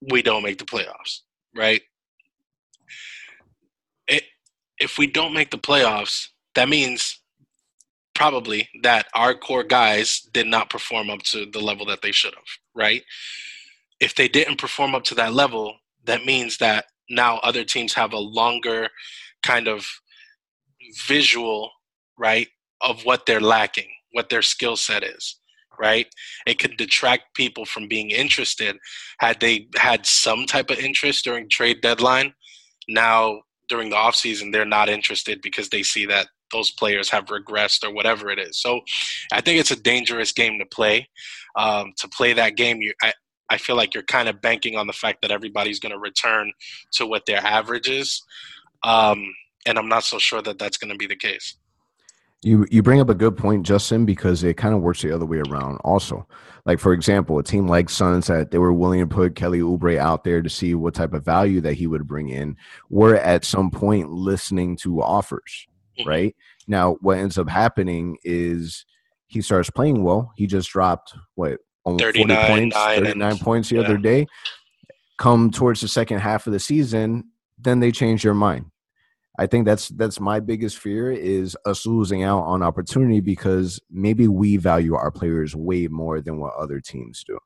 we 0.09 0.21
don't 0.21 0.43
make 0.43 0.57
the 0.57 0.65
playoffs, 0.65 1.21
right? 1.55 1.81
It, 4.07 4.23
if 4.77 4.97
we 4.97 5.07
don't 5.07 5.33
make 5.33 5.51
the 5.51 5.57
playoffs, 5.57 6.29
that 6.55 6.69
means 6.69 7.19
probably 8.13 8.69
that 8.81 9.07
our 9.13 9.35
core 9.35 9.63
guys 9.63 10.21
did 10.33 10.47
not 10.47 10.69
perform 10.69 11.09
up 11.09 11.21
to 11.23 11.45
the 11.45 11.59
level 11.59 11.85
that 11.85 12.01
they 12.01 12.11
should 12.11 12.33
have, 12.33 12.43
right? 12.73 13.03
If 13.99 14.15
they 14.15 14.27
didn't 14.27 14.57
perform 14.57 14.95
up 14.95 15.03
to 15.05 15.15
that 15.15 15.33
level, 15.33 15.75
that 16.05 16.25
means 16.25 16.57
that 16.57 16.85
now 17.09 17.37
other 17.39 17.63
teams 17.63 17.93
have 17.93 18.13
a 18.13 18.19
longer 18.19 18.89
kind 19.43 19.67
of 19.67 19.85
visual, 21.07 21.71
right, 22.17 22.47
of 22.81 23.03
what 23.05 23.25
they're 23.25 23.41
lacking, 23.41 23.89
what 24.11 24.29
their 24.29 24.41
skill 24.41 24.75
set 24.75 25.03
is, 25.03 25.37
right? 25.79 26.07
It 26.45 26.59
could 26.59 26.77
detract 26.77 27.35
people 27.35 27.65
from 27.65 27.87
being 27.87 28.11
interested. 28.11 28.77
Had 29.19 29.39
they 29.39 29.67
had 29.75 30.05
some 30.05 30.45
type 30.45 30.69
of 30.69 30.79
interest 30.79 31.23
during 31.23 31.49
trade 31.49 31.81
deadline, 31.81 32.33
now 32.87 33.41
during 33.69 33.89
the 33.89 33.95
offseason, 33.95 34.51
they're 34.51 34.65
not 34.65 34.89
interested 34.89 35.41
because 35.41 35.69
they 35.69 35.83
see 35.83 36.05
that 36.05 36.27
those 36.51 36.71
players 36.71 37.09
have 37.09 37.25
regressed 37.25 37.83
or 37.83 37.93
whatever 37.93 38.29
it 38.29 38.39
is. 38.39 38.59
So 38.59 38.81
I 39.31 39.41
think 39.41 39.59
it's 39.59 39.71
a 39.71 39.81
dangerous 39.81 40.31
game 40.31 40.59
to 40.59 40.65
play. 40.65 41.09
Um, 41.55 41.93
to 41.97 42.07
play 42.09 42.33
that 42.33 42.55
game, 42.55 42.81
you, 42.81 42.93
I, 43.01 43.13
I 43.49 43.57
feel 43.57 43.75
like 43.75 43.93
you're 43.93 44.03
kind 44.03 44.29
of 44.29 44.41
banking 44.41 44.75
on 44.75 44.87
the 44.87 44.93
fact 44.93 45.21
that 45.21 45.31
everybody's 45.31 45.79
going 45.79 45.93
to 45.93 45.99
return 45.99 46.51
to 46.93 47.05
what 47.07 47.25
their 47.25 47.39
average 47.39 47.89
is. 47.89 48.21
Um, 48.83 49.25
and 49.65 49.77
I'm 49.77 49.87
not 49.87 50.03
so 50.03 50.19
sure 50.19 50.41
that 50.43 50.59
that's 50.59 50.77
going 50.77 50.91
to 50.91 50.97
be 50.97 51.07
the 51.07 51.15
case. 51.15 51.57
You 52.41 52.67
you 52.69 52.83
bring 52.83 53.01
up 53.01 53.09
a 53.09 53.15
good 53.15 53.37
point, 53.37 53.65
Justin, 53.65 54.05
because 54.05 54.43
it 54.43 54.55
kind 54.57 54.75
of 54.75 54.81
works 54.81 55.01
the 55.01 55.11
other 55.11 55.25
way 55.25 55.41
around. 55.49 55.77
Also, 55.77 56.27
like 56.65 56.79
for 56.79 56.93
example, 56.93 57.39
a 57.39 57.43
team 57.43 57.67
like 57.67 57.89
Suns 57.89 58.27
that 58.27 58.51
they 58.51 58.57
were 58.57 58.73
willing 58.73 58.99
to 58.99 59.07
put 59.07 59.35
Kelly 59.35 59.59
Oubre 59.59 59.97
out 59.97 60.23
there 60.23 60.41
to 60.41 60.49
see 60.49 60.75
what 60.75 60.93
type 60.93 61.13
of 61.13 61.25
value 61.25 61.61
that 61.61 61.73
he 61.73 61.87
would 61.87 62.07
bring 62.07 62.29
in. 62.29 62.55
Were 62.89 63.15
at 63.15 63.45
some 63.45 63.71
point 63.71 64.11
listening 64.11 64.77
to 64.77 65.01
offers, 65.01 65.67
mm-hmm. 65.97 66.09
right? 66.09 66.35
Now, 66.67 66.97
what 67.01 67.17
ends 67.17 67.37
up 67.37 67.49
happening 67.49 68.17
is 68.23 68.85
he 69.27 69.41
starts 69.41 69.69
playing 69.69 70.03
well. 70.03 70.31
He 70.35 70.47
just 70.47 70.69
dropped 70.69 71.13
what 71.35 71.59
40 71.83 72.13
points, 72.47 72.75
39 72.75 73.37
points 73.39 73.69
the 73.69 73.75
yeah. 73.75 73.81
other 73.81 73.97
day. 73.97 74.27
Come 75.17 75.51
towards 75.51 75.81
the 75.81 75.87
second 75.87 76.19
half 76.19 76.47
of 76.47 76.53
the 76.53 76.59
season, 76.59 77.25
then 77.57 77.79
they 77.79 77.91
change 77.91 78.23
their 78.23 78.33
mind. 78.33 78.65
I 79.37 79.47
think 79.47 79.65
that's 79.65 79.89
that's 79.89 80.19
my 80.19 80.39
biggest 80.39 80.77
fear 80.77 81.11
is 81.11 81.57
us 81.65 81.85
losing 81.85 82.23
out 82.23 82.43
on 82.43 82.63
opportunity 82.63 83.19
because 83.19 83.79
maybe 83.89 84.27
we 84.27 84.57
value 84.57 84.95
our 84.95 85.11
players 85.11 85.55
way 85.55 85.87
more 85.87 86.21
than 86.21 86.39
what 86.39 86.53
other 86.55 86.79
teams 86.79 87.23
do. 87.25 87.37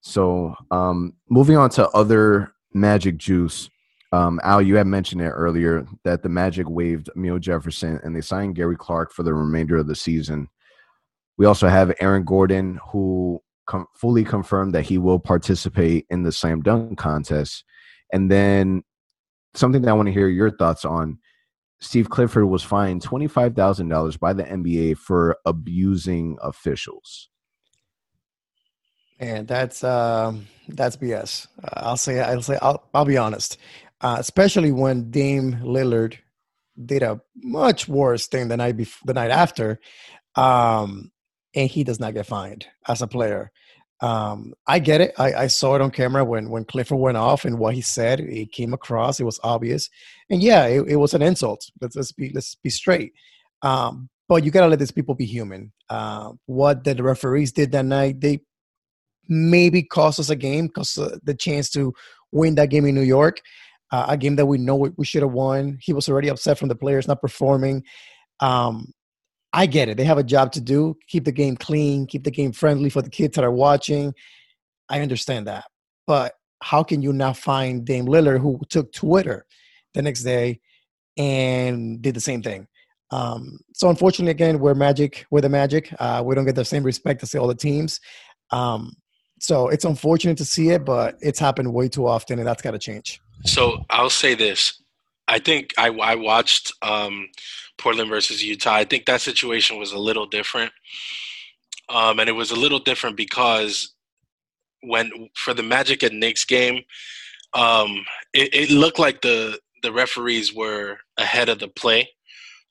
So, 0.00 0.54
um, 0.70 1.14
moving 1.28 1.56
on 1.56 1.70
to 1.70 1.88
other 1.90 2.52
Magic 2.74 3.16
juice. 3.16 3.70
Um, 4.12 4.38
Al, 4.44 4.60
you 4.60 4.76
had 4.76 4.86
mentioned 4.86 5.22
it 5.22 5.30
earlier 5.30 5.86
that 6.04 6.22
the 6.22 6.28
Magic 6.28 6.68
waived 6.68 7.08
Amile 7.16 7.40
Jefferson 7.40 8.00
and 8.02 8.14
they 8.14 8.20
signed 8.20 8.54
Gary 8.54 8.76
Clark 8.76 9.12
for 9.12 9.22
the 9.22 9.32
remainder 9.32 9.76
of 9.76 9.86
the 9.86 9.94
season. 9.94 10.48
We 11.36 11.46
also 11.46 11.68
have 11.68 11.94
Aaron 12.00 12.24
Gordon, 12.24 12.78
who 12.90 13.40
com- 13.66 13.86
fully 13.94 14.24
confirmed 14.24 14.74
that 14.74 14.82
he 14.82 14.98
will 14.98 15.18
participate 15.18 16.06
in 16.10 16.22
the 16.22 16.32
slam 16.32 16.62
dunk 16.62 16.98
contest. 16.98 17.64
And 18.12 18.30
then 18.30 18.84
something 19.54 19.82
that 19.82 19.90
I 19.90 19.94
want 19.94 20.06
to 20.06 20.12
hear 20.12 20.28
your 20.28 20.50
thoughts 20.50 20.84
on. 20.84 21.18
Steve 21.80 22.08
Clifford 22.08 22.46
was 22.46 22.62
fined 22.62 23.02
twenty 23.02 23.26
five 23.26 23.54
thousand 23.54 23.88
dollars 23.88 24.16
by 24.16 24.32
the 24.32 24.44
NBA 24.44 24.96
for 24.96 25.36
abusing 25.44 26.38
officials. 26.42 27.28
And 29.20 29.46
that's 29.46 29.84
um, 29.84 30.46
that's 30.68 30.96
BS. 30.96 31.46
Uh, 31.62 31.68
I'll 31.74 31.96
say 31.96 32.20
I'll 32.20 32.42
say 32.42 32.58
I'll, 32.60 32.88
I'll 32.94 33.04
be 33.04 33.16
honest, 33.16 33.58
uh, 34.00 34.16
especially 34.18 34.72
when 34.72 35.10
Dame 35.10 35.60
Lillard 35.62 36.18
did 36.84 37.02
a 37.02 37.20
much 37.36 37.86
worse 37.86 38.26
thing 38.26 38.48
the 38.48 38.56
night 38.56 38.76
before, 38.76 39.06
the 39.06 39.14
night 39.14 39.30
after. 39.30 39.78
Um, 40.36 41.12
and 41.54 41.70
he 41.70 41.84
does 41.84 42.00
not 42.00 42.14
get 42.14 42.26
fined 42.26 42.66
as 42.88 43.00
a 43.02 43.06
player. 43.06 43.52
Um, 44.04 44.52
I 44.66 44.80
get 44.80 45.00
it. 45.00 45.14
I, 45.16 45.32
I, 45.32 45.46
saw 45.46 45.76
it 45.76 45.80
on 45.80 45.90
camera 45.90 46.22
when 46.26 46.50
when 46.50 46.66
Clifford 46.66 46.98
went 46.98 47.16
off 47.16 47.46
and 47.46 47.58
what 47.58 47.74
he 47.74 47.80
said. 47.80 48.20
It 48.20 48.52
came 48.52 48.74
across. 48.74 49.18
It 49.18 49.24
was 49.24 49.40
obvious, 49.42 49.88
and 50.28 50.42
yeah, 50.42 50.66
it, 50.66 50.86
it 50.88 50.96
was 50.96 51.14
an 51.14 51.22
insult. 51.22 51.70
Let's, 51.80 51.96
let's 51.96 52.12
be 52.12 52.30
let's 52.34 52.54
be 52.56 52.68
straight. 52.68 53.14
Um, 53.62 54.10
but 54.28 54.44
you 54.44 54.50
gotta 54.50 54.66
let 54.66 54.78
these 54.78 54.90
people 54.90 55.14
be 55.14 55.24
human. 55.24 55.72
Uh, 55.88 56.32
what 56.44 56.84
the 56.84 56.94
referees 57.02 57.50
did 57.52 57.72
that 57.72 57.86
night, 57.86 58.20
they 58.20 58.40
maybe 59.26 59.82
cost 59.82 60.20
us 60.20 60.28
a 60.28 60.36
game, 60.36 60.68
cost 60.68 60.98
uh, 60.98 61.16
the 61.22 61.32
chance 61.32 61.70
to 61.70 61.94
win 62.30 62.56
that 62.56 62.68
game 62.68 62.84
in 62.84 62.94
New 62.94 63.00
York, 63.00 63.40
uh, 63.90 64.04
a 64.08 64.18
game 64.18 64.36
that 64.36 64.44
we 64.44 64.58
know 64.58 64.76
we, 64.76 64.90
we 64.98 65.06
should 65.06 65.22
have 65.22 65.32
won. 65.32 65.78
He 65.80 65.94
was 65.94 66.10
already 66.10 66.28
upset 66.28 66.58
from 66.58 66.68
the 66.68 66.76
players 66.76 67.08
not 67.08 67.22
performing. 67.22 67.82
Um, 68.40 68.92
I 69.54 69.66
get 69.66 69.88
it. 69.88 69.96
They 69.96 70.04
have 70.04 70.18
a 70.18 70.24
job 70.24 70.50
to 70.52 70.60
do. 70.60 70.96
Keep 71.06 71.24
the 71.24 71.32
game 71.32 71.56
clean, 71.56 72.06
keep 72.06 72.24
the 72.24 72.30
game 72.32 72.50
friendly 72.50 72.90
for 72.90 73.02
the 73.02 73.08
kids 73.08 73.36
that 73.36 73.44
are 73.44 73.52
watching. 73.52 74.12
I 74.88 75.00
understand 75.00 75.46
that. 75.46 75.64
But 76.08 76.34
how 76.60 76.82
can 76.82 77.02
you 77.02 77.12
not 77.12 77.36
find 77.36 77.84
Dame 77.84 78.06
Lillard 78.06 78.40
who 78.40 78.60
took 78.68 78.92
Twitter 78.92 79.46
the 79.94 80.02
next 80.02 80.24
day 80.24 80.60
and 81.16 82.02
did 82.02 82.14
the 82.14 82.20
same 82.20 82.42
thing? 82.42 82.66
Um, 83.12 83.60
so 83.74 83.88
unfortunately, 83.88 84.32
again, 84.32 84.58
we're 84.58 84.74
magic. 84.74 85.24
We're 85.30 85.40
the 85.40 85.48
magic. 85.48 85.94
Uh, 86.00 86.20
we 86.26 86.34
don't 86.34 86.46
get 86.46 86.56
the 86.56 86.64
same 86.64 86.82
respect 86.82 87.22
as 87.22 87.32
all 87.36 87.46
the 87.46 87.54
teams. 87.54 88.00
Um, 88.50 88.92
so 89.38 89.68
it's 89.68 89.84
unfortunate 89.84 90.36
to 90.38 90.44
see 90.44 90.70
it, 90.70 90.84
but 90.84 91.16
it's 91.20 91.38
happened 91.38 91.72
way 91.72 91.88
too 91.88 92.08
often, 92.08 92.40
and 92.40 92.48
that's 92.48 92.60
got 92.60 92.72
to 92.72 92.78
change. 92.78 93.20
So 93.44 93.84
I'll 93.88 94.10
say 94.10 94.34
this: 94.34 94.82
I 95.28 95.38
think 95.38 95.74
I, 95.78 95.90
I 95.90 96.16
watched 96.16 96.72
um, 96.82 97.28
Portland 97.78 98.08
versus 98.08 98.42
Utah. 98.42 98.74
I 98.74 98.84
think 98.84 99.06
that 99.06 99.20
situation 99.20 99.78
was 99.78 99.92
a 99.92 99.98
little 99.98 100.26
different. 100.26 100.72
Um, 101.88 102.18
and 102.18 102.28
it 102.28 102.32
was 102.32 102.50
a 102.50 102.56
little 102.56 102.78
different 102.78 103.16
because 103.16 103.94
when 104.82 105.28
for 105.34 105.54
the 105.54 105.62
Magic 105.62 106.02
and 106.02 106.20
Knicks 106.20 106.44
game, 106.44 106.82
um, 107.52 108.04
it, 108.32 108.54
it, 108.54 108.70
looked 108.70 108.98
like 108.98 109.20
the 109.20 109.58
the 109.82 109.92
referees 109.92 110.54
were 110.54 110.98
ahead 111.18 111.48
of 111.48 111.58
the 111.58 111.68
play, 111.68 112.08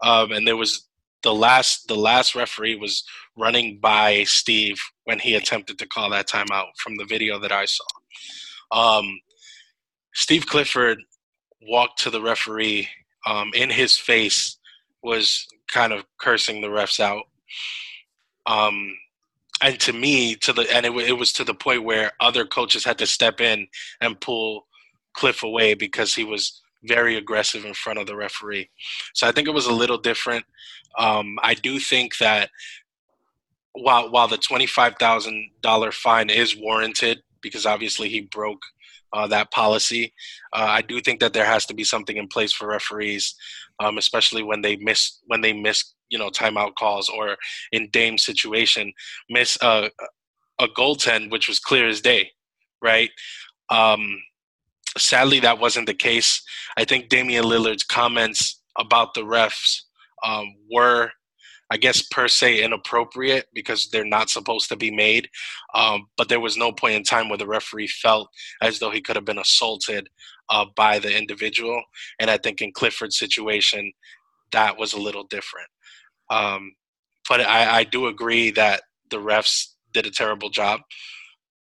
um, 0.02 0.32
and 0.32 0.48
there 0.48 0.58
was 0.58 0.88
the 1.22 1.34
last 1.34 1.88
the 1.88 1.96
last 1.96 2.36
referee 2.36 2.76
was 2.76 3.04
running 3.38 3.80
by 3.80 4.24
Steve 4.24 4.80
when 5.06 5.20
he 5.20 5.36
attempted 5.36 5.80
to 5.80 5.88
call 5.88 6.10
that 6.10 6.28
timeout 6.28 6.76
from 6.78 6.98
the 6.98 7.06
video 7.06 7.40
that 7.40 7.52
I 7.52 7.66
saw. 7.66 7.86
Um, 8.72 9.20
Steve 10.14 10.46
Clifford 10.48 11.00
walked 11.62 12.00
to 12.02 12.10
the 12.10 12.22
referee 12.22 12.90
um, 13.26 13.52
in 13.56 13.70
his 13.70 13.98
face 13.98 14.58
was 15.04 15.48
kind 15.72 15.94
of 15.94 16.06
cursing 16.20 16.62
the 16.62 16.68
refs 16.68 17.00
out. 17.00 17.24
Um, 18.46 18.96
and 19.62 19.80
to 19.82 19.94
me, 19.94 20.36
to 20.36 20.54
the 20.54 20.68
and 20.74 20.86
it, 20.86 20.94
it 20.96 21.18
was 21.18 21.32
to 21.34 21.44
the 21.44 21.54
point 21.54 21.84
where 21.84 22.12
other 22.20 22.46
coaches 22.46 22.84
had 22.84 22.98
to 22.98 23.06
step 23.06 23.40
in 23.40 23.68
and 24.02 24.20
pull 24.20 24.68
Cliff 25.14 25.44
away 25.44 25.74
because 25.74 26.14
he 26.14 26.24
was 26.24 26.62
very 26.84 27.16
aggressive 27.16 27.64
in 27.66 27.74
front 27.74 28.00
of 28.00 28.08
the 28.08 28.16
referee. 28.16 28.70
So 29.14 29.28
I 29.28 29.32
think 29.32 29.48
it 29.48 29.54
was 29.54 29.68
a 29.68 29.74
little 29.74 29.98
different. 29.98 30.46
Um, 30.98 31.38
I 31.42 31.54
do 31.54 31.80
think 31.80 32.18
that 32.18 32.50
while 33.74 34.12
while 34.12 34.28
the 34.28 34.38
twenty 34.38 34.68
five 34.68 34.96
thousand 35.00 35.50
dollar 35.62 35.92
fine 35.92 36.30
is 36.30 36.56
warranted 36.56 37.24
because 37.44 37.66
obviously 37.66 38.10
he 38.10 38.22
broke 38.22 38.62
uh, 39.14 39.28
that 39.28 39.52
policy, 39.52 40.12
uh, 40.54 40.66
I 40.70 40.82
do 40.82 41.00
think 41.00 41.20
that 41.20 41.34
there 41.34 41.46
has 41.46 41.66
to 41.68 41.74
be 41.76 41.84
something 41.84 42.18
in 42.18 42.28
place 42.28 42.52
for 42.52 42.68
referees, 42.68 43.36
um, 43.80 44.00
especially 44.00 44.42
when 44.42 44.62
they 44.62 44.76
miss 44.78 45.20
when 45.28 45.42
they 45.42 45.54
miss 45.54 45.94
you 46.10 46.18
know 46.18 46.30
timeout 46.30 46.76
calls 46.76 47.10
or 47.10 47.38
in 47.72 47.90
Dame's 47.92 48.26
situation 48.26 48.92
miss 49.30 49.58
a 49.62 49.92
a 50.60 50.68
goaltend 50.68 51.32
which 51.32 51.48
was 51.48 51.60
clear 51.60 51.88
as 51.88 52.02
day, 52.02 52.32
right? 52.82 53.12
Um, 53.70 54.20
sadly, 54.98 55.40
that 55.42 55.60
wasn't 55.60 55.88
the 55.88 55.94
case. 55.94 56.44
I 56.78 56.86
think 56.86 57.10
Damian 57.10 57.46
Lillard's 57.46 57.84
comments 57.84 58.62
about 58.78 59.14
the 59.14 59.22
refs 59.22 59.82
um, 60.24 60.48
were 60.72 61.12
I 61.74 61.78
guess 61.78 62.04
per 62.04 62.28
se 62.28 62.64
inappropriate 62.64 63.48
because 63.52 63.90
they're 63.90 64.06
not 64.06 64.30
supposed 64.30 64.70
to 64.70 64.76
be 64.76 64.92
made. 64.92 65.28
Um, 65.74 66.06
but 66.18 66.30
there 66.30 66.40
was 66.40 66.56
no 66.56 66.72
point 66.72 66.94
in 66.94 67.04
time 67.04 67.30
where 67.30 67.38
the 67.38 67.48
referee 67.48 67.88
felt 67.88 68.30
as 68.62 68.78
though 68.78 68.92
he 68.92 69.02
could 69.02 69.16
have 69.16 69.26
been 69.26 69.40
assaulted 69.40 70.08
uh, 70.50 70.66
by 70.76 71.00
the 71.00 71.18
individual. 71.18 71.82
And 72.20 72.30
I 72.30 72.38
think 72.38 72.62
in 72.62 72.74
Clifford's 72.74 73.18
situation, 73.18 73.92
that 74.52 74.78
was 74.78 74.94
a 74.94 75.02
little 75.02 75.24
different. 75.24 75.68
Um, 76.30 76.74
but 77.28 77.42
I, 77.42 77.80
I 77.80 77.84
do 77.86 78.06
agree 78.06 78.52
that 78.52 78.84
the 79.10 79.18
refs 79.18 79.70
did 79.96 80.06
a 80.06 80.12
terrible 80.12 80.52
job 80.52 80.82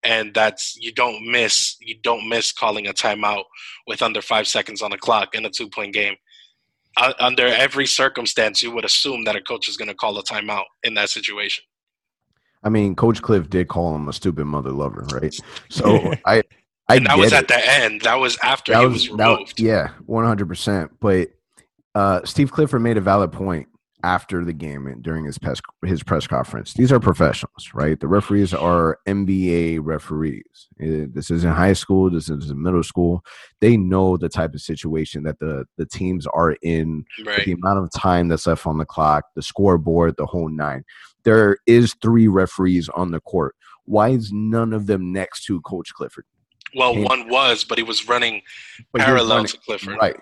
and 0.03 0.33
that's 0.33 0.75
you 0.75 0.91
don't 0.91 1.25
miss 1.25 1.77
you 1.79 1.95
don't 2.03 2.27
miss 2.27 2.51
calling 2.51 2.87
a 2.87 2.93
timeout 2.93 3.43
with 3.87 4.01
under 4.01 4.21
five 4.21 4.47
seconds 4.47 4.81
on 4.81 4.91
the 4.91 4.97
clock 4.97 5.33
in 5.35 5.45
a 5.45 5.49
two 5.49 5.69
point 5.69 5.93
game 5.93 6.15
uh, 6.97 7.13
under 7.19 7.47
every 7.47 7.85
circumstance, 7.87 8.61
you 8.61 8.71
would 8.71 8.85
assume 8.85 9.23
that 9.25 9.35
a 9.35 9.41
coach 9.41 9.67
is 9.67 9.77
going 9.77 9.87
to 9.87 9.95
call 9.95 10.17
a 10.19 10.23
timeout 10.23 10.63
in 10.83 10.93
that 10.95 11.09
situation. 11.09 11.63
I 12.63 12.69
mean, 12.69 12.95
Coach 12.95 13.21
Cliff 13.21 13.49
did 13.49 13.67
call 13.67 13.95
him 13.95 14.07
a 14.07 14.13
stupid 14.13 14.45
mother 14.45 14.71
lover, 14.71 15.05
right? 15.13 15.35
So 15.69 16.13
I, 16.25 16.43
I 16.87 16.95
and 16.97 17.05
that 17.07 17.17
was 17.17 17.31
get 17.31 17.43
at 17.43 17.47
the 17.49 17.69
end. 17.69 18.01
That 18.01 18.15
was 18.15 18.37
after 18.43 18.71
That 18.73 18.81
he 18.81 18.85
was- 18.87 19.09
was 19.09 19.17
that- 19.17 19.27
removed. 19.29 19.59
yeah, 19.59 19.89
one 20.05 20.23
hundred 20.25 20.47
percent. 20.47 20.91
But 20.99 21.29
uh, 21.95 22.21
Steve 22.25 22.51
Clifford 22.51 22.81
made 22.81 22.97
a 22.97 23.01
valid 23.01 23.31
point 23.31 23.67
after 24.03 24.43
the 24.43 24.53
game 24.53 24.85
and 24.85 25.01
during 25.01 25.23
his 25.25 25.37
press 25.37 25.61
his 25.85 26.03
press 26.03 26.27
conference. 26.27 26.73
These 26.73 26.91
are 26.91 26.99
professionals, 26.99 27.69
right? 27.73 27.97
The 27.99 28.07
referees 28.07 28.53
are 28.53 28.99
NBA 29.07 29.79
referees. 29.81 30.67
Uh, 30.81 31.07
This 31.13 31.31
isn't 31.31 31.53
high 31.55 31.73
school. 31.73 32.09
This 32.09 32.29
isn't 32.29 32.61
middle 32.61 32.83
school. 32.83 33.23
They 33.61 33.77
know 33.77 34.17
the 34.17 34.29
type 34.29 34.53
of 34.53 34.61
situation 34.61 35.23
that 35.23 35.39
the 35.39 35.65
the 35.77 35.85
teams 35.85 36.27
are 36.27 36.51
in 36.61 37.05
right. 37.25 37.45
the 37.45 37.53
amount 37.53 37.79
of 37.79 37.91
time 37.91 38.27
that's 38.27 38.45
left 38.47 38.67
on 38.67 38.77
the 38.77 38.85
clock, 38.85 39.23
the 39.35 39.41
scoreboard, 39.41 40.15
the 40.17 40.25
whole 40.25 40.49
nine. 40.49 40.83
There 41.23 41.57
is 41.65 41.95
three 42.01 42.27
referees 42.27 42.89
on 42.89 43.11
the 43.11 43.21
court. 43.21 43.55
Why 43.85 44.09
is 44.09 44.31
none 44.33 44.73
of 44.73 44.87
them 44.87 45.11
next 45.13 45.45
to 45.45 45.61
Coach 45.61 45.93
Clifford? 45.93 46.25
Well, 46.75 46.95
one 47.01 47.29
was, 47.29 47.63
but 47.63 47.77
he 47.77 47.83
was 47.83 48.07
running 48.09 48.41
But 48.91 49.01
parallel 49.03 49.37
running- 49.37 49.47
to 49.47 49.57
Clifford. 49.65 49.97
Right. 49.97 50.17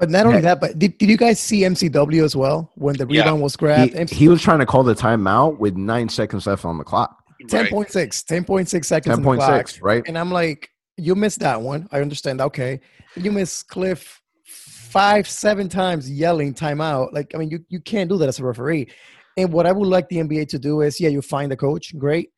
But 0.00 0.08
not 0.10 0.24
only 0.24 0.38
Yeah. 0.38 0.54
that, 0.54 0.60
but 0.60 0.78
did, 0.78 0.96
did 0.96 1.10
you 1.10 1.18
guys 1.18 1.38
see 1.38 1.60
MCW 1.60 2.24
as 2.24 2.34
well 2.34 2.72
when 2.74 2.96
the 2.96 3.06
Yeah. 3.08 3.20
rebound 3.22 3.42
was 3.42 3.54
grabbed? 3.54 3.94
MC 3.94 4.14
he 4.16 4.28
was 4.28 4.40
trying 4.40 4.58
to 4.60 4.66
call 4.66 4.82
the 4.82 4.94
timeout 4.94 5.58
with 5.58 5.76
nine 5.76 6.08
seconds 6.08 6.46
left 6.46 6.64
on 6.64 6.78
the 6.78 6.84
clock. 6.84 7.16
10.6, 7.48 8.24
10.6 8.24 8.86
seconds. 8.86 9.14
on 9.16 9.22
the 9.22 9.34
clock. 9.36 9.50
10.6, 9.66 9.78
right? 9.82 10.02
And 10.06 10.16
I'm 10.18 10.30
like, 10.30 10.70
you 10.96 11.14
missed 11.14 11.40
that 11.40 11.60
one. 11.60 11.86
I 11.92 12.00
understand. 12.00 12.40
Okay. 12.40 12.80
You 13.14 13.30
missed 13.30 13.68
Cliff 13.68 14.20
five, 14.44 15.28
seven 15.28 15.68
times 15.68 16.10
yelling 16.10 16.54
timeout. 16.54 17.12
Like, 17.12 17.32
I 17.34 17.38
mean, 17.38 17.50
you, 17.50 17.60
you 17.68 17.80
can't 17.80 18.08
do 18.10 18.16
that 18.18 18.28
as 18.28 18.40
a 18.40 18.44
referee. 18.44 18.88
And 19.36 19.52
what 19.52 19.66
I 19.66 19.72
would 19.72 19.86
like 19.86 20.08
the 20.08 20.16
NBA 20.16 20.48
to 20.48 20.58
do 20.58 20.80
is, 20.80 20.98
yeah, 21.00 21.08
you 21.10 21.22
find 21.22 21.52
the 21.52 21.56
coach, 21.56 21.96
great. 21.98 22.30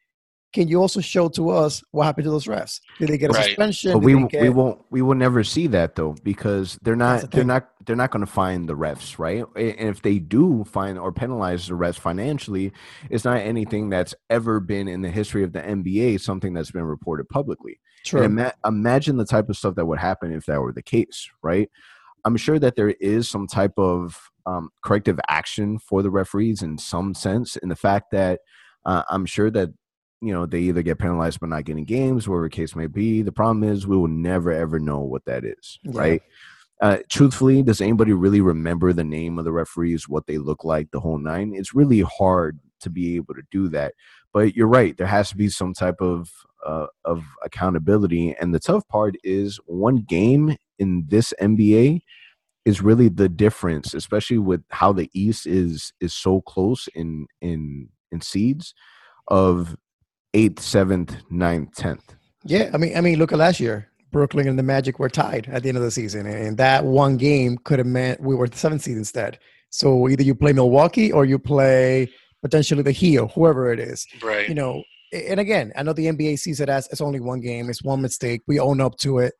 Can 0.52 0.68
you 0.68 0.80
also 0.80 1.00
show 1.00 1.28
to 1.30 1.50
us 1.50 1.82
what 1.92 2.04
happened 2.04 2.24
to 2.24 2.30
those 2.30 2.46
refs? 2.46 2.80
Did 2.98 3.08
they 3.08 3.18
get 3.18 3.30
a 3.30 3.32
Right. 3.32 3.44
suspension? 3.44 3.92
But 3.92 4.00
we 4.00 4.14
they 4.14 4.42
we 4.42 4.48
won't 4.50 4.82
we 4.90 5.02
will 5.02 5.14
never 5.14 5.42
see 5.42 5.66
that 5.68 5.94
though 5.94 6.14
because 6.22 6.78
they're 6.82 6.94
not 6.96 7.22
the 7.22 7.26
they're 7.28 7.44
not 7.44 7.68
they're 7.86 7.96
not 7.96 8.10
going 8.10 8.24
to 8.24 8.30
find 8.30 8.68
the 8.68 8.76
refs 8.76 9.18
right 9.18 9.44
and 9.56 9.88
if 9.88 10.02
they 10.02 10.18
do 10.18 10.64
find 10.64 10.98
or 10.98 11.10
penalize 11.10 11.66
the 11.66 11.74
refs 11.74 11.98
financially 11.98 12.72
it's 13.10 13.24
not 13.24 13.38
anything 13.38 13.88
that's 13.88 14.14
ever 14.30 14.60
been 14.60 14.86
in 14.86 15.02
the 15.02 15.10
history 15.10 15.42
of 15.42 15.52
the 15.52 15.60
NBA 15.60 16.20
something 16.20 16.52
that's 16.52 16.70
been 16.70 16.84
reported 16.84 17.28
publicly 17.28 17.80
True. 18.04 18.24
Ima- 18.24 18.54
imagine 18.64 19.16
the 19.16 19.24
type 19.24 19.48
of 19.48 19.56
stuff 19.56 19.74
that 19.76 19.86
would 19.86 19.98
happen 19.98 20.32
if 20.32 20.46
that 20.46 20.60
were 20.60 20.72
the 20.72 20.82
case, 20.82 21.28
right? 21.42 21.70
I'm 22.24 22.36
sure 22.36 22.58
that 22.58 22.76
there 22.76 22.90
is 23.00 23.28
some 23.28 23.46
type 23.46 23.78
of 23.78 24.18
um, 24.46 24.70
corrective 24.84 25.20
action 25.28 25.78
for 25.78 26.02
the 26.02 26.10
referees 26.10 26.62
in 26.62 26.78
some 26.78 27.14
sense, 27.14 27.56
in 27.56 27.68
the 27.68 27.76
fact 27.76 28.10
that 28.12 28.40
uh, 28.84 29.02
I'm 29.08 29.26
sure 29.26 29.50
that 29.50 29.70
you 30.22 30.32
know 30.32 30.46
they 30.46 30.60
either 30.60 30.82
get 30.82 30.98
penalized 30.98 31.40
by 31.40 31.48
not 31.48 31.64
getting 31.64 31.84
games, 31.84 32.28
whatever 32.28 32.44
the 32.46 32.50
case 32.50 32.76
may 32.76 32.86
be. 32.86 33.22
The 33.22 33.32
problem 33.32 33.64
is 33.64 33.86
we 33.86 33.96
will 33.96 34.08
never 34.08 34.52
ever 34.52 34.78
know 34.78 35.00
what 35.00 35.24
that 35.26 35.44
is, 35.44 35.78
Yeah. 35.82 36.00
right? 36.00 36.22
Uh, 36.80 36.98
truthfully, 37.08 37.62
does 37.62 37.80
anybody 37.80 38.12
really 38.12 38.40
remember 38.40 38.92
the 38.92 39.04
name 39.04 39.38
of 39.38 39.44
the 39.44 39.52
referees, 39.52 40.08
what 40.08 40.26
they 40.26 40.38
look 40.38 40.64
like, 40.64 40.90
the 40.90 40.98
whole 41.00 41.18
nine? 41.18 41.52
It's 41.54 41.74
really 41.74 42.00
hard 42.00 42.58
to 42.80 42.90
be 42.90 43.14
able 43.16 43.34
to 43.34 43.42
do 43.52 43.68
that. 43.68 43.94
But 44.32 44.56
you're 44.56 44.66
right. 44.66 44.96
There 44.96 45.06
has 45.06 45.28
to 45.30 45.36
be 45.36 45.48
some 45.48 45.74
type 45.74 46.00
of 46.00 46.30
uh, 46.66 46.86
of 47.04 47.24
accountability, 47.44 48.34
and 48.40 48.54
the 48.54 48.60
tough 48.60 48.86
part 48.88 49.16
is 49.24 49.58
one 49.66 49.98
game 49.98 50.56
in 50.78 51.04
this 51.08 51.34
NBA 51.40 52.02
is 52.64 52.80
really 52.80 53.08
the 53.08 53.28
difference, 53.28 53.94
especially 53.94 54.38
with 54.38 54.62
how 54.70 54.92
the 54.92 55.10
East 55.14 55.46
is 55.46 55.92
is 56.00 56.14
so 56.14 56.40
close 56.42 56.88
in 56.94 57.26
in 57.40 57.88
in 58.12 58.20
seeds 58.20 58.74
of 59.28 59.76
eighth, 60.34 60.60
seventh, 60.60 61.16
ninth, 61.30 61.74
tenth. 61.74 62.14
Yeah, 62.44 62.70
I 62.74 62.78
mean, 62.78 62.96
I 62.96 63.00
mean, 63.00 63.18
look 63.18 63.32
at 63.32 63.38
last 63.38 63.60
year. 63.60 63.88
Brooklyn 64.10 64.46
and 64.46 64.58
the 64.58 64.62
Magic 64.62 64.98
were 64.98 65.08
tied 65.08 65.48
at 65.50 65.62
the 65.62 65.70
end 65.70 65.78
of 65.78 65.84
the 65.84 65.90
season, 65.90 66.26
and 66.26 66.58
that 66.58 66.84
one 66.84 67.16
game 67.16 67.56
could 67.64 67.78
have 67.78 67.86
meant 67.86 68.20
we 68.20 68.34
were 68.34 68.46
the 68.46 68.58
seventh 68.58 68.82
seed 68.82 68.98
instead. 68.98 69.38
So 69.70 70.08
either 70.08 70.22
you 70.22 70.34
play 70.34 70.52
Milwaukee 70.52 71.10
or 71.10 71.24
you 71.24 71.38
play 71.38 72.12
potentially 72.42 72.82
the 72.82 72.92
Heat 72.92 73.18
or 73.18 73.28
whoever 73.28 73.72
it 73.72 73.80
is. 73.80 74.06
Right. 74.22 74.46
You 74.48 74.54
know, 74.54 74.82
and 75.12 75.40
again, 75.40 75.72
I 75.76 75.82
know 75.82 75.94
the 75.94 76.06
NBA 76.06 76.38
sees 76.38 76.60
it 76.60 76.68
as 76.68 76.88
it's 76.88 77.00
only 77.00 77.20
one 77.20 77.40
game, 77.40 77.70
it's 77.70 77.82
one 77.82 78.02
mistake. 78.02 78.42
We 78.46 78.60
own 78.60 78.80
up 78.80 78.98
to 78.98 79.18
it. 79.18 79.32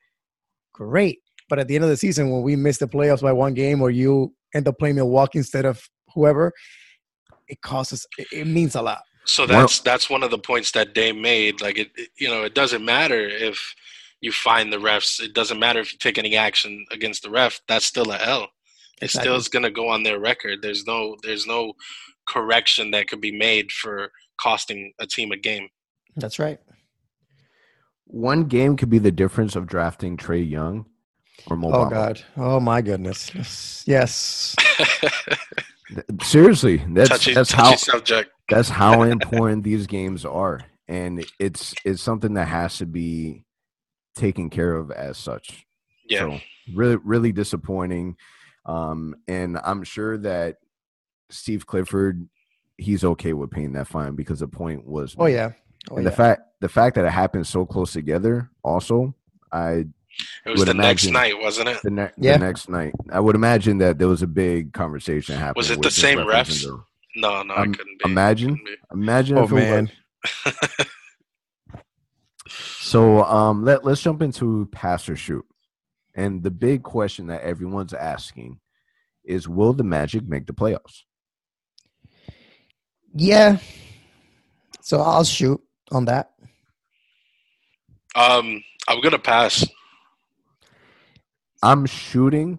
Great, 0.73 1.19
but 1.51 1.59
at 1.59 1.69
the 1.69 1.75
end 1.75 1.85
of 1.85 1.91
the 1.91 1.97
season, 1.99 2.31
when 2.31 2.43
we 2.43 2.57
miss 2.57 2.79
the 2.79 2.89
playoffs 2.89 3.21
by 3.21 3.33
one 3.33 3.53
game, 3.53 3.83
or 3.83 3.91
you 3.91 4.35
end 4.55 4.69
up 4.69 4.79
playing 4.79 4.97
Milwaukee 4.97 5.39
instead 5.39 5.67
of 5.67 5.83
whoever, 6.15 6.53
it 7.49 7.61
costs 7.61 7.93
us. 7.93 8.07
It, 8.17 8.27
it 8.33 8.47
means 8.47 8.75
a 8.75 8.81
lot. 8.81 9.03
So 9.25 9.47
Well- 9.47 9.61
that's 9.61 9.81
that's 9.81 10.11
one 10.11 10.23
of 10.23 10.31
the 10.31 10.39
points 10.39 10.73
that 10.73 10.95
Dame 10.95 11.21
made. 11.23 11.61
Like 11.61 11.79
it, 11.79 11.91
it- 11.97 12.11
you 12.19 12.29
know, 12.29 12.43
it 12.45 12.55
doesn't 12.55 12.85
matter 12.85 13.21
if 13.29 13.75
you 14.21 14.33
find 14.33 14.73
the 14.73 14.77
refs. 14.79 15.21
It 15.21 15.33
doesn't 15.35 15.59
matter 15.59 15.81
if 15.81 15.93
you 15.93 15.99
take 15.99 16.19
any 16.19 16.37
action 16.37 16.85
against 16.93 17.23
the 17.23 17.31
ref. 17.31 17.61
That's 17.69 17.85
still 17.87 18.11
a 18.13 18.19
L. 18.19 18.43
It 19.01 19.07
Exactly. 19.07 19.27
still 19.29 19.37
is 19.37 19.49
going 19.49 19.65
to 19.65 19.71
go 19.71 19.89
on 19.89 20.03
their 20.05 20.21
record. 20.21 20.63
There's 20.63 20.87
no 20.87 21.17
there's 21.23 21.47
no 21.47 21.73
correction 22.29 22.93
that 22.93 23.09
could 23.09 23.21
be 23.21 23.33
made 23.37 23.73
for 23.73 24.13
costing 24.41 24.93
a 25.01 25.07
team 25.07 25.33
a 25.33 25.37
game. 25.37 25.69
That's 26.17 26.39
right. 26.39 26.59
One 28.07 28.45
game 28.45 28.77
could 28.77 28.91
be 28.91 28.99
the 28.99 29.11
difference 29.11 29.57
of 29.57 29.67
drafting 29.67 30.17
Trae 30.17 30.49
Young 30.49 30.87
or 31.49 31.57
Mo 31.57 31.69
Oh 31.73 31.85
Bamba. 31.87 31.91
God. 31.91 32.23
Oh 32.37 32.61
my 32.61 32.81
goodness. 32.83 33.33
Yes. 33.35 33.85
Yes. 33.87 34.57
Seriously, 36.23 36.83
that's 36.91 37.09
touchy 37.11 37.35
that's 37.35 37.51
touchy 37.51 37.71
how 37.71 37.77
subject. 37.77 38.31
That's 38.55 38.69
how 38.69 39.03
important 39.17 39.65
these 39.65 39.87
games 39.87 40.25
are, 40.25 40.61
and 40.89 41.25
it's 41.39 41.75
it's 41.85 42.03
something 42.03 42.35
that 42.35 42.49
has 42.49 42.79
to 42.79 42.87
be 42.87 43.45
taken 44.15 44.51
care 44.51 44.75
of 44.75 44.91
as 44.91 45.17
such. 45.19 45.67
Yeah. 46.09 46.21
So 46.21 46.41
really, 46.75 46.97
really 46.97 47.33
disappointing. 47.33 48.17
Um, 48.67 49.17
and 49.27 49.59
I'm 49.65 49.83
sure 49.85 50.19
that 50.19 50.59
Steve 51.31 51.67
Clifford, 51.67 52.29
he's 52.77 53.05
okay 53.05 53.33
with 53.33 53.51
paying 53.51 53.73
that 53.73 53.89
fine 53.89 54.15
because 54.15 54.41
the 54.41 54.49
point 54.49 54.87
was. 54.87 55.17
Oh 55.19 55.27
yeah. 55.27 55.53
Oh, 55.91 55.97
and 55.97 56.05
yeah. 56.05 56.11
the 56.11 56.17
fact 56.17 56.43
the 56.61 56.69
fact 56.69 56.95
that 56.97 57.05
it 57.05 57.11
happened 57.11 57.47
so 57.47 57.67
close 57.67 57.93
together, 57.93 58.49
also, 58.63 59.15
I 59.51 59.87
It 60.47 60.51
was 60.51 60.61
would 60.61 60.69
the 60.69 60.75
next 60.75 61.07
night, 61.11 61.35
wasn't 61.41 61.69
it? 61.71 61.83
the, 61.83 61.91
ne- 61.91 62.11
Yeah. 62.17 62.39
the 62.39 62.45
next 62.45 62.69
night, 62.69 62.93
I 63.11 63.19
would 63.19 63.35
imagine 63.35 63.79
that 63.79 63.99
there 63.99 64.07
was 64.09 64.23
a 64.23 64.29
big 64.29 64.73
conversation 64.73 65.37
happening. 65.37 65.55
Was 65.57 65.71
it 65.71 65.83
the 65.83 65.91
same 65.91 66.19
refs? 66.19 66.65
and 66.67 66.81
No, 67.15 67.43
no, 67.43 67.55
Um, 67.55 67.73
it 67.73 67.79
couldn't 67.79 67.99
be. 67.99 68.11
imagine? 68.11 68.51
Couldn't 68.57 68.65
be. 68.67 68.77
Imagine 68.93 69.39
Oh 69.39 69.45
if 69.45 69.51
man. 69.51 69.91
So 72.49 73.25
um, 73.25 73.65
let 73.65 73.85
let's 73.85 74.03
jump 74.03 74.23
into 74.23 74.67
pass 74.73 75.09
or 75.09 75.17
shoot, 75.17 75.45
and 76.15 76.43
the 76.43 76.51
big 76.51 76.83
question 76.83 77.27
that 77.29 77.43
everyone's 77.43 77.95
asking 77.95 78.61
is: 79.25 79.49
Will 79.49 79.73
the 79.73 79.85
Magic 79.85 80.27
make 80.29 80.47
the 80.47 80.53
playoffs? 80.53 81.03
Yeah. 83.15 83.59
So 84.81 85.01
I'll 85.01 85.25
shoot 85.25 85.61
on 85.91 86.05
that. 86.07 86.33
Um, 88.15 88.63
I'm 88.89 89.01
gonna 89.01 89.19
pass. 89.19 89.67
I'm 91.63 91.87
shooting, 91.87 92.59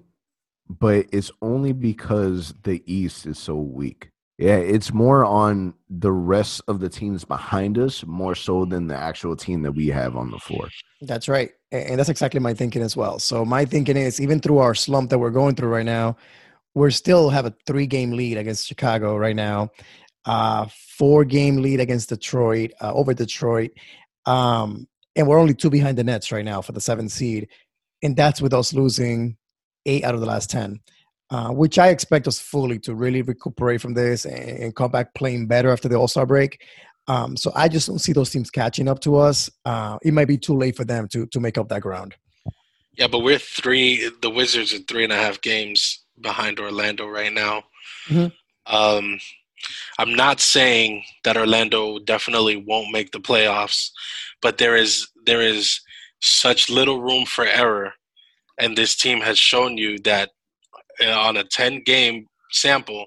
but 0.70 1.08
it's 1.12 1.32
only 1.41 1.74
because 1.74 2.54
the 2.64 2.82
East 2.91 3.26
is 3.26 3.38
so 3.38 3.56
weak. 3.58 4.10
Yeah, 4.43 4.57
it's 4.57 4.91
more 4.93 5.23
on 5.23 5.73
the 5.89 6.11
rest 6.11 6.59
of 6.67 6.81
the 6.81 6.89
teams 6.89 7.23
behind 7.23 7.77
us 7.77 8.05
more 8.05 8.35
so 8.35 8.65
than 8.65 8.87
the 8.87 8.97
actual 8.97 9.37
team 9.37 9.61
that 9.61 9.71
we 9.71 9.87
have 9.87 10.17
on 10.17 10.31
the 10.31 10.37
floor. 10.37 10.67
That's 10.99 11.29
right. 11.29 11.51
And 11.71 11.97
that's 11.97 12.09
exactly 12.09 12.41
my 12.41 12.53
thinking 12.53 12.81
as 12.81 12.97
well. 12.97 13.19
So 13.19 13.45
my 13.45 13.63
thinking 13.63 13.95
is 13.95 14.19
even 14.19 14.41
through 14.41 14.57
our 14.57 14.75
slump 14.75 15.11
that 15.11 15.19
we're 15.19 15.29
going 15.29 15.55
through 15.55 15.69
right 15.69 15.85
now, 15.85 16.17
we're 16.75 16.91
still 16.91 17.29
have 17.29 17.45
a 17.45 17.55
three 17.65 17.87
game 17.87 18.11
lead 18.11 18.37
against 18.37 18.67
Chicago 18.67 19.15
right 19.15 19.35
now, 19.35 19.69
uh, 20.25 20.67
four 20.97 21.23
game 21.23 21.61
lead 21.61 21.79
against 21.79 22.09
Detroit, 22.09 22.73
uh, 22.81 22.91
over 22.93 23.13
Detroit. 23.13 23.71
Um, 24.25 24.89
and 25.15 25.25
we're 25.25 25.39
only 25.39 25.53
two 25.53 25.69
behind 25.69 25.97
the 25.97 26.03
Nets 26.03 26.33
right 26.33 26.43
now 26.43 26.61
for 26.61 26.73
the 26.73 26.81
seventh 26.81 27.13
seed. 27.13 27.47
And 28.01 28.13
that's 28.13 28.41
with 28.41 28.53
us 28.53 28.73
losing 28.73 29.37
eight 29.85 30.03
out 30.03 30.15
of 30.15 30.19
the 30.19 30.27
last 30.27 30.49
10, 30.49 30.81
uh, 31.34 31.49
which 31.49 31.79
I 31.79 31.88
expect 31.88 32.27
us 32.27 32.39
fully 32.39 32.77
to 32.79 32.93
really 32.93 33.23
recuperate 33.23 33.81
from 33.81 33.95
this 33.95 34.25
and, 34.25 34.38
and 34.38 34.75
come 34.75 34.91
back 34.91 35.15
playing 35.15 35.47
better 35.47 35.71
after 35.71 35.89
the 35.89 35.95
All 35.95 36.07
Star 36.07 36.27
break. 36.27 36.61
Um, 37.07 37.36
so 37.36 37.51
I 37.55 37.67
just 37.67 37.88
don't 37.88 37.97
see 37.97 38.13
those 38.13 38.29
teams 38.29 38.51
catching 38.51 38.88
up 38.88 38.99
to 38.99 39.17
us. 39.17 39.49
Uh, 39.65 39.97
it 40.03 40.13
might 40.13 40.27
be 40.27 40.38
too 40.38 40.55
late 40.55 40.75
for 40.77 40.86
them 40.86 41.07
to 41.07 41.25
to 41.25 41.39
make 41.39 41.57
up 41.57 41.69
that 41.69 41.81
ground. 41.81 42.13
Yeah, 42.93 43.07
but 43.07 43.19
we're 43.19 43.39
three. 43.39 44.11
The 44.21 44.29
Wizards 44.29 44.75
are 44.75 44.84
three 44.88 45.03
and 45.03 45.11
a 45.11 45.15
half 45.17 45.41
games 45.41 46.05
behind 46.21 46.59
Orlando 46.59 47.07
right 47.07 47.34
now. 47.34 47.63
Mhm. 48.07 48.31
Um, 48.67 49.19
I'm 49.97 50.13
not 50.13 50.39
saying 50.39 51.03
that 51.23 51.36
Orlando 51.36 51.97
definitely 51.97 52.57
won't 52.57 52.91
make 52.91 53.11
the 53.11 53.19
playoffs, 53.19 53.89
but 54.39 54.59
there 54.59 54.75
is 54.75 55.07
there 55.25 55.41
is 55.41 55.81
such 56.21 56.69
little 56.69 57.01
room 57.01 57.25
for 57.25 57.43
error, 57.43 57.93
and 58.59 58.77
this 58.77 58.95
team 58.95 59.21
has 59.21 59.39
shown 59.39 59.79
you 59.79 59.97
that 59.99 60.29
Uh, 61.01 61.11
on 61.11 61.37
a 61.37 61.43
10 61.43 61.81
game 61.85 62.27
sample, 62.51 63.05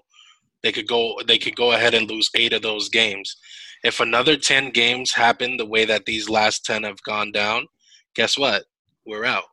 they 0.63 0.73
could 0.73 0.89
go 0.89 1.15
they 1.27 1.39
could 1.39 1.55
go 1.55 1.73
ahead 1.73 1.95
and 1.95 2.11
lose 2.11 2.29
eight 2.35 2.53
of 2.53 2.63
those 2.63 2.89
games. 2.89 3.37
If 3.85 4.01
another 4.01 4.37
10 4.37 4.71
games 4.71 5.13
happen 5.13 5.57
the 5.57 5.67
way 5.67 5.85
that 5.85 6.07
these 6.07 6.29
last 6.29 6.65
10 6.65 6.83
have 6.83 7.01
gone 7.03 7.31
down, 7.31 7.67
guess 8.17 8.37
what? 8.37 8.65
We're 9.07 9.25
out. 9.25 9.45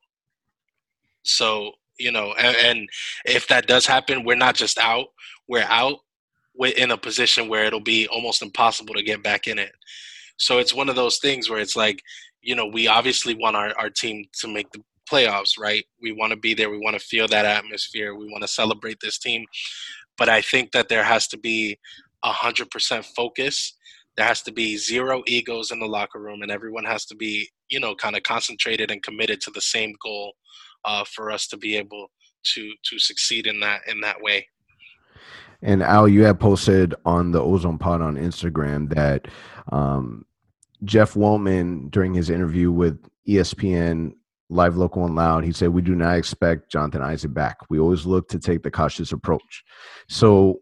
So, 1.24 1.74
you 2.00 2.12
know, 2.12 2.34
and, 2.40 2.56
and 2.56 2.90
if 3.26 3.48
that 3.50 3.68
does 3.68 3.86
happen, 3.86 4.24
we're 4.24 4.36
not 4.36 4.56
just 4.56 4.78
out, 4.78 5.08
we're 5.48 5.68
out 5.68 5.98
in 6.78 6.92
a 6.92 6.98
position 6.98 7.48
where 7.48 7.66
it'll 7.66 7.80
be 7.80 8.08
almost 8.08 8.42
impossible 8.42 8.94
to 8.96 9.04
get 9.04 9.24
back 9.24 9.48
in 9.48 9.60
it. 9.60 9.72
So 10.38 10.58
it's 10.58 10.74
one 10.74 10.90
of 10.90 10.96
those 10.96 11.20
things 11.20 11.50
where 11.50 11.60
it's 11.60 11.76
like, 11.76 12.02
you 12.42 12.56
know, 12.56 12.66
we 12.66 12.88
obviously 12.88 13.36
want 13.36 13.56
our, 13.56 13.78
our 13.78 13.90
team 13.90 14.26
to 14.40 14.48
make 14.48 14.72
the 14.72 14.82
playoffs, 15.12 15.60
right? 15.60 15.86
We 16.02 16.12
want 16.12 16.32
to 16.32 16.38
be 16.38 16.54
there. 16.54 16.70
We 16.70 16.80
want 16.80 17.00
to 17.00 17.06
feel 17.06 17.28
that 17.28 17.46
atmosphere. 17.46 18.16
We 18.16 18.30
want 18.30 18.44
to 18.44 18.48
celebrate 18.48 18.98
this 19.02 19.18
team. 19.18 19.46
But 20.18 20.30
I 20.30 20.42
think 20.42 20.72
that 20.72 20.90
there 20.90 21.04
has 21.04 21.28
to 21.28 21.38
be 21.38 21.78
a 22.24 22.32
hundred 22.32 22.70
percent 22.72 23.06
focus. 23.06 23.74
There 24.16 24.26
has 24.26 24.42
to 24.44 24.52
be 24.52 24.78
zero 24.78 25.24
egos 25.26 25.72
in 25.72 25.80
the 25.80 25.88
locker 25.88 26.20
room, 26.20 26.42
and 26.44 26.52
everyone 26.52 26.86
has 26.86 27.06
to 27.06 27.16
be, 27.16 27.50
you 27.70 27.80
know, 27.80 27.96
kind 27.96 28.16
of 28.16 28.24
concentrated 28.24 28.92
and 28.92 29.02
committed 29.02 29.42
to 29.42 29.52
the 29.52 29.62
same 29.62 29.96
goal 30.04 30.34
uh, 30.86 31.04
for 31.16 31.32
us 31.32 31.48
to 31.48 31.58
be 31.58 31.76
able 31.76 32.08
to 32.54 32.72
to 32.90 33.00
succeed 33.00 33.48
in 33.48 33.60
that 33.62 33.82
in 33.88 34.02
that 34.02 34.22
way. 34.22 34.48
And 35.62 35.82
Al, 35.82 36.10
you 36.10 36.26
had 36.26 36.40
posted 36.40 36.94
on 37.06 37.32
the 37.32 37.42
Ozone 37.42 37.78
Pod 37.78 38.02
on 38.02 38.18
Instagram 38.18 38.94
that 38.94 39.28
um, 39.72 40.26
Jeff 40.84 41.14
Weltman, 41.14 41.90
during 41.90 42.14
his 42.14 42.30
interview 42.30 42.70
with 42.70 43.00
ESPN 43.28 44.14
Live 44.54 44.78
Local 44.78 45.06
and 45.06 45.16
Loud, 45.16 45.44
he 45.44 45.52
said, 45.52 45.70
We 45.70 45.82
do 45.82 45.96
not 45.96 46.18
expect 46.18 46.72
Jonathan 46.72 47.02
Isaac 47.02 47.34
back. 47.34 47.58
We 47.70 47.80
always 47.80 48.06
look 48.06 48.30
to 48.30 48.40
take 48.40 48.64
the 48.64 48.72
cautious 48.72 49.12
approach. 49.12 49.64
So 50.08 50.62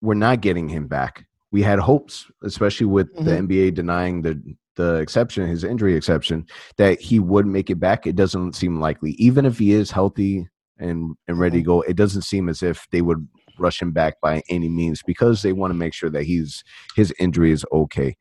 we're 0.00 0.14
not 0.14 0.40
getting 0.40 0.68
him 0.68 0.88
back. 0.88 1.26
We 1.52 1.62
had 1.62 1.78
hopes, 1.78 2.26
especially 2.42 2.86
with 2.86 3.14
the 3.14 3.30
mm-hmm. 3.30 3.46
NBA 3.46 3.74
denying 3.74 4.22
the 4.22 4.40
the 4.76 4.96
exception, 4.96 5.46
his 5.46 5.64
injury 5.64 5.94
exception, 5.94 6.46
that 6.76 7.00
he 7.00 7.18
would 7.18 7.46
make 7.46 7.70
it 7.70 7.80
back. 7.80 8.06
It 8.06 8.14
doesn't 8.14 8.54
seem 8.54 8.78
likely. 8.78 9.12
Even 9.12 9.46
if 9.46 9.58
he 9.58 9.72
is 9.72 9.90
healthy 9.90 10.46
and, 10.78 11.14
and 11.26 11.38
ready 11.38 11.58
to 11.58 11.62
mm-hmm. 11.62 11.78
go, 11.78 11.80
it 11.82 11.96
doesn't 11.96 12.22
seem 12.22 12.50
as 12.50 12.62
if 12.62 12.86
they 12.92 13.00
would 13.00 13.26
rush 13.58 13.80
him 13.80 13.92
back 13.92 14.20
by 14.20 14.42
any 14.50 14.68
means 14.68 15.02
because 15.06 15.40
they 15.40 15.52
want 15.52 15.70
to 15.70 15.78
make 15.78 15.94
sure 15.94 16.10
that 16.10 16.24
he's 16.24 16.62
his 16.94 17.12
injury 17.18 17.52
is 17.52 17.64
okay. 17.72 18.16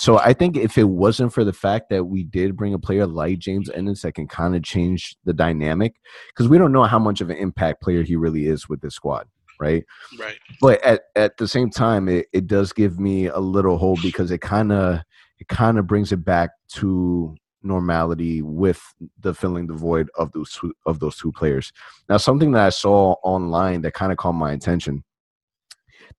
So 0.00 0.18
I 0.18 0.32
think 0.32 0.56
if 0.56 0.78
it 0.78 0.88
wasn't 0.88 1.30
for 1.30 1.44
the 1.44 1.52
fact 1.52 1.90
that 1.90 2.04
we 2.04 2.24
did 2.24 2.56
bring 2.56 2.72
a 2.72 2.78
player 2.78 3.06
like 3.06 3.38
James 3.38 3.68
Ennis 3.68 4.00
that 4.00 4.14
can 4.14 4.26
kind 4.26 4.56
of 4.56 4.62
change 4.62 5.14
the 5.26 5.34
dynamic, 5.34 5.94
because 6.28 6.48
we 6.48 6.56
don't 6.56 6.72
know 6.72 6.84
how 6.84 6.98
much 6.98 7.20
of 7.20 7.28
an 7.28 7.36
impact 7.36 7.82
player 7.82 8.02
he 8.02 8.16
really 8.16 8.46
is 8.46 8.66
with 8.66 8.80
this 8.80 8.94
squad, 8.94 9.28
right? 9.60 9.84
Right. 10.18 10.38
But 10.58 10.82
at, 10.82 11.02
at 11.16 11.36
the 11.36 11.46
same 11.46 11.68
time, 11.68 12.08
it, 12.08 12.28
it 12.32 12.46
does 12.46 12.72
give 12.72 12.98
me 12.98 13.26
a 13.26 13.40
little 13.40 13.76
hope 13.76 14.00
because 14.00 14.30
it 14.30 14.40
kind 14.40 14.72
of 14.72 15.00
it 15.38 15.48
kind 15.48 15.78
of 15.78 15.86
brings 15.86 16.12
it 16.12 16.24
back 16.24 16.48
to 16.76 17.36
normality 17.62 18.40
with 18.40 18.82
the 19.18 19.34
filling 19.34 19.66
the 19.66 19.74
void 19.74 20.08
of 20.14 20.32
those 20.32 20.50
two, 20.52 20.72
of 20.86 20.98
those 21.00 21.18
two 21.18 21.30
players. 21.30 21.74
Now, 22.08 22.16
something 22.16 22.52
that 22.52 22.64
I 22.64 22.70
saw 22.70 23.16
online 23.22 23.82
that 23.82 23.92
kind 23.92 24.12
of 24.12 24.16
caught 24.16 24.32
my 24.32 24.52
attention: 24.52 25.04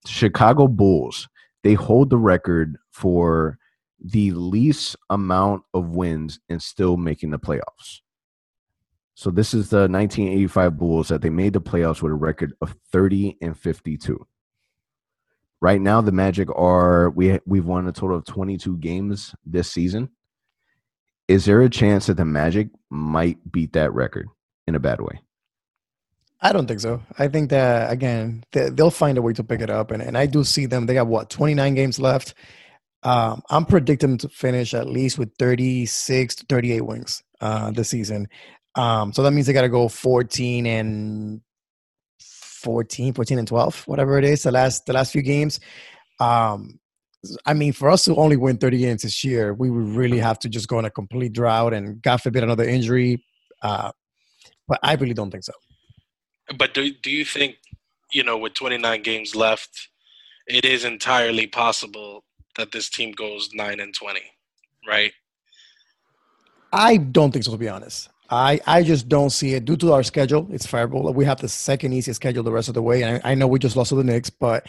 Chicago 0.05 0.67
Bulls 0.67 1.27
they 1.63 1.73
hold 1.73 2.09
the 2.09 2.17
record 2.17 2.77
for 2.91 3.57
the 4.03 4.31
least 4.31 4.95
amount 5.09 5.63
of 5.73 5.89
wins 5.89 6.39
and 6.49 6.61
still 6.61 6.97
making 6.97 7.31
the 7.31 7.39
playoffs. 7.39 8.01
So 9.13 9.29
this 9.29 9.53
is 9.53 9.69
the 9.69 9.81
1985 9.81 10.77
Bulls 10.77 11.07
that 11.09 11.21
they 11.21 11.29
made 11.29 11.53
the 11.53 11.61
playoffs 11.61 12.01
with 12.01 12.11
a 12.11 12.15
record 12.15 12.53
of 12.61 12.75
30 12.91 13.37
and 13.41 13.57
52. 13.57 14.25
Right 15.61 15.79
now, 15.79 16.01
the 16.01 16.11
Magic 16.11 16.49
are 16.55 17.11
we 17.11 17.39
we've 17.45 17.65
won 17.65 17.87
a 17.87 17.91
total 17.91 18.17
of 18.17 18.25
22 18.25 18.77
games 18.77 19.35
this 19.45 19.71
season. 19.71 20.09
Is 21.27 21.45
there 21.45 21.61
a 21.61 21.69
chance 21.69 22.07
that 22.07 22.17
the 22.17 22.25
Magic 22.25 22.69
might 22.89 23.37
beat 23.51 23.73
that 23.73 23.93
record 23.93 24.27
in 24.65 24.73
a 24.73 24.79
bad 24.79 25.01
way? 25.01 25.21
I 26.41 26.51
don't 26.51 26.65
think 26.65 26.79
so. 26.79 27.03
I 27.19 27.27
think 27.27 27.51
that 27.51 27.91
again, 27.91 28.43
they, 28.51 28.69
they'll 28.69 28.89
find 28.89 29.19
a 29.19 29.21
way 29.21 29.33
to 29.33 29.43
pick 29.43 29.61
it 29.61 29.69
up, 29.69 29.91
and, 29.91 30.01
and 30.01 30.17
I 30.17 30.25
do 30.25 30.43
see 30.43 30.65
them. 30.65 30.87
They 30.87 30.95
got 30.95 31.05
what 31.05 31.29
twenty 31.29 31.53
nine 31.53 31.75
games 31.75 31.99
left. 31.99 32.33
Um, 33.03 33.41
I'm 33.49 33.65
predicting 33.65 34.17
to 34.19 34.29
finish 34.29 34.73
at 34.73 34.87
least 34.87 35.17
with 35.17 35.31
thirty 35.39 35.85
six 35.85 36.35
to 36.35 36.45
thirty 36.47 36.73
eight 36.73 36.85
wins 36.85 37.23
uh, 37.41 37.71
this 37.71 37.89
season. 37.89 38.27
Um, 38.75 39.11
so 39.11 39.23
that 39.23 39.31
means 39.31 39.47
they 39.47 39.53
got 39.53 39.61
to 39.61 39.69
go 39.69 39.87
fourteen 39.87 40.65
and 40.65 41.41
14, 42.19 43.13
14 43.13 43.39
and 43.39 43.47
twelve, 43.47 43.81
whatever 43.87 44.19
it 44.19 44.23
is. 44.23 44.43
The 44.43 44.51
last 44.51 44.85
the 44.85 44.93
last 44.93 45.11
few 45.11 45.21
games. 45.21 45.59
Um, 46.19 46.79
I 47.45 47.53
mean, 47.53 47.73
for 47.73 47.89
us 47.89 48.05
to 48.05 48.15
only 48.15 48.35
win 48.35 48.57
30 48.57 48.79
games 48.79 49.01
this 49.03 49.23
year, 49.23 49.53
we 49.53 49.69
would 49.69 49.95
really 49.95 50.17
have 50.17 50.39
to 50.39 50.49
just 50.49 50.67
go 50.67 50.77
on 50.77 50.85
a 50.85 50.89
complete 50.89 51.33
drought 51.33 51.73
and, 51.73 52.01
God 52.01 52.17
forbid, 52.17 52.43
another 52.43 52.63
injury. 52.63 53.23
Uh, 53.61 53.91
but 54.67 54.79
I 54.81 54.95
really 54.95 55.13
don't 55.13 55.29
think 55.29 55.43
so. 55.43 55.53
But 56.57 56.73
do 56.73 56.91
do 57.03 57.11
you 57.11 57.23
think, 57.23 57.57
you 58.11 58.23
know, 58.23 58.37
with 58.37 58.53
29 58.55 59.03
games 59.03 59.35
left, 59.35 59.89
it 60.47 60.65
is 60.65 60.83
entirely 60.83 61.47
possible 61.47 62.23
that 62.57 62.71
this 62.71 62.89
team 62.89 63.11
goes 63.11 63.49
9 63.53 63.79
and 63.79 63.93
20, 63.93 64.19
right? 64.87 65.11
I 66.73 66.97
don't 66.97 67.31
think 67.31 67.45
so, 67.45 67.51
to 67.51 67.57
be 67.57 67.69
honest. 67.69 68.09
I, 68.29 68.61
I 68.65 68.83
just 68.83 69.09
don't 69.09 69.29
see 69.29 69.55
it 69.55 69.65
due 69.65 69.75
to 69.77 69.91
our 69.91 70.03
schedule. 70.03 70.47
It's 70.51 70.65
favorable. 70.65 71.13
We 71.13 71.25
have 71.25 71.41
the 71.41 71.49
second 71.49 71.91
easiest 71.93 72.17
schedule 72.17 72.43
the 72.43 72.51
rest 72.51 72.69
of 72.69 72.75
the 72.75 72.81
way. 72.81 73.03
And 73.03 73.21
I, 73.23 73.31
I 73.31 73.35
know 73.35 73.47
we 73.47 73.59
just 73.59 73.75
lost 73.75 73.89
to 73.89 73.95
the 73.95 74.05
Knicks, 74.05 74.29
but 74.29 74.67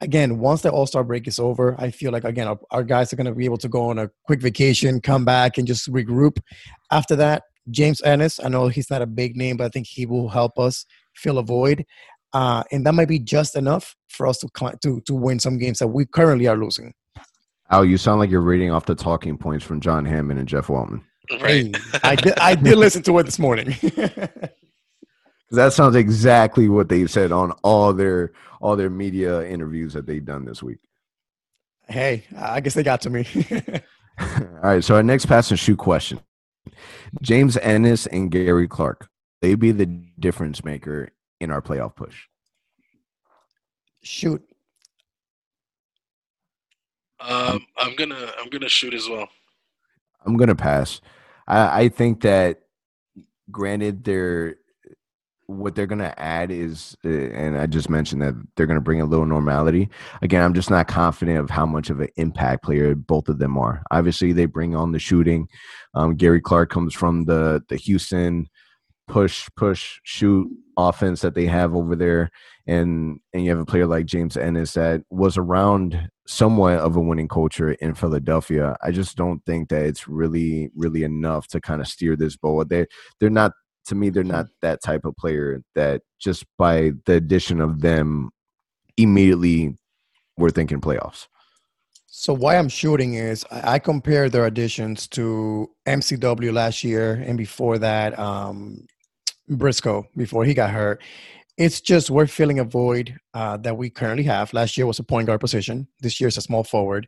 again, 0.00 0.38
once 0.38 0.62
the 0.62 0.70
All 0.70 0.86
Star 0.86 1.02
break 1.02 1.26
is 1.26 1.40
over, 1.40 1.74
I 1.78 1.90
feel 1.90 2.12
like, 2.12 2.22
again, 2.22 2.46
our, 2.46 2.58
our 2.70 2.84
guys 2.84 3.12
are 3.12 3.16
going 3.16 3.26
to 3.26 3.34
be 3.34 3.44
able 3.44 3.58
to 3.58 3.68
go 3.68 3.90
on 3.90 3.98
a 3.98 4.10
quick 4.26 4.40
vacation, 4.40 5.00
come 5.00 5.24
back, 5.24 5.58
and 5.58 5.66
just 5.66 5.90
regroup. 5.92 6.38
After 6.92 7.16
that, 7.16 7.42
James 7.70 8.00
Ennis, 8.02 8.38
I 8.42 8.48
know 8.48 8.68
he's 8.68 8.90
not 8.90 9.02
a 9.02 9.06
big 9.06 9.36
name, 9.36 9.56
but 9.56 9.64
I 9.64 9.68
think 9.70 9.88
he 9.88 10.06
will 10.06 10.28
help 10.28 10.58
us 10.58 10.86
fill 11.16 11.38
a 11.38 11.42
void. 11.42 11.84
Uh, 12.32 12.62
and 12.70 12.86
that 12.86 12.94
might 12.94 13.08
be 13.08 13.18
just 13.18 13.56
enough 13.56 13.96
for 14.08 14.26
us 14.28 14.38
to, 14.38 14.48
to, 14.82 15.00
to 15.00 15.14
win 15.14 15.40
some 15.40 15.58
games 15.58 15.80
that 15.80 15.88
we 15.88 16.06
currently 16.06 16.46
are 16.46 16.56
losing. 16.56 16.94
Al, 17.70 17.84
you 17.84 17.96
sound 17.96 18.18
like 18.18 18.30
you're 18.30 18.40
reading 18.40 18.70
off 18.70 18.86
the 18.86 18.94
talking 18.94 19.38
points 19.38 19.64
from 19.64 19.80
John 19.80 20.04
Hammond 20.04 20.38
and 20.38 20.48
Jeff 20.48 20.66
Weltman. 20.66 21.02
Right. 21.40 21.76
I, 22.02 22.16
did, 22.16 22.38
I 22.40 22.56
did 22.56 22.76
listen 22.76 23.02
to 23.04 23.18
it 23.18 23.24
this 23.24 23.38
morning. 23.38 23.76
That 25.52 25.72
sounds 25.72 25.96
exactly 25.96 26.68
what 26.68 26.88
they 26.88 27.06
said 27.06 27.32
on 27.32 27.50
all 27.64 27.92
their 27.92 28.32
all 28.60 28.76
their 28.76 28.90
media 28.90 29.42
interviews 29.48 29.92
that 29.94 30.06
they've 30.06 30.24
done 30.24 30.44
this 30.44 30.62
week. 30.62 30.78
hey, 31.88 32.24
I 32.36 32.60
guess 32.60 32.74
they 32.74 32.84
got 32.84 33.00
to 33.02 33.10
me. 33.10 33.26
All 34.20 34.60
right, 34.62 34.84
so 34.84 34.94
our 34.94 35.02
next 35.02 35.26
pass 35.26 35.50
and 35.50 35.58
shoot 35.58 35.78
question: 35.78 36.20
James 37.20 37.56
Ennis 37.56 38.06
and 38.06 38.30
Gary 38.30 38.68
Clark, 38.68 39.08
they 39.40 39.54
be 39.54 39.72
the 39.72 39.86
difference 39.86 40.64
maker 40.64 41.08
in 41.40 41.50
our 41.50 41.62
playoff 41.62 41.96
push. 41.96 42.26
Shoot. 44.02 44.42
Um, 47.20 47.66
I'm 47.76 47.94
gonna 47.96 48.32
I'm 48.38 48.48
gonna 48.48 48.68
shoot 48.68 48.94
as 48.94 49.08
well. 49.08 49.28
I'm 50.24 50.36
gonna 50.36 50.54
pass. 50.54 51.00
I, 51.46 51.82
I 51.82 51.88
think 51.88 52.22
that, 52.22 52.60
granted, 53.50 54.04
they're 54.04 54.56
what 55.50 55.74
they're 55.74 55.86
to 55.98 56.20
add 56.20 56.52
is, 56.52 56.96
uh, 57.04 57.08
and 57.08 57.58
I 57.58 57.66
just 57.66 57.90
mentioned 57.90 58.22
that 58.22 58.34
they're 58.54 58.66
to 58.78 58.80
bring 58.80 59.00
a 59.00 59.06
little 59.06 59.26
normality. 59.26 59.90
Again, 60.22 60.42
I'm 60.42 60.54
just 60.54 60.70
not 60.70 60.86
confident 60.86 61.38
of 61.38 61.50
how 61.50 61.66
much 61.66 61.90
of 61.90 62.00
an 62.00 62.08
impact 62.16 62.62
player 62.62 62.94
both 62.94 63.28
of 63.28 63.38
them 63.38 63.58
are. 63.58 63.82
Obviously, 63.90 64.32
they 64.32 64.46
bring 64.46 64.76
on 64.76 64.92
the 64.92 65.00
shooting. 65.00 65.48
Um, 65.94 66.14
Gary 66.14 66.40
Clark 66.40 66.70
comes 66.70 66.94
from 66.94 67.24
the 67.24 67.62
the 67.68 67.76
Houston 67.76 68.48
push, 69.08 69.48
push, 69.56 69.98
shoot 70.04 70.48
offense 70.76 71.20
that 71.20 71.34
they 71.34 71.46
have 71.46 71.74
over 71.74 71.96
there, 71.96 72.30
and 72.66 73.18
and 73.32 73.44
you 73.44 73.50
have 73.50 73.58
a 73.58 73.66
player 73.66 73.86
like 73.86 74.06
James 74.06 74.36
Ennis 74.36 74.74
that 74.74 75.02
was 75.10 75.36
around 75.36 76.08
somewhat 76.30 76.78
of 76.78 76.94
a 76.94 77.00
winning 77.00 77.26
culture 77.26 77.72
in 77.72 77.92
Philadelphia. 77.92 78.76
I 78.82 78.92
just 78.92 79.16
don't 79.16 79.44
think 79.44 79.68
that 79.70 79.84
it's 79.84 80.06
really, 80.06 80.70
really 80.76 81.02
enough 81.02 81.48
to 81.48 81.60
kind 81.60 81.80
of 81.80 81.88
steer 81.88 82.14
this 82.16 82.36
boat. 82.36 82.68
They 82.68 82.86
they're 83.18 83.30
not 83.30 83.52
to 83.86 83.94
me, 83.94 84.10
they're 84.10 84.22
not 84.22 84.46
that 84.62 84.82
type 84.82 85.04
of 85.04 85.16
player 85.16 85.62
that 85.74 86.02
just 86.20 86.44
by 86.56 86.92
the 87.06 87.14
addition 87.14 87.60
of 87.60 87.80
them 87.80 88.30
immediately 88.96 89.76
we're 90.36 90.50
thinking 90.50 90.80
playoffs. 90.80 91.26
So 92.06 92.32
why 92.32 92.56
I'm 92.56 92.68
shooting 92.68 93.14
is 93.14 93.44
I 93.50 93.78
compare 93.78 94.28
their 94.28 94.46
additions 94.46 95.08
to 95.08 95.70
MCW 95.86 96.52
last 96.52 96.84
year 96.84 97.14
and 97.26 97.38
before 97.38 97.78
that 97.78 98.18
um, 98.18 98.86
Briscoe 99.48 100.06
before 100.16 100.44
he 100.44 100.54
got 100.54 100.70
hurt. 100.70 101.02
It's 101.60 101.82
just 101.82 102.08
we're 102.08 102.26
filling 102.26 102.58
a 102.58 102.64
void 102.64 103.18
uh, 103.34 103.58
that 103.58 103.76
we 103.76 103.90
currently 103.90 104.22
have. 104.22 104.50
Last 104.54 104.78
year 104.78 104.86
was 104.86 104.98
a 104.98 105.02
point 105.02 105.26
guard 105.26 105.40
position. 105.40 105.86
This 106.00 106.18
year 106.18 106.28
is 106.28 106.38
a 106.38 106.40
small 106.40 106.64
forward 106.64 107.06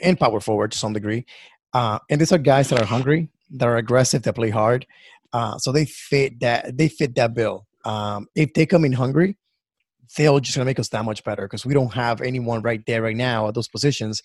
and 0.00 0.16
power 0.16 0.38
forward 0.38 0.70
to 0.70 0.78
some 0.78 0.92
degree. 0.92 1.26
Uh, 1.74 1.98
and 2.08 2.20
these 2.20 2.30
are 2.30 2.38
guys 2.38 2.68
that 2.68 2.80
are 2.80 2.84
hungry, 2.84 3.28
that 3.50 3.66
are 3.66 3.78
aggressive, 3.78 4.22
that 4.22 4.34
play 4.34 4.50
hard. 4.50 4.86
Uh, 5.32 5.58
so 5.58 5.72
they 5.72 5.86
fit 5.86 6.38
that. 6.38 6.78
They 6.78 6.86
fit 6.86 7.16
that 7.16 7.34
bill. 7.34 7.66
Um, 7.84 8.28
if 8.36 8.54
they 8.54 8.64
come 8.64 8.84
in 8.84 8.92
hungry, 8.92 9.36
they're 10.16 10.38
just 10.38 10.56
gonna 10.56 10.66
make 10.66 10.78
us 10.78 10.90
that 10.90 11.04
much 11.04 11.24
better 11.24 11.42
because 11.42 11.66
we 11.66 11.74
don't 11.74 11.92
have 11.92 12.20
anyone 12.20 12.62
right 12.62 12.86
there 12.86 13.02
right 13.02 13.16
now 13.16 13.48
at 13.48 13.54
those 13.54 13.66
positions 13.66 14.22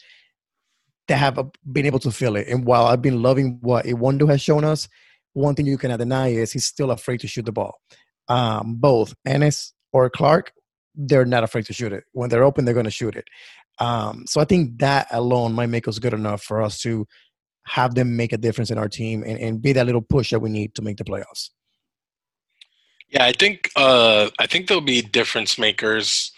that 1.08 1.18
have 1.18 1.40
been 1.72 1.88
able 1.88 2.00
to 2.00 2.12
fill 2.12 2.36
it. 2.36 2.48
And 2.48 2.66
while 2.66 2.86
I've 2.86 3.02
been 3.02 3.24
loving 3.24 3.58
what 3.62 3.86
Iwundu 3.86 4.30
has 4.30 4.44
shown 4.44 4.64
us, 4.64 4.88
one 5.34 5.56
thing 5.56 5.66
you 5.66 5.80
cannot 5.80 5.98
deny 5.98 6.28
is 6.28 6.52
he's 6.52 6.66
still 6.66 6.92
afraid 6.92 7.20
to 7.22 7.28
shoot 7.28 7.46
the 7.46 7.52
ball. 7.52 7.80
Um, 8.28 8.76
both 8.76 9.14
Ennis 9.26 9.74
or 9.94 10.10
Clark, 10.10 10.52
they're 10.96 11.26
not 11.26 11.44
afraid 11.44 11.66
to 11.66 11.74
shoot 11.74 11.94
it. 11.94 12.04
When 12.14 12.30
they're 12.30 12.44
open, 12.44 12.66
they're 12.66 12.74
going 12.74 12.86
to 12.86 12.92
shoot 12.92 13.16
it. 13.16 13.28
Um, 13.80 14.26
so 14.26 14.40
I 14.40 14.46
think 14.46 14.80
that 14.80 15.08
alone 15.12 15.54
might 15.54 15.70
make 15.70 15.88
us 15.88 16.00
good 16.00 16.14
enough 16.14 16.42
for 16.42 16.62
us 16.62 16.80
to 16.82 17.06
have 17.68 17.96
them 17.96 18.16
make 18.16 18.32
a 18.32 18.38
difference 18.38 18.72
in 18.72 18.78
our 18.78 18.88
team 18.88 19.24
and, 19.24 19.40
and 19.40 19.62
be 19.62 19.74
that 19.74 19.86
little 19.86 20.02
push 20.02 20.32
that 20.32 20.40
we 20.40 20.50
need 20.50 20.76
to 20.76 20.82
make 20.82 20.98
the 20.98 21.04
playoffs. 21.04 21.50
Yeah, 23.10 23.26
I 23.26 23.32
think 23.32 23.70
uh, 23.76 24.30
I 24.40 24.48
think 24.48 24.68
they'll 24.68 24.82
be 24.82 25.02
difference 25.02 25.58
makers. 25.60 26.32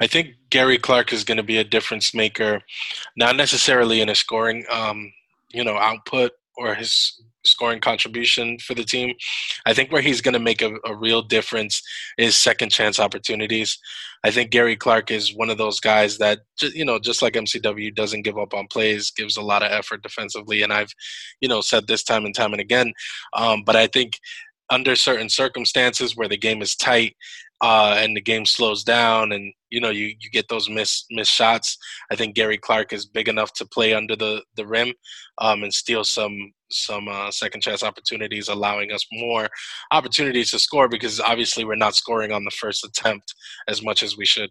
I 0.00 0.06
think 0.06 0.34
Gary 0.48 0.78
Clark 0.78 1.12
is 1.12 1.24
going 1.24 1.36
to 1.36 1.42
be 1.42 1.58
a 1.58 1.64
difference 1.64 2.14
maker, 2.14 2.62
not 3.16 3.36
necessarily 3.36 4.00
in 4.00 4.08
a 4.08 4.14
scoring, 4.14 4.64
um, 4.70 5.12
you 5.52 5.62
know, 5.62 5.76
output 5.76 6.32
or 6.56 6.74
his 6.74 7.20
scoring 7.50 7.80
contribution 7.80 8.58
for 8.58 8.74
the 8.74 8.84
team. 8.84 9.14
I 9.66 9.74
think 9.74 9.90
where 9.90 10.02
he's 10.02 10.20
going 10.20 10.34
to 10.34 10.40
make 10.40 10.62
a, 10.62 10.72
a, 10.84 10.94
real 10.94 11.22
difference 11.22 11.82
is 12.18 12.36
second 12.36 12.70
chance 12.70 12.98
opportunities. 12.98 13.78
I 14.24 14.30
think 14.30 14.50
Gary 14.50 14.76
Clark 14.76 15.10
is 15.10 15.34
one 15.34 15.50
of 15.50 15.58
those 15.58 15.80
guys 15.80 16.18
that, 16.18 16.40
you 16.62 16.84
know, 16.84 16.98
just 16.98 17.22
like 17.22 17.34
MCW, 17.34 17.94
doesn't 17.94 18.22
give 18.22 18.38
up 18.38 18.54
on 18.54 18.66
plays, 18.68 19.10
gives 19.10 19.36
a 19.36 19.42
lot 19.42 19.62
of 19.62 19.72
effort 19.72 20.02
defensively. 20.02 20.62
And 20.62 20.72
I've, 20.72 20.92
you 21.40 21.48
know, 21.48 21.60
said 21.60 21.86
this 21.86 22.02
time 22.02 22.24
and 22.24 22.34
time 22.34 22.52
and 22.52 22.60
again. 22.60 22.92
Um, 23.34 23.62
but 23.64 23.76
I 23.76 23.86
think 23.86 24.18
under 24.70 24.94
certain 24.94 25.28
circumstances 25.28 26.16
where 26.16 26.28
the 26.28 26.36
game 26.36 26.62
is 26.62 26.76
tight 26.76 27.16
uh, 27.60 27.96
and 27.98 28.16
the 28.16 28.20
game 28.20 28.46
slows 28.46 28.82
down 28.82 29.32
and 29.32 29.52
you 29.68 29.80
know 29.80 29.90
you, 29.90 30.14
you 30.20 30.30
get 30.30 30.48
those 30.48 30.70
miss 30.70 31.04
miss 31.10 31.28
shots 31.28 31.76
i 32.10 32.16
think 32.16 32.34
gary 32.34 32.56
clark 32.56 32.92
is 32.92 33.04
big 33.04 33.28
enough 33.28 33.52
to 33.52 33.66
play 33.66 33.92
under 33.92 34.16
the 34.16 34.42
the 34.56 34.66
rim 34.66 34.92
um, 35.38 35.62
and 35.62 35.74
steal 35.74 36.04
some 36.04 36.52
some 36.72 37.08
uh, 37.08 37.30
second 37.30 37.60
chance 37.60 37.82
opportunities 37.82 38.48
allowing 38.48 38.92
us 38.92 39.04
more 39.12 39.48
opportunities 39.90 40.50
to 40.50 40.58
score 40.58 40.88
because 40.88 41.20
obviously 41.20 41.64
we're 41.64 41.76
not 41.76 41.94
scoring 41.94 42.32
on 42.32 42.44
the 42.44 42.50
first 42.50 42.84
attempt 42.84 43.34
as 43.68 43.82
much 43.82 44.02
as 44.02 44.16
we 44.16 44.24
should. 44.24 44.50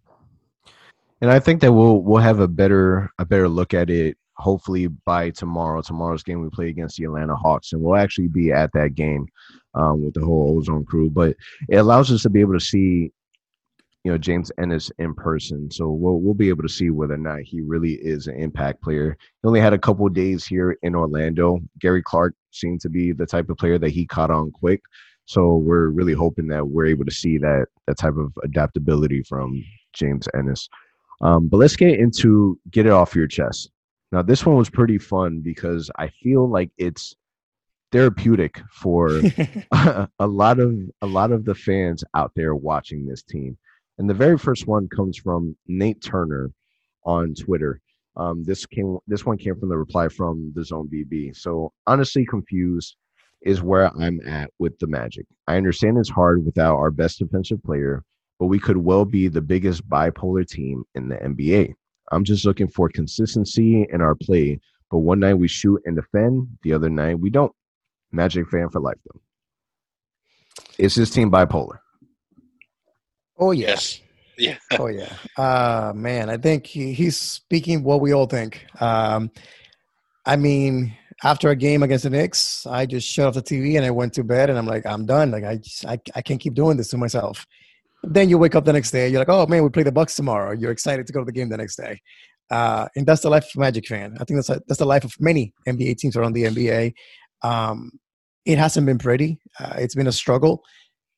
And 1.21 1.29
i 1.29 1.39
think 1.39 1.59
that 1.61 1.73
we'll 1.73 2.01
we'll 2.01 2.21
have 2.21 2.39
a 2.39 2.47
better 2.47 3.11
a 3.19 3.25
better 3.25 3.49
look 3.49 3.73
at 3.73 3.89
it 3.89 4.17
hopefully 4.37 4.87
by 4.87 5.29
tomorrow 5.31 5.81
tomorrow's 5.81 6.23
game 6.23 6.41
we 6.41 6.49
play 6.49 6.69
against 6.69 6.95
the 6.95 7.03
atlanta 7.03 7.35
hawks 7.35 7.73
and 7.73 7.81
we'll 7.81 7.97
actually 7.97 8.29
be 8.29 8.53
at 8.53 8.71
that 8.71 8.95
game 8.95 9.27
um, 9.75 10.01
with 10.01 10.13
the 10.13 10.21
whole 10.21 10.55
ozone 10.57 10.85
crew 10.85 11.09
but 11.09 11.35
it 11.67 11.75
allows 11.75 12.09
us 12.09 12.21
to 12.21 12.29
be 12.29 12.39
able 12.39 12.53
to 12.53 12.59
see 12.59 13.11
you 14.09 14.15
know 14.15 14.17
James 14.17 14.51
Ennis 14.57 14.91
in 14.97 15.13
person, 15.13 15.69
so 15.69 15.91
we'll 15.91 16.19
we'll 16.19 16.33
be 16.33 16.49
able 16.49 16.63
to 16.63 16.67
see 16.67 16.89
whether 16.89 17.13
or 17.13 17.17
not 17.17 17.41
he 17.41 17.61
really 17.61 17.93
is 17.93 18.25
an 18.25 18.37
impact 18.37 18.81
player. 18.81 19.15
He 19.21 19.47
only 19.47 19.59
had 19.59 19.73
a 19.73 19.77
couple 19.77 20.09
days 20.09 20.47
here 20.47 20.75
in 20.81 20.95
Orlando. 20.95 21.59
Gary 21.79 22.01
Clark 22.01 22.33
seemed 22.49 22.81
to 22.81 22.89
be 22.89 23.11
the 23.11 23.27
type 23.27 23.51
of 23.51 23.57
player 23.57 23.77
that 23.77 23.91
he 23.91 24.07
caught 24.07 24.31
on 24.31 24.49
quick, 24.49 24.81
so 25.25 25.57
we're 25.57 25.89
really 25.89 26.13
hoping 26.13 26.47
that 26.47 26.67
we're 26.67 26.87
able 26.87 27.05
to 27.05 27.11
see 27.11 27.37
that 27.37 27.67
that 27.85 27.99
type 27.99 28.17
of 28.17 28.33
adaptability 28.43 29.21
from 29.21 29.63
James 29.93 30.27
Ennis. 30.35 30.67
Um, 31.21 31.47
but 31.47 31.57
let's 31.57 31.75
get 31.75 31.99
into 31.99 32.59
get 32.71 32.87
it 32.87 32.91
off 32.91 33.15
your 33.15 33.27
chest. 33.27 33.69
Now 34.11 34.23
this 34.23 34.43
one 34.43 34.55
was 34.55 34.71
pretty 34.71 34.97
fun 34.97 35.41
because 35.41 35.91
I 35.99 36.07
feel 36.07 36.49
like 36.49 36.71
it's 36.79 37.15
therapeutic 37.91 38.59
for 38.71 39.21
a 39.71 40.27
lot 40.27 40.59
of 40.59 40.75
a 41.03 41.05
lot 41.05 41.31
of 41.31 41.45
the 41.45 41.53
fans 41.53 42.03
out 42.15 42.31
there 42.35 42.55
watching 42.55 43.05
this 43.05 43.21
team 43.21 43.55
and 43.99 44.09
the 44.09 44.13
very 44.13 44.37
first 44.37 44.65
one 44.65 44.87
comes 44.87 45.17
from 45.17 45.55
Nate 45.67 46.01
Turner 46.01 46.51
on 47.03 47.35
Twitter. 47.35 47.81
Um, 48.15 48.43
this 48.45 48.65
came 48.65 48.97
this 49.07 49.25
one 49.25 49.37
came 49.37 49.59
from 49.59 49.69
the 49.69 49.77
reply 49.77 50.07
from 50.07 50.51
the 50.55 50.63
Zone 50.63 50.89
BB. 50.91 51.35
So 51.35 51.73
honestly 51.85 52.25
confused 52.25 52.95
is 53.41 53.61
where 53.61 53.91
I'm 53.97 54.19
at 54.27 54.51
with 54.57 54.79
the 54.79 54.87
Magic. 54.87 55.25
I 55.47 55.57
understand 55.57 55.97
it's 55.97 56.09
hard 56.09 56.45
without 56.45 56.77
our 56.77 56.91
best 56.91 57.19
defensive 57.19 57.61
player, 57.63 58.03
but 58.39 58.47
we 58.47 58.57
could 58.57 58.77
well 58.77 59.05
be 59.05 59.27
the 59.27 59.41
biggest 59.41 59.87
bipolar 59.87 60.47
team 60.47 60.83
in 60.95 61.09
the 61.09 61.15
NBA. 61.17 61.73
I'm 62.11 62.23
just 62.23 62.45
looking 62.45 62.67
for 62.67 62.89
consistency 62.89 63.85
in 63.91 64.01
our 64.01 64.15
play, 64.15 64.59
but 64.89 64.99
one 64.99 65.19
night 65.19 65.35
we 65.35 65.47
shoot 65.47 65.81
and 65.85 65.95
defend, 65.95 66.47
the 66.63 66.73
other 66.73 66.89
night 66.89 67.19
we 67.19 67.29
don't. 67.29 67.53
Magic 68.11 68.49
fan 68.49 68.69
for 68.69 68.81
life 68.81 68.97
though. 69.05 69.21
Is 70.77 70.95
this 70.95 71.09
team 71.09 71.29
bipolar? 71.29 71.79
Oh 73.39 73.51
yes. 73.51 74.01
Yeah. 74.37 74.57
oh 74.79 74.87
yeah. 74.87 75.13
Uh 75.37 75.93
man, 75.95 76.29
I 76.29 76.37
think 76.37 76.65
he, 76.67 76.93
he's 76.93 77.17
speaking 77.17 77.83
what 77.83 78.01
we 78.01 78.13
all 78.13 78.25
think. 78.25 78.65
Um 78.79 79.31
I 80.25 80.35
mean, 80.35 80.95
after 81.23 81.49
a 81.49 81.55
game 81.55 81.83
against 81.83 82.03
the 82.03 82.09
Knicks, 82.09 82.65
I 82.67 82.85
just 82.85 83.07
shut 83.07 83.27
off 83.27 83.33
the 83.33 83.41
TV 83.41 83.75
and 83.77 83.85
I 83.85 83.91
went 83.91 84.13
to 84.13 84.23
bed 84.23 84.49
and 84.49 84.57
I'm 84.57 84.67
like, 84.67 84.85
I'm 84.85 85.05
done. 85.05 85.31
Like 85.31 85.43
I 85.43 85.57
just 85.57 85.85
I, 85.85 85.99
I 86.15 86.21
can't 86.21 86.39
keep 86.39 86.53
doing 86.53 86.77
this 86.77 86.89
to 86.89 86.97
myself. 86.97 87.45
Then 88.03 88.29
you 88.29 88.37
wake 88.37 88.55
up 88.55 88.63
the 88.63 88.73
next 88.73 88.91
day, 88.91 89.09
you're 89.09 89.19
like, 89.19 89.29
oh 89.29 89.45
man, 89.47 89.63
we 89.63 89.69
play 89.69 89.83
the 89.83 89.91
Bucks 89.91 90.15
tomorrow. 90.15 90.51
You're 90.51 90.71
excited 90.71 91.05
to 91.07 91.13
go 91.13 91.19
to 91.19 91.25
the 91.25 91.33
game 91.33 91.49
the 91.49 91.57
next 91.57 91.75
day. 91.75 92.01
Uh, 92.49 92.87
and 92.95 93.05
that's 93.05 93.21
the 93.21 93.29
life 93.29 93.43
of 93.43 93.57
a 93.57 93.59
Magic 93.59 93.87
fan. 93.87 94.15
I 94.19 94.23
think 94.23 94.37
that's 94.37 94.49
a, 94.49 94.61
that's 94.67 94.79
the 94.79 94.85
life 94.85 95.03
of 95.03 95.13
many 95.19 95.53
NBA 95.67 95.97
teams 95.97 96.15
around 96.15 96.33
the 96.33 96.43
NBA. 96.45 96.93
Um, 97.43 97.91
it 98.45 98.57
hasn't 98.57 98.85
been 98.85 98.97
pretty. 98.97 99.39
Uh, 99.59 99.75
it's 99.77 99.95
been 99.95 100.07
a 100.07 100.11
struggle, 100.11 100.63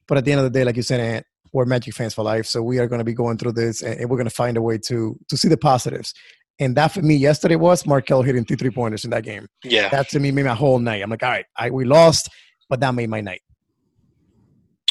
but 0.07 0.17
at 0.17 0.25
the 0.25 0.31
end 0.31 0.39
of 0.39 0.45
the 0.45 0.59
day, 0.59 0.65
like 0.65 0.75
you 0.75 0.81
said, 0.81 1.23
we're 1.53 1.65
Magic 1.65 1.93
fans 1.93 2.13
for 2.13 2.23
life. 2.23 2.45
So 2.45 2.61
we 2.61 2.79
are 2.79 2.87
going 2.87 2.99
to 2.99 3.05
be 3.05 3.13
going 3.13 3.37
through 3.37 3.53
this, 3.53 3.81
and 3.81 4.09
we're 4.09 4.17
going 4.17 4.29
to 4.29 4.35
find 4.35 4.57
a 4.57 4.61
way 4.61 4.77
to 4.79 5.17
to 5.27 5.37
see 5.37 5.47
the 5.47 5.57
positives. 5.57 6.13
And 6.59 6.75
that 6.75 6.89
for 6.89 7.01
me 7.01 7.15
yesterday 7.15 7.55
was 7.55 7.85
Markelle 7.85 8.21
hitting 8.21 8.45
two 8.45 8.55
three 8.55 8.69
pointers 8.69 9.03
in 9.03 9.11
that 9.11 9.23
game. 9.23 9.47
Yeah, 9.63 9.89
that 9.89 10.09
to 10.09 10.19
me 10.19 10.31
made 10.31 10.45
my 10.45 10.53
whole 10.53 10.79
night. 10.79 11.01
I'm 11.01 11.09
like, 11.09 11.23
all 11.23 11.29
right, 11.29 11.45
I, 11.57 11.69
we 11.69 11.85
lost, 11.85 12.29
but 12.69 12.79
that 12.79 12.93
made 12.93 13.09
my 13.09 13.21
night. 13.21 13.41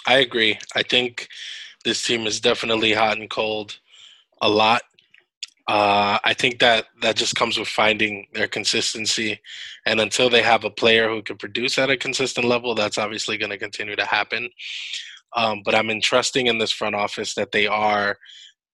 I 0.07 0.19
agree. 0.19 0.59
I 0.75 0.83
think 0.83 1.29
this 1.85 2.03
team 2.03 2.27
is 2.27 2.41
definitely 2.41 2.93
hot 2.93 3.19
and 3.19 3.31
cold 3.31 3.79
a 4.43 4.49
lot. 4.49 4.83
Uh, 5.69 6.19
I 6.25 6.35
think 6.35 6.59
that 6.59 6.87
that 7.01 7.15
just 7.17 7.37
comes 7.37 7.57
with 7.57 7.69
finding 7.69 8.27
their 8.33 8.49
consistency, 8.49 9.41
and 9.87 10.01
until 10.01 10.29
they 10.29 10.43
have 10.43 10.65
a 10.65 10.71
player 10.71 11.09
who 11.09 11.23
can 11.23 11.37
produce 11.37 11.79
at 11.79 11.91
a 11.91 11.97
consistent 11.97 12.47
level, 12.47 12.75
that's 12.75 12.99
obviously 12.99 13.39
going 13.39 13.51
to 13.51 13.59
continue 13.59 13.95
to 13.95 14.05
happen. 14.05 14.51
Um, 15.37 15.62
but 15.64 15.74
I'm 15.74 15.91
entrusting 15.91 16.47
in 16.47 16.59
this 16.59 16.72
front 16.72 16.95
office 16.95 17.35
that 17.35 17.53
they 17.53 17.66
are, 17.66 18.16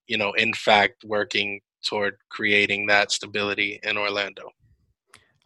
you 0.07 0.17
know, 0.17 0.33
in 0.33 0.53
fact, 0.55 1.05
working 1.05 1.61
toward 1.85 2.17
creating 2.31 2.87
that 2.87 3.13
stability 3.13 3.81
in 3.83 3.97
Orlando. 3.97 4.51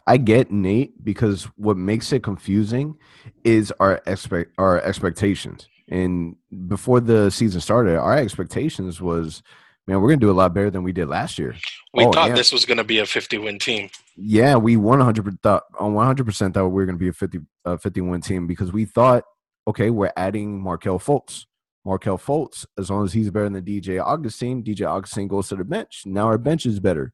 I 0.07 0.17
get 0.17 0.51
Nate 0.51 1.05
because 1.05 1.45
what 1.57 1.77
makes 1.77 2.13
it 2.13 2.23
confusing 2.23 2.97
is 3.45 3.73
our 3.79 4.03
expect 4.07 4.53
our 4.59 4.81
expectations. 4.81 5.69
And 5.89 6.37
before 6.67 7.01
the 7.01 7.31
season 7.31 7.61
started, 7.61 7.97
our 7.97 8.17
expectations 8.17 9.01
was, 9.01 9.43
man, 9.87 10.01
we're 10.01 10.09
gonna 10.09 10.21
do 10.21 10.31
a 10.31 10.33
lot 10.33 10.55
better 10.55 10.71
than 10.71 10.83
we 10.83 10.93
did 10.93 11.09
last 11.09 11.39
year. 11.39 11.55
We 11.95 12.05
oh, 12.05 12.13
thought 12.13 12.31
yeah. 12.31 12.35
this 12.35 12.53
was 12.53 12.65
gonna 12.65 12.85
be 12.85 12.99
a 12.99 13.07
50 13.07 13.39
win 13.39 13.59
team. 13.59 13.91
Yeah, 14.17 14.57
we 14.57 14.77
100 14.77 15.43
thought 15.43 15.65
on 15.79 15.95
100 15.95 16.25
percent 16.25 16.55
thought 16.55 16.69
we 16.69 16.75
were 16.75 16.87
gonna 16.87 16.99
be 16.99 17.09
a 17.09 17.13
50 17.13 17.39
a 17.65 17.79
50 17.79 18.01
win 18.01 18.21
team 18.21 18.47
because 18.47 18.73
we 18.73 18.87
thought 18.87 19.25
okay, 19.67 19.91
we're 19.91 20.13
adding 20.17 20.63
Markelle 20.63 20.99
Fultz. 20.99 21.47
Markelle 21.85 22.19
Fultz, 22.19 22.67
as 22.79 22.91
long 22.91 23.05
as 23.05 23.13
he's 23.13 23.31
better 23.31 23.49
than 23.49 23.65
DJ 23.65 24.03
Augustin, 24.05 24.63
DJ 24.63 24.87
Augustin 24.87 25.29
goes 25.29 25.49
to 25.49 25.57
the 25.57 25.65
bench. 25.65 26.03
Now 26.05 26.27
our 26.27 26.39
bench 26.39 26.67
is 26.67 26.79
better. 26.79 27.13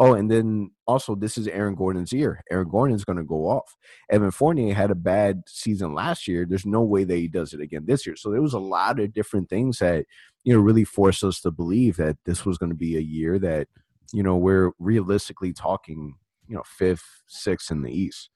Oh, 0.00 0.14
and 0.14 0.30
then 0.30 0.70
also 0.86 1.16
this 1.16 1.36
is 1.36 1.48
Aaron 1.48 1.74
Gordon's 1.74 2.12
year. 2.12 2.40
Aaron 2.52 2.68
Gordon's 2.68 3.04
going 3.04 3.18
to 3.18 3.24
go 3.24 3.48
off. 3.48 3.76
Evan 4.08 4.30
Fournier 4.30 4.72
had 4.72 4.92
a 4.92 4.94
bad 4.94 5.42
season 5.48 5.92
last 5.92 6.28
year. 6.28 6.46
There's 6.48 6.64
no 6.64 6.82
way 6.82 7.02
that 7.02 7.16
he 7.16 7.26
does 7.26 7.52
it 7.52 7.60
again 7.60 7.84
this 7.84 8.06
year. 8.06 8.14
So 8.14 8.30
there 8.30 8.40
was 8.40 8.54
a 8.54 8.60
lot 8.60 9.00
of 9.00 9.12
different 9.12 9.50
things 9.50 9.78
that 9.78 10.06
you 10.44 10.54
know 10.54 10.60
really 10.60 10.84
forced 10.84 11.24
us 11.24 11.40
to 11.40 11.50
believe 11.50 11.96
that 11.96 12.16
this 12.24 12.46
was 12.46 12.58
going 12.58 12.70
to 12.70 12.76
be 12.76 12.96
a 12.96 13.00
year 13.00 13.40
that 13.40 13.66
you 14.12 14.22
know 14.22 14.36
we're 14.36 14.70
realistically 14.78 15.52
talking 15.52 16.14
you 16.46 16.54
know 16.54 16.62
fifth, 16.64 17.22
sixth 17.26 17.72
in 17.72 17.82
the 17.82 17.92
East. 17.92 18.30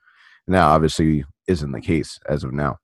And 0.49 0.57
that 0.57 0.63
obviously 0.63 1.25
isn't 1.47 1.71
the 1.71 1.81
case 1.81 2.19
as 2.29 2.43
of 2.43 2.53
now. 2.53 2.79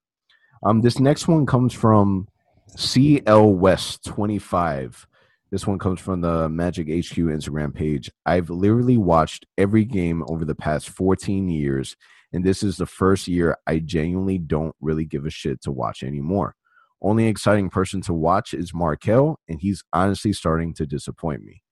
Um, 0.62 0.80
this 0.80 0.98
next 0.98 1.28
one 1.28 1.46
comes 1.46 1.72
from 1.72 2.28
CL 2.76 3.54
West 3.54 4.04
25. 4.04 5.06
This 5.50 5.66
one 5.66 5.78
comes 5.78 6.00
from 6.00 6.20
the 6.20 6.48
Magic 6.48 6.88
HQ 6.88 7.16
Instagram 7.16 7.74
page. 7.74 8.10
I've 8.26 8.50
literally 8.50 8.98
watched 8.98 9.46
every 9.56 9.84
game 9.84 10.22
over 10.28 10.44
the 10.44 10.54
past 10.54 10.90
14 10.90 11.48
years, 11.48 11.96
and 12.32 12.44
this 12.44 12.62
is 12.62 12.76
the 12.76 12.86
first 12.86 13.28
year 13.28 13.56
I 13.66 13.78
genuinely 13.78 14.38
don't 14.38 14.74
really 14.80 15.06
give 15.06 15.24
a 15.24 15.30
shit 15.30 15.62
to 15.62 15.72
watch 15.72 16.02
anymore. 16.02 16.54
Only 17.00 17.28
exciting 17.28 17.70
person 17.70 18.00
to 18.02 18.12
watch 18.12 18.52
is 18.52 18.74
Markelle, 18.74 19.38
and 19.48 19.60
he's 19.60 19.82
honestly 19.92 20.32
starting 20.32 20.74
to 20.74 20.86
disappoint 20.86 21.42
me. 21.42 21.62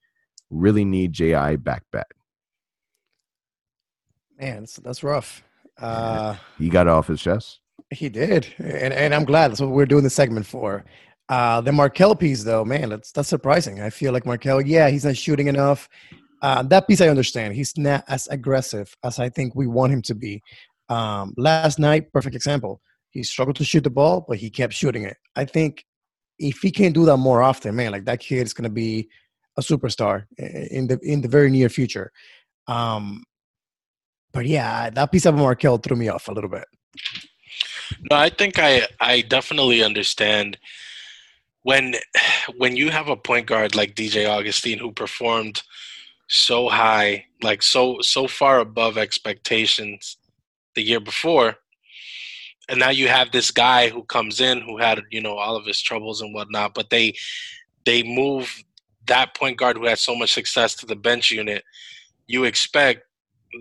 Really 0.49 0.84
need 0.84 1.12
JI 1.12 1.57
back 1.57 1.82
bad. 1.93 2.05
Man, 4.39 4.61
that's, 4.61 4.76
that's 4.76 5.03
rough. 5.03 5.43
Uh, 5.76 6.37
he 6.59 6.68
got 6.68 6.89
off 6.89 7.09
his 7.09 7.20
chest. 7.20 7.61
He 7.91 8.09
did, 8.09 8.53
and 8.59 8.93
and 8.93 9.14
I'm 9.14 9.24
glad. 9.24 9.51
That's 9.51 9.61
what 9.61 9.70
we're 9.70 9.87
doing 9.87 10.05
the 10.05 10.11
segment 10.11 10.47
for. 10.47 10.84
Uh, 11.28 11.61
the 11.61 11.72
Markelle 11.72 12.14
piece, 12.14 12.45
though, 12.45 12.64
man, 12.64 12.89
that's 12.89 13.12
that's 13.12 13.28
surprising. 13.28 13.80
I 13.80 13.91
feel 13.91 14.12
like 14.12 14.26
Markelle, 14.26 14.61
yeah, 14.61 14.89
he's 14.89 15.05
not 15.05 15.16
shooting 15.16 15.47
enough. 15.49 15.89
Uh, 16.43 16.62
that 16.64 16.87
piece 16.87 17.01
I 17.01 17.09
understand. 17.09 17.55
He's 17.55 17.76
not 17.76 18.05
as 18.09 18.26
aggressive 18.28 18.95
as 19.05 19.18
I 19.18 19.28
think 19.28 19.55
we 19.55 19.66
want 19.66 19.93
him 19.93 20.03
to 20.03 20.14
be. 20.14 20.43
Um, 20.89 21.34
last 21.37 21.78
night, 21.78 22.12
perfect 22.12 22.37
example. 22.37 22.80
He 23.11 23.22
struggled 23.22 23.57
to 23.57 23.64
shoot 23.64 23.84
the 23.84 23.91
ball, 23.91 24.24
but 24.28 24.39
he 24.39 24.51
kept 24.51 24.72
shooting 24.72 25.05
it. 25.05 25.16
I 25.34 25.45
think 25.45 25.84
if 26.39 26.59
he 26.59 26.70
can 26.70 26.93
do 26.93 27.05
that 27.07 27.16
more 27.16 27.43
often, 27.43 27.74
man, 27.74 27.93
like 27.93 28.05
that 28.05 28.20
kid 28.20 28.43
is 28.47 28.53
going 28.53 28.64
to 28.64 28.70
be 28.70 29.09
a 29.57 29.62
superstar 29.62 30.24
in 30.39 30.87
the 30.87 30.99
in 31.03 31.20
the 31.22 31.28
very 31.28 31.51
near 31.51 31.68
future. 31.68 32.12
Um, 32.68 33.22
but 34.32 34.47
yeah, 34.47 34.91
that 34.91 35.11
piece 35.11 35.24
of 35.24 35.34
Markelle 35.34 35.78
threw 35.78 35.97
me 35.97 36.09
off 36.09 36.28
a 36.28 36.32
little 36.32 36.51
bit. 36.51 36.66
No, 38.11 38.16
I 38.16 38.28
think 38.30 38.59
I 38.59 38.87
I 39.01 39.20
definitely 39.22 39.82
understand 39.82 40.59
when 41.62 41.95
when 42.57 42.76
you 42.76 42.91
have 42.91 43.09
a 43.09 43.16
point 43.16 43.47
guard 43.47 43.74
like 43.74 43.95
DJ 43.95 44.28
Augustin 44.28 44.78
who 44.78 44.93
performed 44.93 45.62
so 46.28 46.68
high, 46.68 47.26
like 47.43 47.62
so 47.62 47.99
so 48.01 48.26
far 48.28 48.61
above 48.61 48.99
expectations 48.99 50.16
the 50.74 50.82
year 50.82 51.01
before, 51.01 51.57
and 52.68 52.78
now 52.80 52.91
you 52.91 53.09
have 53.09 53.30
this 53.32 53.51
guy 53.51 53.89
who 53.89 54.03
comes 54.05 54.41
in 54.41 54.61
who 54.62 54.78
had 54.78 55.01
you 55.11 55.20
know 55.20 55.37
all 55.37 55.57
of 55.57 55.66
his 55.66 55.80
troubles 55.80 56.20
and 56.20 56.34
whatnot, 56.34 56.74
but 56.74 56.91
they 56.91 57.14
they 57.84 58.03
move 58.03 58.62
that 59.07 59.34
point 59.34 59.57
guard 59.59 59.76
who 59.76 59.87
had 59.87 59.99
so 59.99 60.14
much 60.16 60.32
success 60.32 60.74
to 60.76 60.87
the 60.87 60.97
bench 60.97 61.30
unit. 61.30 61.64
You 62.26 62.45
expect 62.45 63.03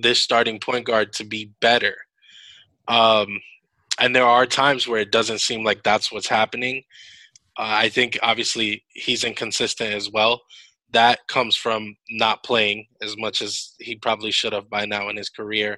this 0.01 0.19
starting 0.19 0.59
point 0.59 0.85
guard 0.85 1.13
to 1.13 1.23
be 1.23 1.51
better. 1.61 1.95
Um, 2.87 3.39
and 3.99 4.15
there 4.15 4.25
are 4.25 4.45
times 4.45 4.87
where 4.87 4.99
it 4.99 5.11
doesn't 5.11 5.39
seem 5.39 5.63
like 5.63 5.83
that's 5.83 6.11
what's 6.11 6.27
happening. 6.27 6.83
Uh, 7.57 7.85
I 7.85 7.89
think 7.89 8.19
obviously 8.21 8.83
he's 8.89 9.23
inconsistent 9.23 9.93
as 9.93 10.09
well. 10.11 10.41
That 10.91 11.19
comes 11.27 11.55
from 11.55 11.95
not 12.09 12.43
playing 12.43 12.87
as 13.01 13.17
much 13.17 13.41
as 13.41 13.73
he 13.79 13.95
probably 13.95 14.31
should 14.31 14.53
have 14.53 14.69
by 14.69 14.85
now 14.85 15.09
in 15.09 15.17
his 15.17 15.29
career, 15.29 15.77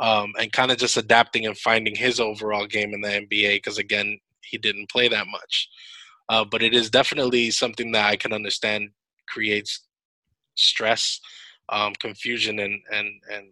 um, 0.00 0.32
and 0.38 0.52
kind 0.52 0.70
of 0.70 0.78
just 0.78 0.96
adapting 0.96 1.46
and 1.46 1.56
finding 1.56 1.94
his 1.94 2.20
overall 2.20 2.66
game 2.66 2.92
in 2.92 3.00
the 3.00 3.08
NBA. 3.08 3.56
Because 3.56 3.78
again, 3.78 4.18
he 4.42 4.58
didn't 4.58 4.90
play 4.90 5.08
that 5.08 5.26
much, 5.26 5.68
uh, 6.28 6.44
but 6.44 6.62
it 6.62 6.74
is 6.74 6.90
definitely 6.90 7.50
something 7.50 7.92
that 7.92 8.06
I 8.06 8.16
can 8.16 8.32
understand 8.32 8.90
creates 9.28 9.86
stress, 10.54 11.20
um, 11.68 11.92
confusion, 11.94 12.58
and 12.58 12.80
and 12.92 13.08
and 13.32 13.46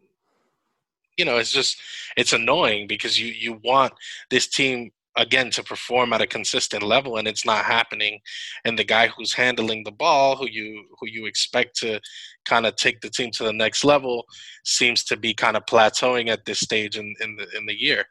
you 1.17 1.25
know, 1.25 1.37
it's 1.37 1.53
just 1.53 1.81
it's 2.17 2.33
annoying 2.33 2.87
because 2.87 3.19
you 3.19 3.29
you 3.29 3.61
want 3.65 3.93
this 4.31 4.49
team 4.49 4.91
again 5.17 5.49
to 5.49 5.63
perform 5.63 6.13
at 6.13 6.21
a 6.21 6.27
consistent 6.27 6.83
level 6.83 7.17
and 7.17 7.29
it's 7.29 7.47
not 7.47 7.65
happening 7.65 8.19
and 8.65 8.77
the 8.77 8.85
guy 8.85 9.07
who's 9.07 9.33
handling 9.33 9.85
the 9.85 9.93
ball 9.93 10.35
who 10.35 10.49
you 10.49 10.85
who 10.99 11.07
you 11.07 11.27
expect 11.27 11.77
to 11.77 12.01
kind 12.45 12.67
of 12.67 12.75
take 12.75 13.01
the 13.01 13.09
team 13.09 13.31
to 13.31 13.45
the 13.45 13.53
next 13.53 13.85
level 13.85 14.25
seems 14.65 15.05
to 15.05 15.17
be 15.17 15.33
kind 15.33 15.57
of 15.57 15.65
plateauing 15.67 16.29
at 16.29 16.45
this 16.45 16.59
stage 16.59 16.99
in, 16.99 17.15
in 17.21 17.37
the 17.37 17.47
in 17.57 17.65
the 17.67 17.81
year 17.81 18.05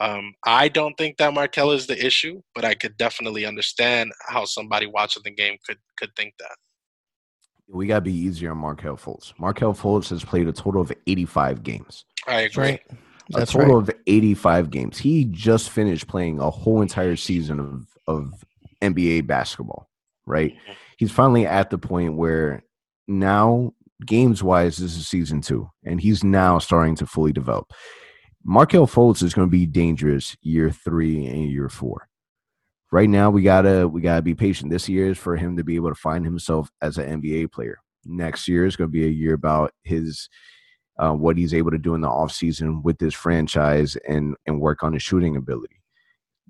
um, 0.00 0.34
I 0.44 0.68
don't 0.68 0.96
think 0.96 1.18
that 1.18 1.34
Markelle 1.34 1.72
is 1.72 1.86
the 1.86 2.04
issue, 2.04 2.40
but 2.54 2.64
I 2.64 2.74
could 2.74 2.96
definitely 2.96 3.44
understand 3.44 4.10
how 4.26 4.46
somebody 4.46 4.86
watching 4.86 5.22
the 5.22 5.30
game 5.30 5.58
could 5.66 5.78
could 5.98 6.14
think 6.16 6.34
that. 6.38 6.56
We 7.72 7.86
gotta 7.86 8.02
be 8.02 8.12
easier 8.12 8.50
on 8.50 8.58
Markelle 8.58 8.96
Fultz. 8.96 9.32
Markelle 9.38 9.74
Fultz 9.74 10.10
has 10.10 10.22
played 10.22 10.46
a 10.46 10.52
total 10.52 10.82
of 10.82 10.92
85 11.06 11.62
games. 11.62 12.04
I 12.26 12.42
agree. 12.42 12.64
Right. 12.64 12.82
That's 13.30 13.54
a 13.54 13.58
total 13.58 13.80
right. 13.80 13.88
of 13.88 13.94
85 14.06 14.70
games. 14.70 14.98
He 14.98 15.24
just 15.24 15.70
finished 15.70 16.06
playing 16.06 16.38
a 16.38 16.50
whole 16.50 16.82
entire 16.82 17.16
season 17.16 17.60
of, 17.60 17.86
of 18.06 18.44
NBA 18.82 19.26
basketball, 19.26 19.88
right? 20.26 20.52
Mm-hmm. 20.52 20.72
He's 20.98 21.12
finally 21.12 21.46
at 21.46 21.70
the 21.70 21.78
point 21.78 22.16
where 22.16 22.62
now, 23.08 23.72
games 24.04 24.42
wise, 24.42 24.76
this 24.76 24.96
is 24.96 25.08
season 25.08 25.40
two, 25.40 25.68
and 25.84 26.00
he's 26.00 26.22
now 26.22 26.58
starting 26.58 26.94
to 26.96 27.06
fully 27.06 27.32
develop. 27.32 27.72
Markelle 28.44 28.86
Fultz 28.86 29.22
is 29.22 29.34
going 29.34 29.48
to 29.48 29.50
be 29.50 29.66
dangerous 29.66 30.36
year 30.42 30.70
three 30.70 31.26
and 31.26 31.50
year 31.50 31.68
four. 31.68 32.08
Right 32.92 33.08
now, 33.08 33.30
we 33.30 33.40
gotta 33.40 33.88
we 33.88 34.02
gotta 34.02 34.20
be 34.20 34.34
patient. 34.34 34.70
This 34.70 34.86
year 34.86 35.08
is 35.10 35.16
for 35.16 35.34
him 35.34 35.56
to 35.56 35.64
be 35.64 35.76
able 35.76 35.88
to 35.88 35.94
find 35.94 36.26
himself 36.26 36.70
as 36.82 36.98
an 36.98 37.22
NBA 37.22 37.50
player. 37.50 37.78
Next 38.04 38.46
year 38.46 38.66
is 38.66 38.76
going 38.76 38.88
to 38.88 38.92
be 38.92 39.06
a 39.06 39.10
year 39.10 39.32
about 39.32 39.72
his 39.82 40.28
uh, 40.98 41.12
what 41.12 41.38
he's 41.38 41.54
able 41.54 41.70
to 41.70 41.78
do 41.78 41.94
in 41.94 42.02
the 42.02 42.08
offseason 42.08 42.82
with 42.82 42.98
this 42.98 43.14
franchise 43.14 43.96
and 44.06 44.36
and 44.46 44.60
work 44.60 44.82
on 44.82 44.92
his 44.92 45.02
shooting 45.02 45.36
ability. 45.36 45.80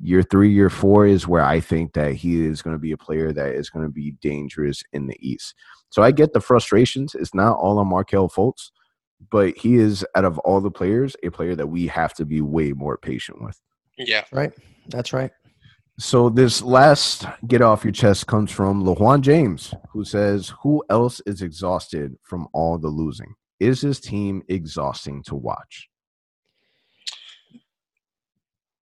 Year 0.00 0.24
three, 0.24 0.52
year 0.52 0.68
four 0.68 1.06
is 1.06 1.28
where 1.28 1.44
I 1.44 1.60
think 1.60 1.92
that 1.92 2.14
he 2.14 2.44
is 2.44 2.60
going 2.60 2.74
to 2.74 2.80
be 2.80 2.90
a 2.90 2.96
player 2.96 3.32
that 3.32 3.54
is 3.54 3.70
going 3.70 3.84
to 3.86 3.92
be 3.92 4.16
dangerous 4.20 4.82
in 4.92 5.06
the 5.06 5.16
East. 5.20 5.54
So 5.90 6.02
I 6.02 6.10
get 6.10 6.32
the 6.32 6.40
frustrations. 6.40 7.14
It's 7.14 7.34
not 7.34 7.56
all 7.56 7.78
on 7.78 7.86
Markelle 7.86 8.28
Fultz, 8.28 8.72
but 9.30 9.56
he 9.56 9.76
is 9.76 10.04
out 10.16 10.24
of 10.24 10.40
all 10.40 10.60
the 10.60 10.72
players 10.72 11.14
a 11.22 11.30
player 11.30 11.54
that 11.54 11.68
we 11.68 11.86
have 11.86 12.14
to 12.14 12.24
be 12.24 12.40
way 12.40 12.72
more 12.72 12.96
patient 12.96 13.40
with. 13.40 13.60
Yeah, 13.96 14.24
right. 14.32 14.52
That's 14.88 15.12
right. 15.12 15.30
So 15.98 16.30
this 16.30 16.62
last 16.62 17.26
get 17.46 17.62
off 17.62 17.84
your 17.84 17.92
chest 17.92 18.26
comes 18.26 18.50
from 18.50 18.82
LeJuan 18.82 19.20
James, 19.20 19.74
who 19.90 20.04
says, 20.04 20.52
"Who 20.62 20.82
else 20.88 21.20
is 21.26 21.42
exhausted 21.42 22.16
from 22.22 22.48
all 22.52 22.78
the 22.78 22.88
losing?" 22.88 23.34
is 23.62 23.80
this 23.80 24.00
team 24.00 24.42
exhausting 24.48 25.22
to 25.22 25.36
watch? 25.36 25.88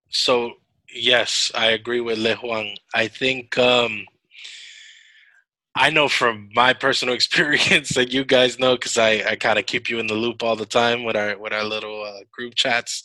So 0.09 0.55
yes, 0.93 1.53
I 1.55 1.67
agree 1.67 2.01
with 2.01 2.19
LeJuan. 2.19 2.75
I 2.95 3.09
think 3.09 3.57
um, 3.59 4.07
I 5.77 5.91
know 5.91 6.09
from 6.09 6.49
my 6.55 6.73
personal 6.73 7.15
experience 7.21 7.91
that 7.91 8.13
you 8.13 8.25
guys 8.25 8.59
know 8.59 8.75
because 8.75 8.97
I, 8.99 9.23
I 9.29 9.37
kind 9.37 9.59
of 9.59 9.67
keep 9.67 9.91
you 9.91 9.99
in 9.99 10.07
the 10.07 10.15
loop 10.15 10.43
all 10.43 10.57
the 10.57 10.67
time 10.67 11.05
with 11.05 11.17
our 11.17 11.39
with 11.39 11.53
our 11.53 11.65
little 11.65 12.03
uh, 12.03 12.25
group 12.33 12.55
chats. 12.55 13.05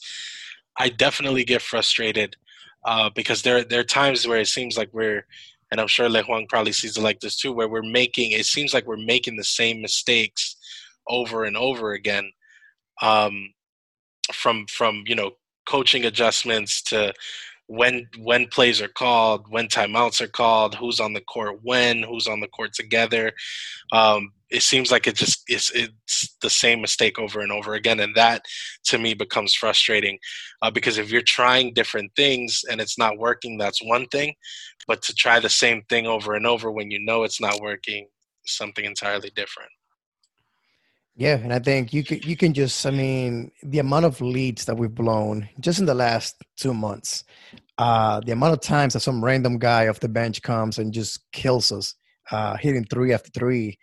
I 0.78 0.90
definitely 0.90 1.44
get 1.44 1.62
frustrated 1.62 2.36
uh, 2.86 3.10
because 3.16 3.42
there 3.42 3.64
there 3.64 3.82
are 3.82 3.84
times 3.84 4.28
where 4.28 4.40
it 4.40 4.48
seems 4.48 4.78
like 4.78 4.90
we're 4.94 5.26
and 5.72 5.82
I'm 5.82 5.88
sure 5.88 6.08
LeJuan 6.08 6.48
probably 6.48 6.72
sees 6.72 6.96
it 6.96 7.02
like 7.02 7.20
this 7.20 7.36
too, 7.38 7.52
where 7.52 7.68
we're 7.68 7.82
making 7.82 8.32
it 8.32 8.46
seems 8.46 8.74
like 8.74 8.86
we're 8.86 8.98
making 8.98 9.36
the 9.36 9.44
same 9.44 9.82
mistakes 9.82 10.56
over 11.08 11.44
and 11.44 11.58
over 11.58 11.94
again 11.94 12.32
um, 13.02 13.54
from 14.32 14.66
from 14.68 15.04
you 15.08 15.16
know 15.16 15.32
coaching 15.68 16.06
adjustments 16.06 16.82
to 16.84 17.12
when 17.68 18.08
when 18.20 18.48
plays 18.48 18.82
are 18.82 18.88
called, 18.88 19.46
when 19.50 19.68
timeouts 19.68 20.22
are 20.22 20.28
called, 20.28 20.76
who's 20.76 21.00
on 21.00 21.14
the 21.14 21.22
court 21.22 21.60
when, 21.64 22.04
who's 22.04 22.28
on 22.28 22.40
the 22.40 22.48
court 22.48 22.74
together. 22.74 23.32
Um, 23.92 24.32
it 24.52 24.62
seems 24.62 24.92
like 24.92 25.08
it 25.08 25.16
just 25.16 25.44
it's, 25.48 25.72
it's 25.72 26.38
the 26.42 26.50
same 26.50 26.80
mistake 26.82 27.18
over 27.18 27.42
and 27.42 27.52
over 27.52 27.74
again, 27.74 28.00
and 28.00 28.16
that 28.16 28.44
to 28.86 28.98
me 28.98 29.14
becomes 29.14 29.56
frustrating 29.56 30.20
uh, 30.62 30.70
because 30.70 30.98
if 30.98 31.12
you're 31.12 31.22
trying 31.22 31.74
different 31.74 32.12
things 32.16 32.64
and 32.70 32.80
it's 32.80 32.98
not 32.98 33.18
working, 33.18 33.58
that's 33.58 33.84
one 33.84 34.06
thing, 34.08 34.36
but 34.88 35.02
to 35.02 35.14
try 35.16 35.40
the 35.40 35.50
same 35.50 35.82
thing 35.90 36.06
over 36.06 36.36
and 36.36 36.46
over 36.46 36.72
when 36.72 36.92
you 36.92 37.04
know 37.04 37.24
it's 37.24 37.42
not 37.42 37.60
working, 37.62 38.08
something 38.46 38.86
entirely 38.86 39.32
different. 39.36 39.72
Yeah, 41.18 41.38
and 41.38 41.54
I 41.54 41.60
think 41.60 41.94
you 41.94 42.04
can 42.04 42.20
you 42.24 42.36
can 42.36 42.54
just 42.54 42.86
I 42.86 42.92
mean 42.92 43.52
the 43.64 43.80
amount 43.80 44.06
of 44.06 44.20
leads 44.20 44.66
that 44.66 44.76
we've 44.78 44.94
blown 44.94 45.48
just 45.62 45.80
in 45.80 45.86
the 45.86 45.94
last 45.94 46.36
two 46.58 46.74
months. 46.74 47.24
Uh, 47.78 48.20
the 48.26 48.34
amount 48.34 48.54
of 48.54 48.62
times 48.62 48.94
that 48.94 49.00
some 49.00 49.24
random 49.24 49.58
guy 49.58 49.88
off 49.88 50.00
the 50.00 50.10
bench 50.10 50.42
comes 50.42 50.78
and 50.78 50.94
just 50.94 51.20
kills 51.32 51.72
us, 51.72 51.96
uh, 52.32 52.56
hitting 52.58 52.86
three 52.86 53.14
after 53.14 53.30
three. 53.32 53.78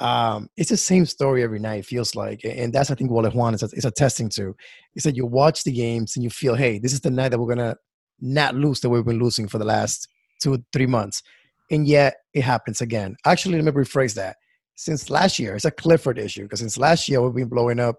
Um, 0.00 0.48
it's 0.56 0.70
the 0.70 0.76
same 0.76 1.06
story 1.06 1.42
every 1.42 1.58
night. 1.58 1.80
It 1.80 1.86
feels 1.86 2.14
like, 2.14 2.42
and 2.44 2.72
that's 2.72 2.90
I 2.90 2.94
think 2.94 3.10
what 3.10 3.32
Juan 3.34 3.54
is, 3.54 3.62
is 3.62 3.84
attesting 3.86 4.28
to. 4.30 4.54
Is 4.94 5.04
that 5.04 5.16
you 5.16 5.24
watch 5.24 5.64
the 5.64 5.72
games 5.72 6.16
and 6.16 6.24
you 6.24 6.30
feel, 6.30 6.54
hey, 6.54 6.78
this 6.78 6.92
is 6.92 7.00
the 7.00 7.10
night 7.10 7.30
that 7.30 7.38
we're 7.38 7.54
gonna 7.54 7.76
not 8.20 8.54
lose 8.54 8.80
the 8.80 8.90
way 8.90 8.98
we've 8.98 9.06
been 9.06 9.18
losing 9.18 9.48
for 9.48 9.58
the 9.58 9.64
last 9.64 10.06
two 10.42 10.62
three 10.72 10.86
months, 10.86 11.22
and 11.70 11.86
yet 11.86 12.16
it 12.34 12.42
happens 12.42 12.82
again. 12.82 13.16
Actually, 13.24 13.60
let 13.62 13.74
me 13.74 13.82
rephrase 13.82 14.14
that. 14.16 14.36
Since 14.76 15.10
last 15.10 15.38
year, 15.38 15.54
it's 15.54 15.64
a 15.64 15.70
Clifford 15.70 16.18
issue 16.18 16.42
because 16.42 16.60
since 16.60 16.78
last 16.78 17.08
year 17.08 17.22
we've 17.22 17.34
been 17.34 17.48
blowing 17.48 17.80
up 17.80 17.96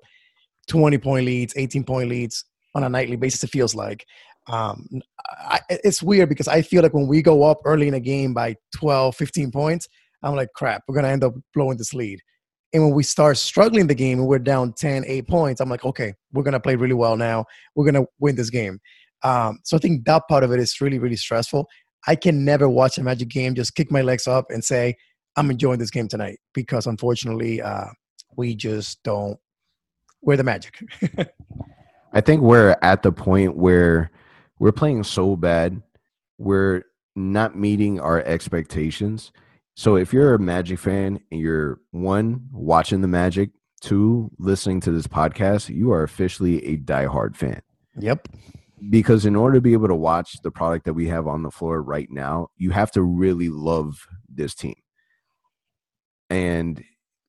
20 0.68 0.98
point 0.98 1.26
leads, 1.26 1.54
18 1.56 1.84
point 1.84 2.10
leads 2.10 2.46
on 2.74 2.84
a 2.84 2.90
nightly 2.90 3.16
basis. 3.16 3.44
It 3.44 3.52
feels 3.52 3.76
like 3.76 4.06
um, 4.48 4.88
I, 5.28 5.60
it's 5.70 6.04
weird 6.04 6.30
because 6.30 6.48
I 6.48 6.62
feel 6.62 6.84
like 6.84 6.94
when 6.94 7.08
we 7.08 7.22
go 7.22 7.44
up 7.44 7.62
early 7.66 7.88
in 7.88 7.94
a 7.94 8.00
game 8.00 8.34
by 8.34 8.56
12, 8.76 9.16
15 9.16 9.52
points, 9.52 9.88
I'm 10.22 10.36
like, 10.36 10.50
crap, 10.56 10.84
we're 10.88 10.96
going 10.96 11.06
to 11.06 11.12
end 11.12 11.24
up 11.24 11.34
blowing 11.54 11.78
this 11.78 11.94
lead. 11.94 12.20
And 12.74 12.84
when 12.84 12.94
we 12.94 13.04
start 13.04 13.38
struggling 13.38 13.88
the 13.88 13.96
game 13.96 14.20
and 14.20 14.28
we're 14.28 14.40
down 14.40 14.74
10, 14.74 15.06
8 15.08 15.28
points, 15.28 15.62
I'm 15.62 15.70
like, 15.70 15.86
okay, 15.86 16.14
we're 16.34 16.44
going 16.44 16.54
to 16.54 16.60
play 16.60 16.76
really 16.76 16.94
well 16.94 17.16
now. 17.16 17.46
We're 17.76 17.90
going 17.90 18.04
to 18.04 18.10
win 18.20 18.36
this 18.36 18.50
game. 18.50 18.80
Um, 19.24 19.60
so 19.64 19.78
I 19.78 19.80
think 19.80 20.06
that 20.06 20.24
part 20.28 20.44
of 20.44 20.52
it 20.52 20.60
is 20.60 20.82
really, 20.82 21.00
really 21.00 21.16
stressful. 21.16 21.68
I 22.08 22.16
can 22.16 22.44
never 22.44 22.68
watch 22.70 22.98
a 22.98 23.04
Magic 23.04 23.30
game, 23.30 23.56
just 23.56 23.76
kick 23.76 23.92
my 23.92 24.02
legs 24.02 24.28
up 24.28 24.48
and 24.50 24.64
say, 24.64 24.96
I'm 25.36 25.52
enjoying 25.52 25.80
this 25.80 25.92
game 25.92 26.08
tonight 26.08 26.40
because 26.54 26.88
unfortunately, 26.88 27.62
uh, 27.62 27.88
we 28.38 28.56
just 28.56 29.04
don't, 29.04 29.38
we're 30.22 30.38
the 30.38 30.44
Magic. 30.44 30.80
I 32.14 32.22
think 32.22 32.42
we're 32.42 32.78
at 32.82 33.04
the 33.04 33.12
point 33.12 33.58
where 33.58 34.12
we're 34.60 34.72
playing 34.72 35.04
so 35.04 35.36
bad, 35.36 35.82
we're 36.38 36.84
not 37.16 37.58
meeting 37.58 38.00
our 38.00 38.22
expectations. 38.22 39.32
So 39.76 39.98
if 39.98 40.14
you're 40.14 40.34
a 40.34 40.40
Magic 40.40 40.80
fan 40.80 41.20
and 41.32 41.42
you're 41.42 41.80
one 41.92 42.48
watching 42.52 43.02
the 43.02 43.08
Magic, 43.08 43.50
two 43.82 44.32
listening 44.40 44.80
to 44.82 44.92
this 44.92 45.08
podcast, 45.08 45.70
you 45.70 45.92
are 45.92 46.04
officially 46.04 46.66
a 46.66 46.78
diehard 46.78 47.36
fan. 47.36 47.62
Yep. 48.00 48.30
Because 48.90 49.26
in 49.26 49.36
order 49.36 49.56
to 49.56 49.62
be 49.62 49.74
able 49.74 49.88
to 49.88 49.96
watch 49.96 50.42
the 50.42 50.52
product 50.52 50.86
that 50.86 50.94
we 50.94 51.08
have 51.08 51.28
on 51.28 51.44
the 51.44 51.52
floor 51.52 51.82
right 51.82 52.10
now, 52.10 52.48
you 52.58 52.72
have 52.72 52.92
to 52.92 53.02
really 53.02 53.50
love 53.50 54.08
this 54.30 54.56
team. 54.56 54.76
And 56.30 56.84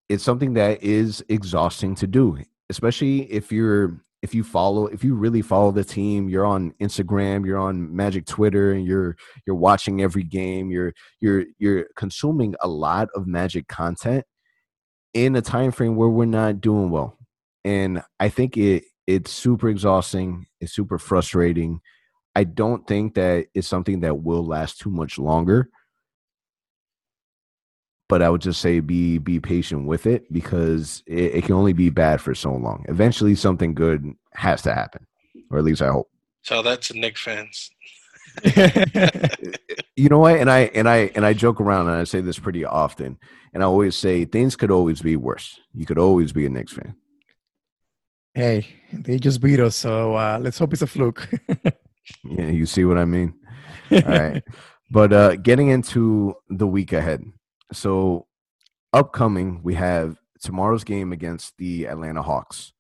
it's 0.09 0.25
something 0.25 0.55
that 0.55 0.83
is 0.83 1.25
exhausting 1.29 1.95
to 1.97 2.07
do, 2.07 2.39
especially 2.71 3.31
if 3.33 3.53
you're 3.53 4.01
if 4.23 4.35
you 4.35 4.43
follow 4.43 4.87
if 4.87 5.05
you 5.05 5.15
really 5.15 5.43
follow 5.43 5.71
the 5.71 5.85
team 5.85 6.27
you're 6.29 6.47
on 6.47 6.73
instagram 6.81 7.45
you're 7.45 7.59
on 7.59 7.95
magic 7.95 8.25
twitter 8.27 8.73
and 8.73 8.87
you're 8.87 9.15
you're 9.47 9.55
watching 9.55 10.01
every 10.01 10.25
game 10.25 10.71
you're 10.71 10.93
you're 11.21 11.45
you're 11.59 11.85
consuming 11.97 12.55
a 12.63 12.67
lot 12.67 13.09
of 13.15 13.27
magic 13.27 13.69
content 13.69 14.25
in 15.17 15.35
a 15.35 15.41
time 15.41 15.71
frame 15.71 15.97
where 15.97 16.11
we're 16.11 16.27
not 16.27 16.61
doing 16.61 16.91
well. 16.91 17.19
And 17.65 18.03
i 18.21 18.29
think 18.29 18.57
it 18.57 18.85
it's 19.07 19.31
super 19.31 19.69
exhausting 19.69 20.47
it's 20.61 20.75
super 20.75 20.99
frustrating. 20.99 21.81
I 22.35 22.45
don't 22.45 22.87
think 22.87 23.15
that 23.15 23.47
it's 23.55 23.69
something 23.69 24.01
that 24.01 24.23
will 24.23 24.45
last 24.45 24.79
too 24.79 24.91
much 24.91 25.19
longer 25.19 25.71
but 28.09 28.23
I 28.23 28.31
would 28.31 28.41
just 28.41 28.61
say 28.61 28.81
be 28.81 29.19
be 29.19 29.41
patient 29.41 29.87
with 29.87 30.07
it 30.07 30.33
because 30.33 31.03
it, 31.07 31.37
it, 31.37 31.45
can 31.45 31.55
only 31.55 31.73
be 31.73 31.91
bad 31.91 32.21
for 32.21 32.35
so 32.35 32.53
long. 32.53 32.85
Eventually, 32.89 33.35
something 33.35 33.75
good 33.75 34.13
has 34.35 34.63
to 34.63 34.75
happen, 34.75 35.07
or 35.51 35.59
at 35.59 35.65
least 35.65 35.83
I 35.83 35.89
hope. 35.89 36.11
Tell 36.45 36.63
that 36.63 36.83
to 36.83 36.99
Knick 36.99 37.19
fans. 37.19 37.71
you 39.97 40.09
know 40.09 40.19
what? 40.19 40.37
And 40.37 40.51
I 40.51 40.71
and 40.75 40.89
I 40.89 41.11
and 41.15 41.25
I 41.27 41.33
joke 41.33 41.61
around 41.61 41.89
and 41.89 41.97
I 41.97 42.05
say 42.05 42.21
this 42.21 42.39
pretty 42.39 42.65
often, 42.65 43.19
and 43.53 43.63
I 43.63 43.67
always 43.67 43.97
say 43.97 44.25
things 44.25 44.57
could 44.57 44.71
always 44.71 45.03
be 45.03 45.17
worse. 45.17 45.59
You 45.75 45.87
could 45.87 45.99
always 45.99 46.33
be 46.33 46.47
a 46.47 46.49
Knicks 46.49 46.73
fan. 46.73 46.95
Hey, 48.35 48.67
they 48.93 49.19
just 49.19 49.41
beat 49.41 49.61
us, 49.61 49.75
so 49.75 50.15
uh, 50.15 50.39
let's 50.41 50.59
hope 50.59 50.75
it's 50.75 50.83
a 50.83 50.87
fluke. 50.87 51.29
yeah, 52.25 52.49
you 52.49 52.67
see 52.67 52.85
what 52.85 52.99
I 52.99 53.07
mean. 53.07 53.35
All 53.91 54.01
right, 54.03 54.45
but 54.91 55.13
uh, 55.13 55.37
getting 55.37 55.69
into 55.69 56.35
the 56.51 56.67
week 56.67 56.93
ahead 56.93 57.25
so 57.73 58.27
upcoming, 58.93 59.61
we 59.63 59.75
have 59.75 60.17
tomorrow's 60.41 60.85
game 60.85 61.13
against 61.13 61.55
the 61.59 61.87
Atlanta 61.87 62.23
Hawks. 62.23 62.73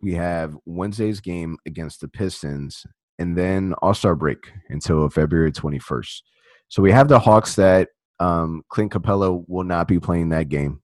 We 0.00 0.14
have 0.14 0.56
Wednesday's 0.64 1.20
game 1.20 1.58
against 1.66 2.00
the 2.00 2.08
Pistons, 2.08 2.86
and 3.18 3.36
then 3.36 3.74
All 3.82 3.94
Star 3.94 4.14
break 4.14 4.50
until 4.68 5.08
February 5.08 5.52
21st. 5.52 6.22
So 6.68 6.82
we 6.82 6.92
have 6.92 7.08
the 7.08 7.18
Hawks 7.18 7.56
that 7.56 7.88
um, 8.20 8.62
Clint 8.68 8.92
Capela 8.92 9.44
will 9.48 9.64
not 9.64 9.88
be 9.88 9.98
playing 9.98 10.28
that 10.30 10.48
game. 10.48 10.82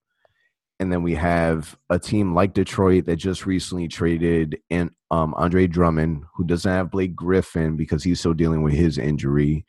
And 0.80 0.92
then 0.92 1.02
we 1.02 1.14
have 1.14 1.78
a 1.88 1.98
team 1.98 2.34
like 2.34 2.52
Detroit 2.52 3.06
that 3.06 3.16
just 3.16 3.46
recently 3.46 3.86
traded 3.86 4.58
in 4.70 4.90
um, 5.10 5.32
Andre 5.36 5.68
Drummond, 5.68 6.24
who 6.34 6.44
doesn't 6.44 6.70
have 6.70 6.90
Blake 6.90 7.14
Griffin 7.14 7.76
because 7.76 8.02
he's 8.02 8.18
still 8.18 8.34
dealing 8.34 8.62
with 8.62 8.74
his 8.74 8.98
injury. 8.98 9.64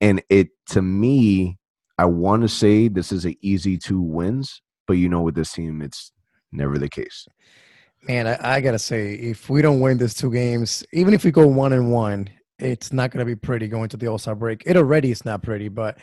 And 0.00 0.22
it, 0.28 0.48
to 0.70 0.82
me, 0.82 1.59
I 2.00 2.06
want 2.06 2.40
to 2.40 2.48
say 2.48 2.88
this 2.88 3.12
is 3.12 3.26
an 3.26 3.36
easy 3.42 3.76
two 3.76 4.00
wins, 4.00 4.62
but 4.86 4.94
you 4.94 5.10
know, 5.10 5.20
with 5.20 5.34
this 5.34 5.52
team, 5.52 5.82
it's 5.82 6.12
never 6.50 6.78
the 6.78 6.88
case. 6.88 7.26
Man, 8.08 8.26
I, 8.26 8.56
I 8.56 8.60
gotta 8.62 8.78
say, 8.78 9.12
if 9.12 9.50
we 9.50 9.60
don't 9.60 9.80
win 9.80 9.98
these 9.98 10.14
two 10.14 10.32
games, 10.32 10.82
even 10.94 11.12
if 11.12 11.24
we 11.24 11.30
go 11.30 11.46
one 11.46 11.74
and 11.74 11.92
one, 11.92 12.30
it's 12.58 12.90
not 12.90 13.10
gonna 13.10 13.26
be 13.26 13.36
pretty 13.36 13.68
going 13.68 13.90
to 13.90 13.98
the 13.98 14.06
All 14.06 14.16
Star 14.16 14.34
break. 14.34 14.62
It 14.64 14.78
already 14.78 15.10
is 15.10 15.26
not 15.26 15.42
pretty, 15.42 15.68
but 15.68 15.98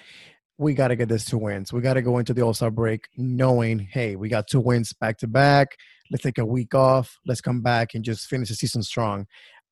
we 0.59 0.75
got 0.75 0.89
to 0.89 0.95
get 0.95 1.09
this 1.09 1.25
two 1.25 1.39
wins. 1.39 1.73
We 1.73 1.81
got 1.81 1.95
to 1.95 2.03
go 2.03 2.19
into 2.19 2.35
the 2.35 2.43
All 2.43 2.53
Star 2.53 2.69
break 2.69 3.07
knowing, 3.17 3.79
hey, 3.79 4.15
we 4.15 4.29
got 4.29 4.47
two 4.47 4.59
wins 4.59 4.93
back 4.93 5.17
to 5.19 5.27
back. 5.27 5.69
Let's 6.11 6.23
take 6.23 6.37
a 6.37 6.45
week 6.45 6.75
off. 6.75 7.17
Let's 7.25 7.41
come 7.41 7.61
back 7.61 7.95
and 7.95 8.05
just 8.05 8.27
finish 8.27 8.49
the 8.49 8.55
season 8.55 8.83
strong. 8.83 9.25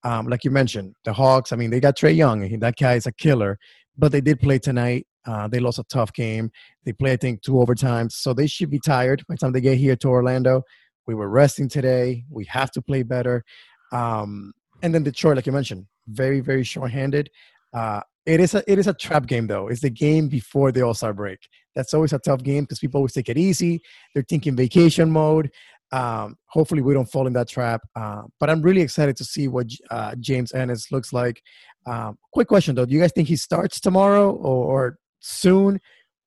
Um, 0.04 0.26
like 0.26 0.44
you 0.44 0.50
mentioned, 0.50 0.96
the 1.04 1.14
Hawks. 1.14 1.52
I 1.52 1.56
mean, 1.56 1.70
they 1.70 1.80
got 1.80 1.96
Trae 1.96 2.16
Young. 2.16 2.60
That 2.60 2.78
guy 2.78 2.96
is 2.96 3.06
a 3.06 3.12
killer. 3.12 3.60
But 3.96 4.12
they 4.12 4.22
did 4.22 4.40
play 4.40 4.58
tonight. 4.58 5.06
Uh, 5.26 5.48
they 5.48 5.60
lost 5.60 5.80
a 5.80 5.84
tough 5.86 6.14
game. 6.14 6.52
They 6.86 6.94
play, 6.94 7.14
I 7.14 7.18
think, 7.18 7.42
two 7.42 7.54
overtimes, 7.54 8.14
so 8.14 8.34
they 8.34 8.48
should 8.48 8.70
be 8.70 8.80
tired 8.80 9.24
by 9.28 9.36
the 9.36 9.40
time 9.40 9.52
they 9.52 9.62
get 9.62 9.78
here 9.78 9.96
to 9.96 10.08
Orlando. 10.08 10.64
We 11.08 11.16
were 11.16 11.30
resting 11.30 11.70
today. 11.70 12.26
We 12.30 12.46
have 12.46 12.72
to 12.72 12.82
play 12.82 13.04
better. 13.04 13.44
Um, 13.92 14.54
and 14.82 14.94
then 14.94 15.04
Detroit, 15.04 15.36
like 15.36 15.46
you 15.46 15.52
mentioned, 15.52 15.86
very, 16.08 16.40
very 16.40 16.64
short-handed. 16.64 17.30
Uh, 17.74 18.02
it 18.26 18.40
is 18.40 18.56
a 18.56 18.64
it 18.72 18.80
is 18.80 18.88
a 18.88 18.94
trap 18.94 19.28
game 19.28 19.48
though. 19.48 19.68
It's 19.68 19.82
the 19.82 19.90
game 19.90 20.28
before 20.28 20.72
the 20.72 20.82
All 20.82 20.94
Star 20.94 21.14
break. 21.14 21.40
That's 21.76 21.94
always 21.94 22.14
a 22.14 22.20
tough 22.20 22.42
game 22.42 22.64
because 22.64 22.80
people 22.80 23.00
always 23.00 23.14
take 23.14 23.30
it 23.30 23.38
easy. 23.38 23.82
They're 24.14 24.26
thinking 24.28 24.56
vacation 24.56 25.12
mode. 25.12 25.52
Um, 25.92 26.38
hopefully, 26.48 26.82
we 26.82 26.94
don't 26.94 27.12
fall 27.12 27.28
in 27.28 27.34
that 27.34 27.48
trap. 27.48 27.82
Uh, 27.96 28.24
but 28.40 28.50
I'm 28.50 28.62
really 28.62 28.82
excited 28.82 29.16
to 29.18 29.24
see 29.24 29.48
what 29.48 29.68
uh, 29.92 30.16
James 30.20 30.54
Ennis 30.54 30.92
looks 30.92 31.14
like. 31.14 31.42
Um, 31.86 32.18
quick 32.34 32.48
question 32.48 32.74
though: 32.74 32.86
Do 32.86 32.94
you 32.94 33.02
guys 33.02 33.12
think 33.14 33.28
he 33.28 33.36
starts 33.36 33.80
tomorrow 33.80 34.32
or, 34.32 34.66
or 34.66 34.98
soon, 35.26 35.80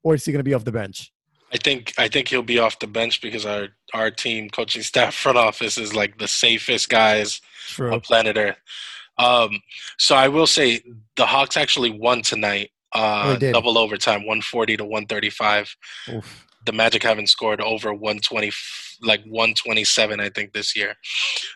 or 0.02 0.14
is 0.14 0.24
he 0.24 0.32
going 0.32 0.40
to 0.40 0.44
be 0.44 0.54
off 0.54 0.64
the 0.64 0.72
bench? 0.72 1.12
I 1.52 1.56
think 1.56 1.94
I 1.96 2.08
think 2.08 2.28
he'll 2.28 2.42
be 2.42 2.58
off 2.58 2.78
the 2.78 2.86
bench 2.86 3.22
because 3.22 3.46
our 3.46 3.68
our 3.94 4.10
team, 4.10 4.50
coaching 4.50 4.82
staff, 4.82 5.14
front 5.22 5.38
office 5.38 5.78
is 5.78 5.94
like 5.94 6.18
the 6.18 6.28
safest 6.28 6.88
guys 6.88 7.40
True. 7.68 7.92
on 7.92 8.00
planet 8.00 8.36
Earth. 8.36 8.58
Um, 9.18 9.60
so 9.98 10.14
I 10.14 10.28
will 10.28 10.46
say 10.46 10.80
the 11.16 11.26
Hawks 11.26 11.56
actually 11.56 11.90
won 11.90 12.22
tonight. 12.22 12.70
Uh, 12.94 13.36
oh, 13.40 13.52
double 13.52 13.76
overtime, 13.76 14.26
one 14.26 14.40
forty 14.40 14.76
to 14.76 14.84
one 14.84 15.06
thirty 15.06 15.30
five. 15.30 15.74
The 16.66 16.72
Magic 16.72 17.02
haven't 17.02 17.28
scored 17.28 17.60
over 17.60 17.94
one 17.94 18.18
twenty, 18.18 18.50
like 19.02 19.22
one 19.26 19.54
twenty 19.54 19.84
seven, 19.84 20.20
I 20.20 20.28
think, 20.28 20.52
this 20.52 20.76
year. 20.76 20.94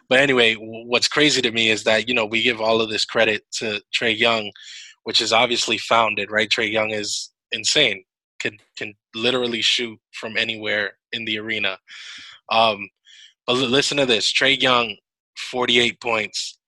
But 0.09 0.21
anyway, 0.21 0.55
what's 0.55 1.09
crazy 1.09 1.41
to 1.43 1.51
me 1.51 1.71
is 1.71 1.85
that 1.85 2.09
you 2.09 2.15
know 2.15 2.27
we 2.27 2.43
give 2.43 2.61
all 2.61 2.81
of 2.81 2.91
this 2.91 3.05
credit 3.05 3.45
to 3.59 3.81
Trae 3.95 4.19
Young, 4.19 4.51
which 5.05 5.21
is 5.21 5.33
obviously 5.33 5.79
founded, 5.79 6.31
right? 6.31 6.49
Trae 6.49 6.71
Young 6.71 6.91
is 6.91 7.32
insane. 7.53 8.05
Can 8.41 8.59
can 8.77 8.95
literally 9.15 9.63
shoot 9.63 9.99
from 10.13 10.37
anywhere 10.37 10.95
in 11.13 11.25
the 11.25 11.39
arena. 11.39 11.79
Um, 12.51 12.89
but 13.47 13.55
listen 13.55 13.99
to 13.99 14.07
this: 14.07 14.33
Trae 14.33 14.61
Young, 14.61 14.97
forty-eight 15.51 16.01
points. 16.01 16.59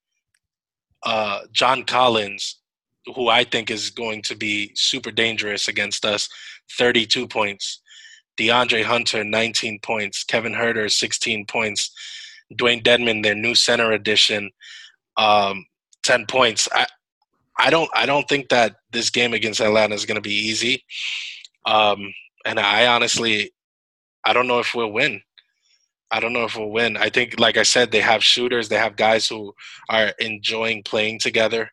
Uh, 1.04 1.40
John 1.52 1.84
Collins, 1.84 2.60
who 3.14 3.28
I 3.28 3.44
think 3.44 3.70
is 3.70 3.90
going 3.90 4.22
to 4.22 4.36
be 4.36 4.72
super 4.74 5.10
dangerous 5.10 5.68
against 5.68 6.04
us, 6.04 6.28
thirty-two 6.78 7.28
points. 7.28 7.80
DeAndre 8.38 8.82
Hunter, 8.82 9.22
19 9.22 9.78
points. 9.80 10.24
Kevin 10.24 10.52
Huerter, 10.52 10.90
16 10.90 11.46
points. 11.46 11.92
Dewayne 12.52 12.82
Dedmon, 12.82 13.22
their 13.22 13.34
new 13.34 13.54
center 13.54 13.92
addition, 13.92 14.50
um, 15.16 15.66
10 16.02 16.26
points. 16.26 16.68
I, 16.72 16.86
I 17.58 17.70
don't 17.70 17.88
I 17.94 18.06
don't 18.06 18.28
think 18.28 18.48
that 18.48 18.76
this 18.92 19.10
game 19.10 19.32
against 19.34 19.60
Atlanta 19.60 19.94
is 19.94 20.06
going 20.06 20.16
to 20.16 20.20
be 20.20 20.34
easy. 20.34 20.84
Um, 21.66 22.12
and 22.44 22.58
I 22.58 22.86
honestly 22.86 23.52
I 24.24 24.32
don't 24.32 24.46
know 24.46 24.58
if 24.58 24.74
we'll 24.74 24.92
win. 24.92 25.20
I 26.10 26.20
don't 26.20 26.32
know 26.32 26.44
if 26.44 26.56
we'll 26.56 26.70
win. 26.70 26.96
I 26.96 27.08
think 27.10 27.38
like 27.40 27.56
I 27.56 27.62
said 27.62 27.90
they 27.90 28.00
have 28.00 28.22
shooters, 28.22 28.68
they 28.68 28.76
have 28.78 28.96
guys 28.96 29.26
who 29.28 29.52
are 29.88 30.12
enjoying 30.18 30.82
playing 30.84 31.18
together. 31.20 31.70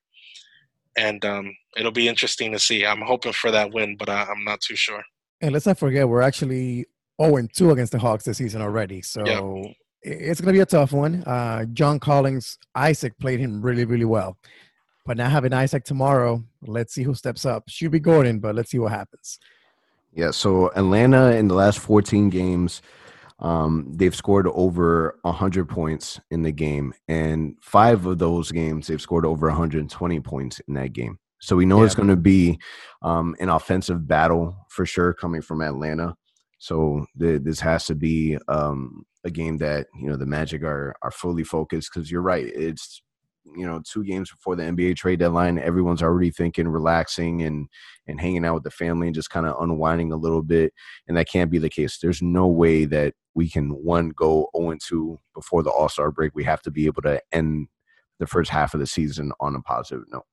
and 0.97 1.23
um, 1.25 1.53
it'll 1.77 1.91
be 1.91 2.07
interesting 2.09 2.51
to 2.51 2.59
see. 2.59 2.86
I'm 2.86 3.01
hoping 3.01 3.32
for 3.34 3.49
that 3.51 3.71
win, 3.73 3.95
but 3.97 4.09
I, 4.09 4.23
I'm 4.23 4.43
not 4.43 4.59
too 4.61 4.75
sure. 4.75 5.01
And 5.41 5.53
let's 5.53 5.65
not 5.65 5.77
forget, 5.79 6.07
we're 6.07 6.21
actually 6.21 6.86
0 7.21 7.47
2 7.53 7.71
against 7.71 7.91
the 7.93 7.99
Hawks 7.99 8.25
this 8.25 8.38
season 8.38 8.61
already. 8.61 9.01
So 9.01 9.23
i- 9.65 9.75
it's 10.03 10.41
going 10.41 10.53
to 10.53 10.57
be 10.57 10.61
a 10.61 10.65
tough 10.65 10.91
one. 10.91 11.23
Uh, 11.23 11.65
John 11.73 11.99
Collins, 11.99 12.57
Isaac 12.75 13.13
played 13.19 13.39
him 13.39 13.61
really, 13.61 13.86
really 13.86 14.05
well. 14.05 14.38
But 15.05 15.17
now 15.17 15.29
having 15.29 15.53
Isaac 15.53 15.83
tomorrow, 15.83 16.43
let's 16.65 16.93
see 16.93 17.03
who 17.03 17.15
steps 17.15 17.45
up. 17.45 17.63
Should 17.67 17.91
be 17.91 17.99
Gordon, 17.99 18.39
but 18.39 18.55
let's 18.55 18.69
see 18.69 18.79
what 18.79 18.91
happens. 18.91 19.39
Yeah, 20.13 20.31
so 20.31 20.71
Atlanta 20.75 21.31
in 21.31 21.47
the 21.47 21.55
last 21.55 21.79
14 21.79 22.29
games, 22.29 22.81
um, 23.39 23.91
they've 23.95 24.15
scored 24.15 24.47
over 24.47 25.17
100 25.23 25.67
points 25.67 26.19
in 26.29 26.43
the 26.43 26.51
game, 26.51 26.93
and 27.07 27.55
five 27.61 28.05
of 28.05 28.19
those 28.19 28.51
games 28.51 28.87
they've 28.87 29.01
scored 29.01 29.25
over 29.25 29.47
120 29.47 30.19
points 30.19 30.61
in 30.67 30.75
that 30.75 30.93
game. 30.93 31.17
So 31.39 31.55
we 31.55 31.65
know 31.65 31.81
it's 31.81 31.95
going 31.95 32.09
to 32.09 32.15
be 32.15 32.59
um, 33.01 33.35
an 33.39 33.49
offensive 33.49 34.07
battle 34.07 34.55
for 34.69 34.85
sure 34.85 35.11
coming 35.11 35.41
from 35.41 35.61
Atlanta. 35.61 36.15
So 36.59 37.07
th- 37.19 37.41
this 37.41 37.59
has 37.61 37.85
to 37.85 37.95
be 37.95 38.37
um, 38.47 39.03
a 39.23 39.31
game 39.31 39.57
that 39.57 39.87
you 39.99 40.07
know 40.07 40.17
the 40.17 40.27
Magic 40.27 40.61
are 40.61 40.93
are 41.01 41.09
fully 41.09 41.43
focused 41.43 41.89
because 41.91 42.11
you're 42.11 42.21
right. 42.21 42.45
It's 42.45 43.01
you 43.45 43.65
know 43.65 43.81
two 43.83 44.03
games 44.03 44.29
before 44.29 44.55
the 44.55 44.63
NBA 44.63 44.95
trade 44.95 45.19
deadline. 45.19 45.57
Everyone's 45.57 46.01
already 46.01 46.31
thinking 46.31 46.67
relaxing 46.67 47.41
and 47.43 47.67
and 48.07 48.19
hanging 48.19 48.45
out 48.45 48.55
with 48.55 48.63
the 48.63 48.71
family 48.71 49.07
and 49.07 49.15
just 49.15 49.29
kind 49.29 49.45
of 49.45 49.61
unwinding 49.61 50.11
a 50.11 50.17
little 50.17 50.41
bit. 50.41 50.73
And 51.07 51.17
that 51.17 51.29
can't 51.29 51.51
be 51.51 51.57
the 51.57 51.69
case. 51.69 51.97
There's 51.99 52.21
no 52.21 52.47
way 52.47 52.85
that 52.85 53.13
we 53.33 53.49
can 53.49 53.69
one 53.69 54.09
go 54.09 54.49
0 54.55 54.77
2 54.81 55.19
before 55.33 55.63
the 55.63 55.71
All 55.71 55.89
Star 55.89 56.11
break. 56.11 56.35
We 56.35 56.43
have 56.43 56.61
to 56.63 56.71
be 56.71 56.85
able 56.85 57.01
to 57.03 57.21
end 57.31 57.67
the 58.19 58.27
first 58.27 58.51
half 58.51 58.73
of 58.73 58.79
the 58.79 58.87
season 58.87 59.31
on 59.39 59.55
a 59.55 59.61
positive 59.61 60.03
note. 60.11 60.25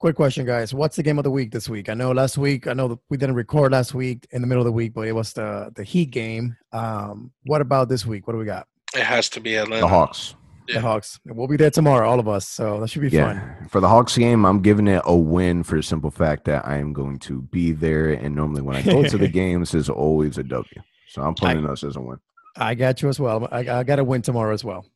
Quick 0.00 0.16
question, 0.16 0.44
guys. 0.44 0.74
What's 0.74 0.96
the 0.96 1.02
game 1.02 1.18
of 1.18 1.24
the 1.24 1.30
week 1.30 1.50
this 1.50 1.68
week? 1.68 1.88
I 1.88 1.94
know 1.94 2.12
last 2.12 2.36
week, 2.36 2.66
I 2.66 2.74
know 2.74 3.00
we 3.08 3.16
didn't 3.16 3.36
record 3.36 3.72
last 3.72 3.94
week 3.94 4.26
in 4.32 4.42
the 4.42 4.46
middle 4.46 4.60
of 4.60 4.66
the 4.66 4.72
week, 4.72 4.92
but 4.92 5.06
it 5.06 5.12
was 5.12 5.32
the, 5.32 5.72
the 5.76 5.84
Heat 5.84 6.10
game. 6.10 6.56
Um, 6.72 7.32
what 7.44 7.60
about 7.60 7.88
this 7.88 8.04
week? 8.04 8.26
What 8.26 8.34
do 8.34 8.38
we 8.38 8.44
got? 8.44 8.66
It 8.94 9.04
has 9.04 9.30
to 9.30 9.40
be 9.40 9.54
Atlanta. 9.54 9.82
The 9.82 9.88
Hawks. 9.88 10.34
Yeah. 10.66 10.76
The 10.76 10.80
Hawks. 10.80 11.20
We'll 11.26 11.46
be 11.46 11.56
there 11.56 11.70
tomorrow, 11.70 12.08
all 12.08 12.18
of 12.18 12.28
us. 12.28 12.48
So 12.48 12.80
that 12.80 12.88
should 12.88 13.02
be 13.02 13.10
fun. 13.10 13.36
Yeah. 13.36 13.66
For 13.68 13.80
the 13.80 13.88
Hawks 13.88 14.16
game, 14.16 14.46
I'm 14.46 14.60
giving 14.60 14.88
it 14.88 15.02
a 15.04 15.16
win 15.16 15.62
for 15.62 15.76
the 15.76 15.82
simple 15.82 16.10
fact 16.10 16.44
that 16.46 16.66
I 16.66 16.78
am 16.78 16.92
going 16.92 17.18
to 17.20 17.42
be 17.42 17.72
there. 17.72 18.12
And 18.12 18.34
normally 18.34 18.62
when 18.62 18.76
I 18.76 18.82
go 18.82 19.02
to 19.02 19.18
the 19.18 19.28
games, 19.42 19.74
it's 19.74 19.88
always 19.88 20.38
a 20.38 20.42
W. 20.42 20.82
So 21.08 21.22
I'm 21.22 21.34
putting 21.34 21.66
us 21.66 21.84
as 21.84 21.96
a 21.96 22.00
win. 22.00 22.18
I 22.56 22.74
got 22.74 23.02
you 23.02 23.08
as 23.08 23.20
well. 23.20 23.48
I, 23.50 23.58
I 23.68 23.82
got 23.82 23.96
to 23.96 24.04
win 24.04 24.22
tomorrow 24.22 24.54
as 24.54 24.64
well. 24.64 24.86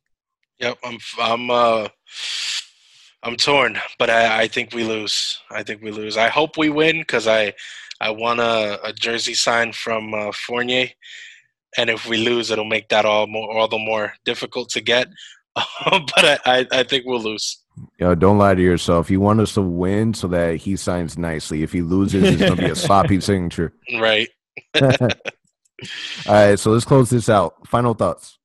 Yep, 0.59 0.77
I'm 0.83 0.97
I'm 1.21 1.49
uh 1.49 1.87
I'm 3.23 3.35
torn, 3.35 3.79
but 3.97 4.09
I, 4.09 4.41
I 4.41 4.47
think 4.47 4.73
we 4.73 4.83
lose. 4.83 5.41
I 5.51 5.63
think 5.63 5.81
we 5.81 5.91
lose. 5.91 6.17
I 6.17 6.27
hope 6.29 6.57
we 6.57 6.69
win 6.69 6.99
because 6.99 7.27
I 7.27 7.53
I 8.01 8.11
want 8.11 8.39
a, 8.39 8.79
a 8.85 8.93
jersey 8.93 9.33
sign 9.33 9.73
from 9.73 10.13
uh, 10.13 10.31
Fournier, 10.31 10.89
and 11.77 11.89
if 11.89 12.07
we 12.07 12.17
lose, 12.17 12.51
it'll 12.51 12.65
make 12.65 12.89
that 12.89 13.05
all 13.05 13.27
more 13.27 13.57
all 13.57 13.67
the 13.67 13.77
more 13.77 14.13
difficult 14.25 14.69
to 14.71 14.81
get. 14.81 15.07
but 15.55 16.25
I, 16.25 16.39
I, 16.45 16.67
I 16.71 16.83
think 16.83 17.05
we'll 17.05 17.21
lose. 17.21 17.57
Yo, 17.99 18.15
don't 18.15 18.37
lie 18.37 18.55
to 18.55 18.61
yourself. 18.61 19.09
You 19.09 19.19
want 19.19 19.39
us 19.39 19.53
to 19.53 19.61
win 19.61 20.13
so 20.13 20.27
that 20.27 20.57
he 20.57 20.75
signs 20.75 21.17
nicely. 21.17 21.63
If 21.63 21.71
he 21.71 21.81
loses, 21.81 22.23
it's 22.23 22.37
going 22.37 22.55
to 22.55 22.61
be 22.61 22.69
a 22.69 22.75
sloppy 22.75 23.21
signature. 23.21 23.73
Right. 23.99 24.29
All 24.81 24.89
right, 26.27 26.59
so 26.59 26.71
let's 26.71 26.85
close 26.85 27.09
this 27.09 27.29
out. 27.29 27.67
Final 27.67 27.93
thoughts. 27.93 28.37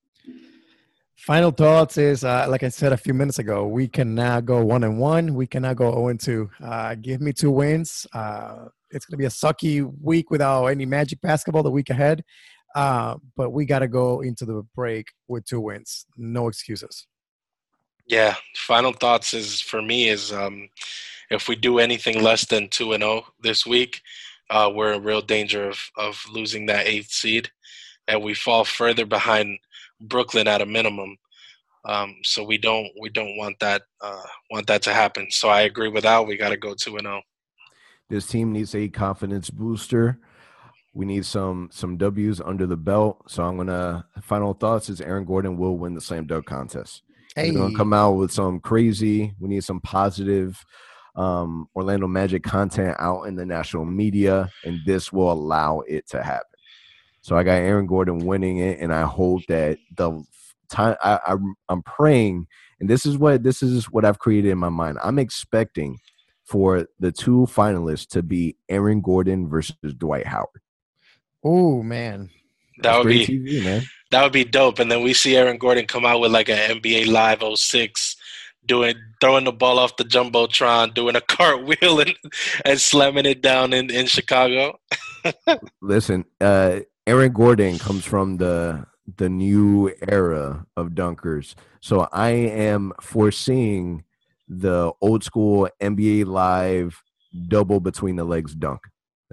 Final 1.16 1.50
thoughts 1.50 1.96
is 1.96 2.22
uh, 2.22 2.46
like 2.50 2.62
I 2.62 2.68
said 2.68 2.92
a 2.92 2.98
few 2.98 3.14
minutes 3.14 3.38
ago, 3.38 3.66
we 3.66 3.88
cannot 3.88 4.44
go 4.44 4.62
one 4.62 4.84
and 4.84 4.98
one. 4.98 5.34
We 5.34 5.46
cannot 5.46 5.76
go 5.76 5.90
0 5.90 6.08
and 6.08 6.20
two. 6.20 6.50
Uh, 6.62 6.94
give 6.96 7.22
me 7.22 7.32
two 7.32 7.50
wins. 7.50 8.06
Uh, 8.12 8.66
it's 8.90 9.06
going 9.06 9.14
to 9.14 9.16
be 9.16 9.24
a 9.24 9.28
sucky 9.28 9.90
week 10.02 10.30
without 10.30 10.66
any 10.66 10.84
Magic 10.84 11.20
basketball 11.22 11.62
the 11.62 11.70
week 11.70 11.88
ahead. 11.88 12.22
Uh, 12.74 13.16
but 13.36 13.50
we 13.50 13.64
got 13.64 13.80
to 13.80 13.88
go 13.88 14.20
into 14.20 14.44
the 14.44 14.62
break 14.74 15.08
with 15.28 15.44
two 15.44 15.60
wins. 15.60 16.06
No 16.16 16.48
excuses. 16.48 17.06
Yeah. 18.06 18.34
Final 18.56 18.92
thoughts 18.92 19.32
is 19.32 19.60
for 19.60 19.80
me 19.80 20.08
is 20.08 20.32
um, 20.32 20.68
if 21.30 21.48
we 21.48 21.56
do 21.56 21.78
anything 21.78 22.22
less 22.22 22.44
than 22.46 22.68
two 22.68 22.92
and 22.92 23.02
zero 23.02 23.26
this 23.40 23.64
week, 23.64 24.00
uh, 24.50 24.70
we're 24.74 24.92
in 24.92 25.02
real 25.02 25.22
danger 25.22 25.68
of 25.68 25.78
of 25.96 26.22
losing 26.30 26.66
that 26.66 26.86
eighth 26.86 27.10
seed, 27.10 27.50
and 28.08 28.22
we 28.22 28.34
fall 28.34 28.64
further 28.64 29.06
behind 29.06 29.58
Brooklyn 30.00 30.48
at 30.48 30.60
a 30.60 30.66
minimum. 30.66 31.16
Um, 31.86 32.16
so 32.22 32.42
we 32.44 32.58
don't 32.58 32.88
we 33.00 33.08
don't 33.08 33.36
want 33.36 33.58
that 33.60 33.82
uh, 34.00 34.22
want 34.50 34.66
that 34.66 34.82
to 34.82 34.92
happen. 34.92 35.30
So 35.30 35.48
I 35.48 35.62
agree 35.62 35.88
with 35.88 36.04
Al. 36.04 36.26
We 36.26 36.36
got 36.36 36.50
to 36.50 36.56
go 36.56 36.74
two 36.74 36.96
and 36.96 37.06
oh. 37.06 37.10
zero. 37.10 37.22
This 38.10 38.26
team 38.26 38.52
needs 38.52 38.74
a 38.74 38.88
confidence 38.88 39.48
booster. 39.48 40.18
We 40.94 41.04
need 41.04 41.26
some 41.26 41.68
some 41.72 41.96
W's 41.96 42.40
under 42.40 42.66
the 42.66 42.76
belt. 42.76 43.30
So 43.30 43.42
I'm 43.42 43.56
gonna 43.56 44.06
final 44.22 44.54
thoughts 44.54 44.88
is 44.88 45.00
Aaron 45.00 45.24
Gordon 45.24 45.56
will 45.56 45.76
win 45.76 45.94
the 45.94 46.00
slam 46.00 46.26
dunk 46.26 46.46
contest. 46.46 47.02
Hey, 47.34 47.46
He's 47.46 47.56
gonna 47.56 47.76
come 47.76 47.92
out 47.92 48.12
with 48.12 48.30
some 48.30 48.60
crazy. 48.60 49.34
We 49.40 49.48
need 49.48 49.64
some 49.64 49.80
positive 49.80 50.64
um, 51.16 51.68
Orlando 51.74 52.06
Magic 52.06 52.42
content 52.42 52.96
out 52.98 53.24
in 53.24 53.36
the 53.36 53.46
national 53.46 53.84
media, 53.84 54.50
and 54.64 54.80
this 54.86 55.12
will 55.12 55.32
allow 55.32 55.80
it 55.80 56.08
to 56.10 56.22
happen. 56.22 56.46
So 57.22 57.36
I 57.36 57.42
got 57.42 57.54
Aaron 57.54 57.86
Gordon 57.86 58.18
winning 58.18 58.58
it, 58.58 58.78
and 58.80 58.92
I 58.94 59.02
hope 59.02 59.42
that 59.48 59.78
the 59.96 60.22
time 60.68 60.96
I, 61.02 61.18
I 61.26 61.36
I'm 61.68 61.82
praying, 61.82 62.46
and 62.80 62.88
this 62.88 63.06
is 63.06 63.18
what 63.18 63.42
this 63.42 63.62
is 63.62 63.86
what 63.86 64.04
I've 64.04 64.18
created 64.18 64.50
in 64.50 64.58
my 64.58 64.68
mind. 64.68 64.98
I'm 65.02 65.18
expecting 65.18 65.98
for 66.44 66.86
the 67.00 67.10
two 67.10 67.46
finalists 67.50 68.06
to 68.08 68.22
be 68.22 68.56
Aaron 68.68 69.00
Gordon 69.00 69.48
versus 69.48 69.94
Dwight 69.96 70.26
Howard. 70.26 70.60
Oh 71.44 71.82
man, 71.82 72.30
That 72.78 72.82
That's 72.82 72.98
would 73.04 73.08
be 73.08 73.26
TV, 73.26 73.64
man. 73.64 73.82
that 74.10 74.22
would 74.22 74.32
be 74.32 74.44
dope. 74.44 74.78
And 74.78 74.90
then 74.90 75.02
we 75.02 75.12
see 75.14 75.36
Aaron 75.36 75.58
Gordon 75.58 75.86
come 75.86 76.04
out 76.04 76.20
with 76.20 76.32
like 76.32 76.48
an 76.48 76.80
NBA 76.80 77.06
Live 77.08 77.42
06 77.56 78.16
doing 78.66 78.94
throwing 79.20 79.44
the 79.44 79.52
ball 79.52 79.78
off 79.78 79.96
the 79.96 80.04
jumbotron, 80.04 80.94
doing 80.94 81.16
a 81.16 81.20
cartwheel 81.36 82.00
and, 82.00 82.14
and 82.64 82.80
slamming 82.80 83.26
it 83.26 83.42
down 83.42 83.72
in, 83.72 83.90
in 83.90 84.06
Chicago. 84.06 84.78
Listen, 85.82 86.24
uh, 86.40 86.80
Aaron 87.06 87.32
Gordon 87.32 87.78
comes 87.78 88.04
from 88.04 88.38
the 88.38 88.86
the 89.16 89.28
new 89.28 89.92
era 90.08 90.64
of 90.76 90.90
dunkers, 90.90 91.54
so 91.80 92.08
I 92.10 92.30
am 92.30 92.92
foreseeing 93.02 94.04
the 94.48 94.92
old 95.02 95.24
school 95.24 95.68
NBA 95.80 96.26
Live 96.26 97.02
double 97.48 97.80
between 97.80 98.16
the 98.16 98.24
legs 98.24 98.54
dunk. 98.54 98.80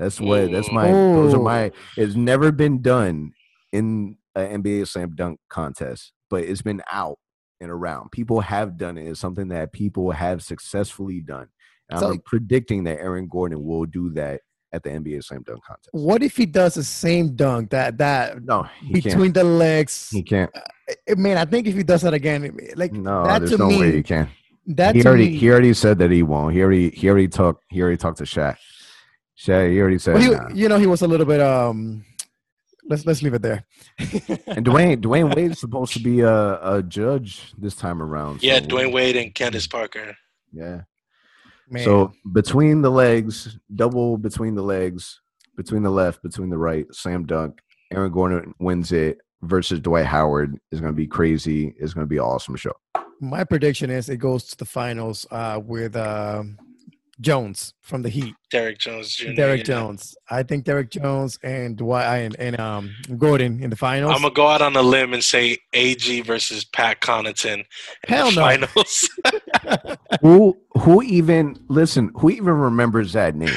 That's 0.01 0.19
what. 0.19 0.51
That's 0.51 0.71
my. 0.71 0.87
Those 0.87 1.35
are 1.35 1.39
oh. 1.39 1.43
my. 1.43 1.71
It's 1.95 2.15
never 2.15 2.51
been 2.51 2.81
done 2.81 3.33
in 3.71 4.17
an 4.35 4.63
NBA 4.63 4.87
slam 4.87 5.13
dunk 5.15 5.39
contest, 5.47 6.11
but 6.27 6.43
it's 6.43 6.63
been 6.63 6.81
out 6.91 7.19
and 7.59 7.69
around. 7.69 8.11
People 8.11 8.41
have 8.41 8.77
done 8.77 8.97
it. 8.97 9.07
It's 9.07 9.19
something 9.19 9.49
that 9.49 9.71
people 9.71 10.09
have 10.09 10.41
successfully 10.41 11.19
done. 11.19 11.49
So- 11.95 12.09
I'm 12.09 12.19
predicting 12.25 12.85
that 12.85 12.99
Aaron 12.99 13.27
Gordon 13.27 13.63
will 13.63 13.85
do 13.85 14.09
that 14.13 14.41
at 14.73 14.81
the 14.81 14.89
NBA 14.89 15.23
slam 15.23 15.43
dunk 15.43 15.63
contest. 15.65 15.89
what 15.91 16.23
if 16.23 16.37
he 16.37 16.45
does 16.45 16.75
the 16.75 16.83
same 16.83 17.35
dunk 17.35 17.71
that 17.71 17.97
that 17.97 18.41
No, 18.41 18.63
he 18.79 18.93
can't. 18.93 19.03
between 19.03 19.33
the 19.33 19.43
legs? 19.43 20.09
He 20.09 20.23
can't. 20.23 20.49
Uh, 20.55 20.93
I 21.11 21.15
mean, 21.15 21.35
I 21.37 21.43
think 21.45 21.67
if 21.67 21.75
he 21.75 21.83
does 21.83 22.01
that 22.03 22.13
again, 22.13 22.57
like 22.75 22.93
No, 22.93 23.25
that 23.25 23.39
there's 23.39 23.51
to 23.51 23.57
no 23.57 23.67
me, 23.67 23.79
way 23.79 23.91
he 23.91 24.01
can. 24.01 24.29
that 24.67 24.95
He 24.95 25.03
already 25.03 25.31
me, 25.31 25.37
he 25.37 25.51
already 25.51 25.73
said 25.73 25.99
that 25.99 26.09
he 26.09 26.23
won't. 26.23 26.55
He 26.55 26.61
already 26.61 26.89
he 26.89 27.09
already 27.09 27.27
talked 27.27 27.65
he 27.69 27.81
already 27.81 27.97
talked 27.97 28.19
to 28.19 28.23
Shaq. 28.23 28.55
Shaq 29.37 29.71
he 29.71 29.79
already 29.79 29.97
said. 29.97 30.15
Well, 30.15 30.23
he, 30.23 30.29
nah. 30.29 30.49
you 30.53 30.69
know, 30.69 30.77
he 30.77 30.87
was 30.87 31.01
a 31.01 31.07
little 31.07 31.25
bit. 31.25 31.41
Um, 31.41 32.03
let's 32.87 33.05
let's 33.05 33.21
leave 33.21 33.33
it 33.33 33.41
there. 33.41 33.65
And 34.47 34.65
Dwyane 34.65 35.01
Dwyane 35.01 35.33
Wade's 35.35 35.59
supposed 35.59 35.93
to 35.93 35.99
be 35.99 36.21
a, 36.21 36.75
a 36.77 36.83
judge 36.83 37.53
this 37.57 37.75
time 37.75 38.01
around. 38.01 38.43
Yeah, 38.43 38.59
so- 38.59 38.65
Dwyane 38.67 38.91
Wade 38.93 39.15
and 39.15 39.33
Candace 39.33 39.67
Parker. 39.67 40.15
Yeah. 40.51 40.81
Man, 41.69 41.83
So 41.85 42.11
between 42.33 42.81
the 42.81 42.91
legs, 42.91 43.57
double 43.73 44.17
between 44.17 44.55
the 44.55 44.61
legs, 44.61 45.21
between 45.55 45.83
the 45.83 45.89
left, 45.89 46.21
between 46.21 46.49
the 46.49 46.57
right, 46.57 46.85
slam 46.93 47.25
dunk. 47.25 47.59
Aaron 47.93 48.11
Gordon 48.11 48.53
wins 48.59 48.91
it 48.91 49.19
versus 49.41 49.79
Dwight 49.79 50.05
Howard 50.05 50.57
is 50.71 50.79
going 50.81 50.91
to 50.93 50.95
be 50.97 51.07
crazy. 51.07 51.73
It's 51.79 51.93
going 51.93 52.05
to 52.05 52.09
be 52.09 52.17
an 52.17 52.23
awesome 52.23 52.55
show. 52.57 52.73
my 53.21 53.43
prediction 53.43 53.89
is 53.89 54.09
it 54.09 54.17
goes 54.17 54.45
to 54.47 54.57
the 54.57 54.65
finals 54.65 55.25
uh, 55.31 55.59
with 55.63 55.95
um 55.95 56.57
Jones 57.21 57.73
from 57.79 58.01
the 58.01 58.09
Heat. 58.09 58.33
Derrick 58.49 58.79
Jones 58.79 59.15
Jr. 59.15 59.33
Derrick 59.33 59.59
yeah. 59.59 59.75
Jones. 59.75 60.15
I 60.29 60.43
think 60.43 60.65
Derrick 60.65 60.89
Jones 60.89 61.37
and 61.43 61.77
Dwight 61.77 62.23
and, 62.23 62.35
and 62.39 62.59
um 62.59 62.93
Gordon 63.17 63.63
in 63.63 63.69
the 63.69 63.75
finals. 63.75 64.13
I'm 64.13 64.21
gonna 64.21 64.33
go 64.33 64.47
out 64.47 64.61
on 64.61 64.75
a 64.75 64.81
limb 64.81 65.13
and 65.13 65.23
say 65.23 65.57
AG 65.73 66.21
versus 66.21 66.65
Pat 66.65 66.99
Connaughton 67.01 67.59
in 67.59 67.65
Hell 68.07 68.31
the 68.31 68.35
no. 68.35 68.67
finals. 68.67 69.09
who 70.21 70.57
who 70.79 71.03
even 71.03 71.63
listen? 71.69 72.11
Who 72.15 72.31
even 72.31 72.53
remembers 72.53 73.13
that 73.13 73.35
name? 73.35 73.49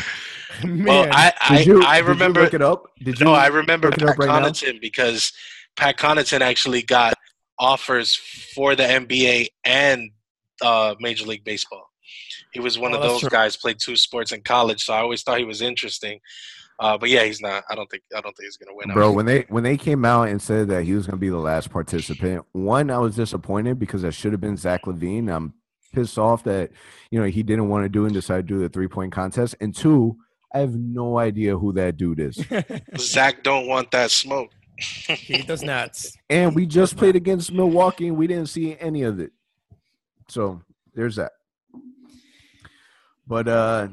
Man, 0.62 0.84
well, 0.84 1.08
I 1.10 1.32
I, 1.40 1.56
Did 1.58 1.66
you, 1.66 1.82
I 1.82 1.96
did 1.96 2.06
you 2.06 2.12
remember. 2.12 2.42
look 2.42 2.54
it 2.54 2.62
up. 2.62 2.84
Did 3.02 3.18
you? 3.18 3.26
no, 3.26 3.32
I 3.32 3.48
remember 3.48 3.90
Pat 3.90 4.02
up 4.02 4.18
right 4.18 4.28
now? 4.28 4.48
Connaughton 4.48 4.80
because 4.80 5.32
Pat 5.76 5.96
Connaughton 5.96 6.42
actually 6.42 6.82
got 6.82 7.14
offers 7.58 8.14
for 8.54 8.76
the 8.76 8.84
NBA 8.84 9.48
and 9.64 10.10
uh, 10.62 10.94
Major 11.00 11.26
League 11.26 11.44
Baseball. 11.44 11.90
He 12.54 12.60
was 12.60 12.78
one 12.78 12.92
Oh, 12.94 12.96
of 12.96 13.02
those 13.02 13.20
true. 13.20 13.28
guys. 13.30 13.56
Played 13.56 13.78
two 13.80 13.96
sports 13.96 14.32
in 14.32 14.40
college, 14.42 14.84
so 14.84 14.94
I 14.94 15.00
always 15.00 15.22
thought 15.22 15.38
he 15.38 15.44
was 15.44 15.60
interesting. 15.60 16.20
Uh, 16.80 16.96
but 16.98 17.08
yeah, 17.08 17.22
he's 17.24 17.40
not. 17.40 17.62
I 17.70 17.74
don't 17.74 17.88
think. 17.90 18.02
I 18.16 18.20
don't 18.20 18.36
think 18.36 18.46
he's 18.46 18.56
gonna 18.56 18.74
win. 18.74 18.92
Bro, 18.92 19.12
when 19.12 19.26
they 19.26 19.42
when 19.48 19.62
they 19.62 19.76
came 19.76 20.04
out 20.04 20.28
and 20.28 20.40
said 20.40 20.68
that 20.68 20.84
he 20.84 20.92
was 20.94 21.06
going 21.06 21.16
to 21.18 21.20
be 21.20 21.28
the 21.28 21.36
last 21.38 21.70
participant, 21.70 22.44
one, 22.52 22.90
I 22.90 22.98
was 22.98 23.14
disappointed 23.14 23.78
because 23.78 24.02
that 24.02 24.12
should 24.12 24.32
have 24.32 24.40
been 24.40 24.56
Zach 24.56 24.82
LaVine. 24.84 25.30
I'm 25.32 25.54
pissed 25.92 26.18
off 26.18 26.42
that 26.44 26.70
you 27.10 27.20
know 27.20 27.26
he 27.26 27.42
didn't 27.44 27.68
want 27.68 27.84
to 27.84 27.88
do 27.88 28.06
and 28.06 28.12
decided 28.14 28.48
to 28.48 28.54
do 28.54 28.60
the 28.60 28.68
three 28.68 28.88
point 28.88 29.12
contest. 29.12 29.54
And 29.60 29.72
two, 29.74 30.16
I 30.52 30.58
have 30.58 30.74
no 30.74 31.18
idea 31.18 31.56
who 31.56 31.72
that 31.74 31.96
dude 31.96 32.18
is. 32.18 32.44
Zach 32.98 33.44
don't 33.44 33.68
want 33.68 33.92
that 33.92 34.10
smoke. 34.10 34.50
he 34.76 35.42
does 35.42 35.62
not. 35.62 36.04
And 36.28 36.56
we 36.56 36.66
just 36.66 36.96
played 36.96 37.14
against 37.14 37.52
Milwaukee 37.52 38.08
and 38.08 38.16
we 38.16 38.26
didn't 38.26 38.48
see 38.48 38.76
any 38.80 39.02
of 39.04 39.20
it. 39.20 39.30
So 40.28 40.60
there's 40.94 41.14
that. 41.16 41.30
But 43.26 43.48
uh 43.48 43.88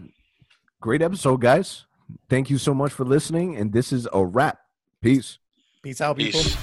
great 0.80 1.02
episode, 1.02 1.42
guys. 1.42 1.86
Thank 2.30 2.50
you 2.50 2.58
so 2.58 2.74
much 2.74 2.92
for 2.92 3.06
listening. 3.06 3.56
And 3.56 3.72
this 3.72 3.94
is 3.94 4.08
a 4.12 4.26
wrap. 4.26 4.60
Peace. 5.02 5.38
Peace 5.82 6.02
out, 6.02 6.18
people. 6.18 6.42
Peace. 6.42 6.56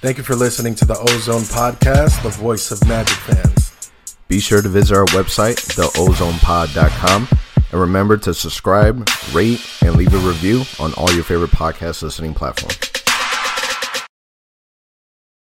Thank 0.00 0.18
you 0.18 0.24
for 0.24 0.34
listening 0.34 0.74
to 0.76 0.84
the 0.84 0.98
Ozone 0.98 1.42
Podcast, 1.42 2.22
the 2.22 2.28
voice 2.28 2.70
of 2.72 2.86
Magic 2.88 3.16
fans. 3.18 3.90
Be 4.26 4.40
sure 4.40 4.60
to 4.60 4.68
visit 4.68 4.96
our 4.96 5.06
website, 5.06 5.56
theozonepod.com. 5.76 7.28
And 7.70 7.80
remember 7.80 8.16
to 8.18 8.34
subscribe, 8.34 9.08
rate, 9.32 9.64
and 9.80 9.94
leave 9.94 10.12
a 10.12 10.28
review 10.28 10.64
on 10.80 10.92
all 10.94 11.10
your 11.12 11.24
favorite 11.24 11.50
podcast 11.52 12.02
listening 12.02 12.34
platforms. 12.34 12.91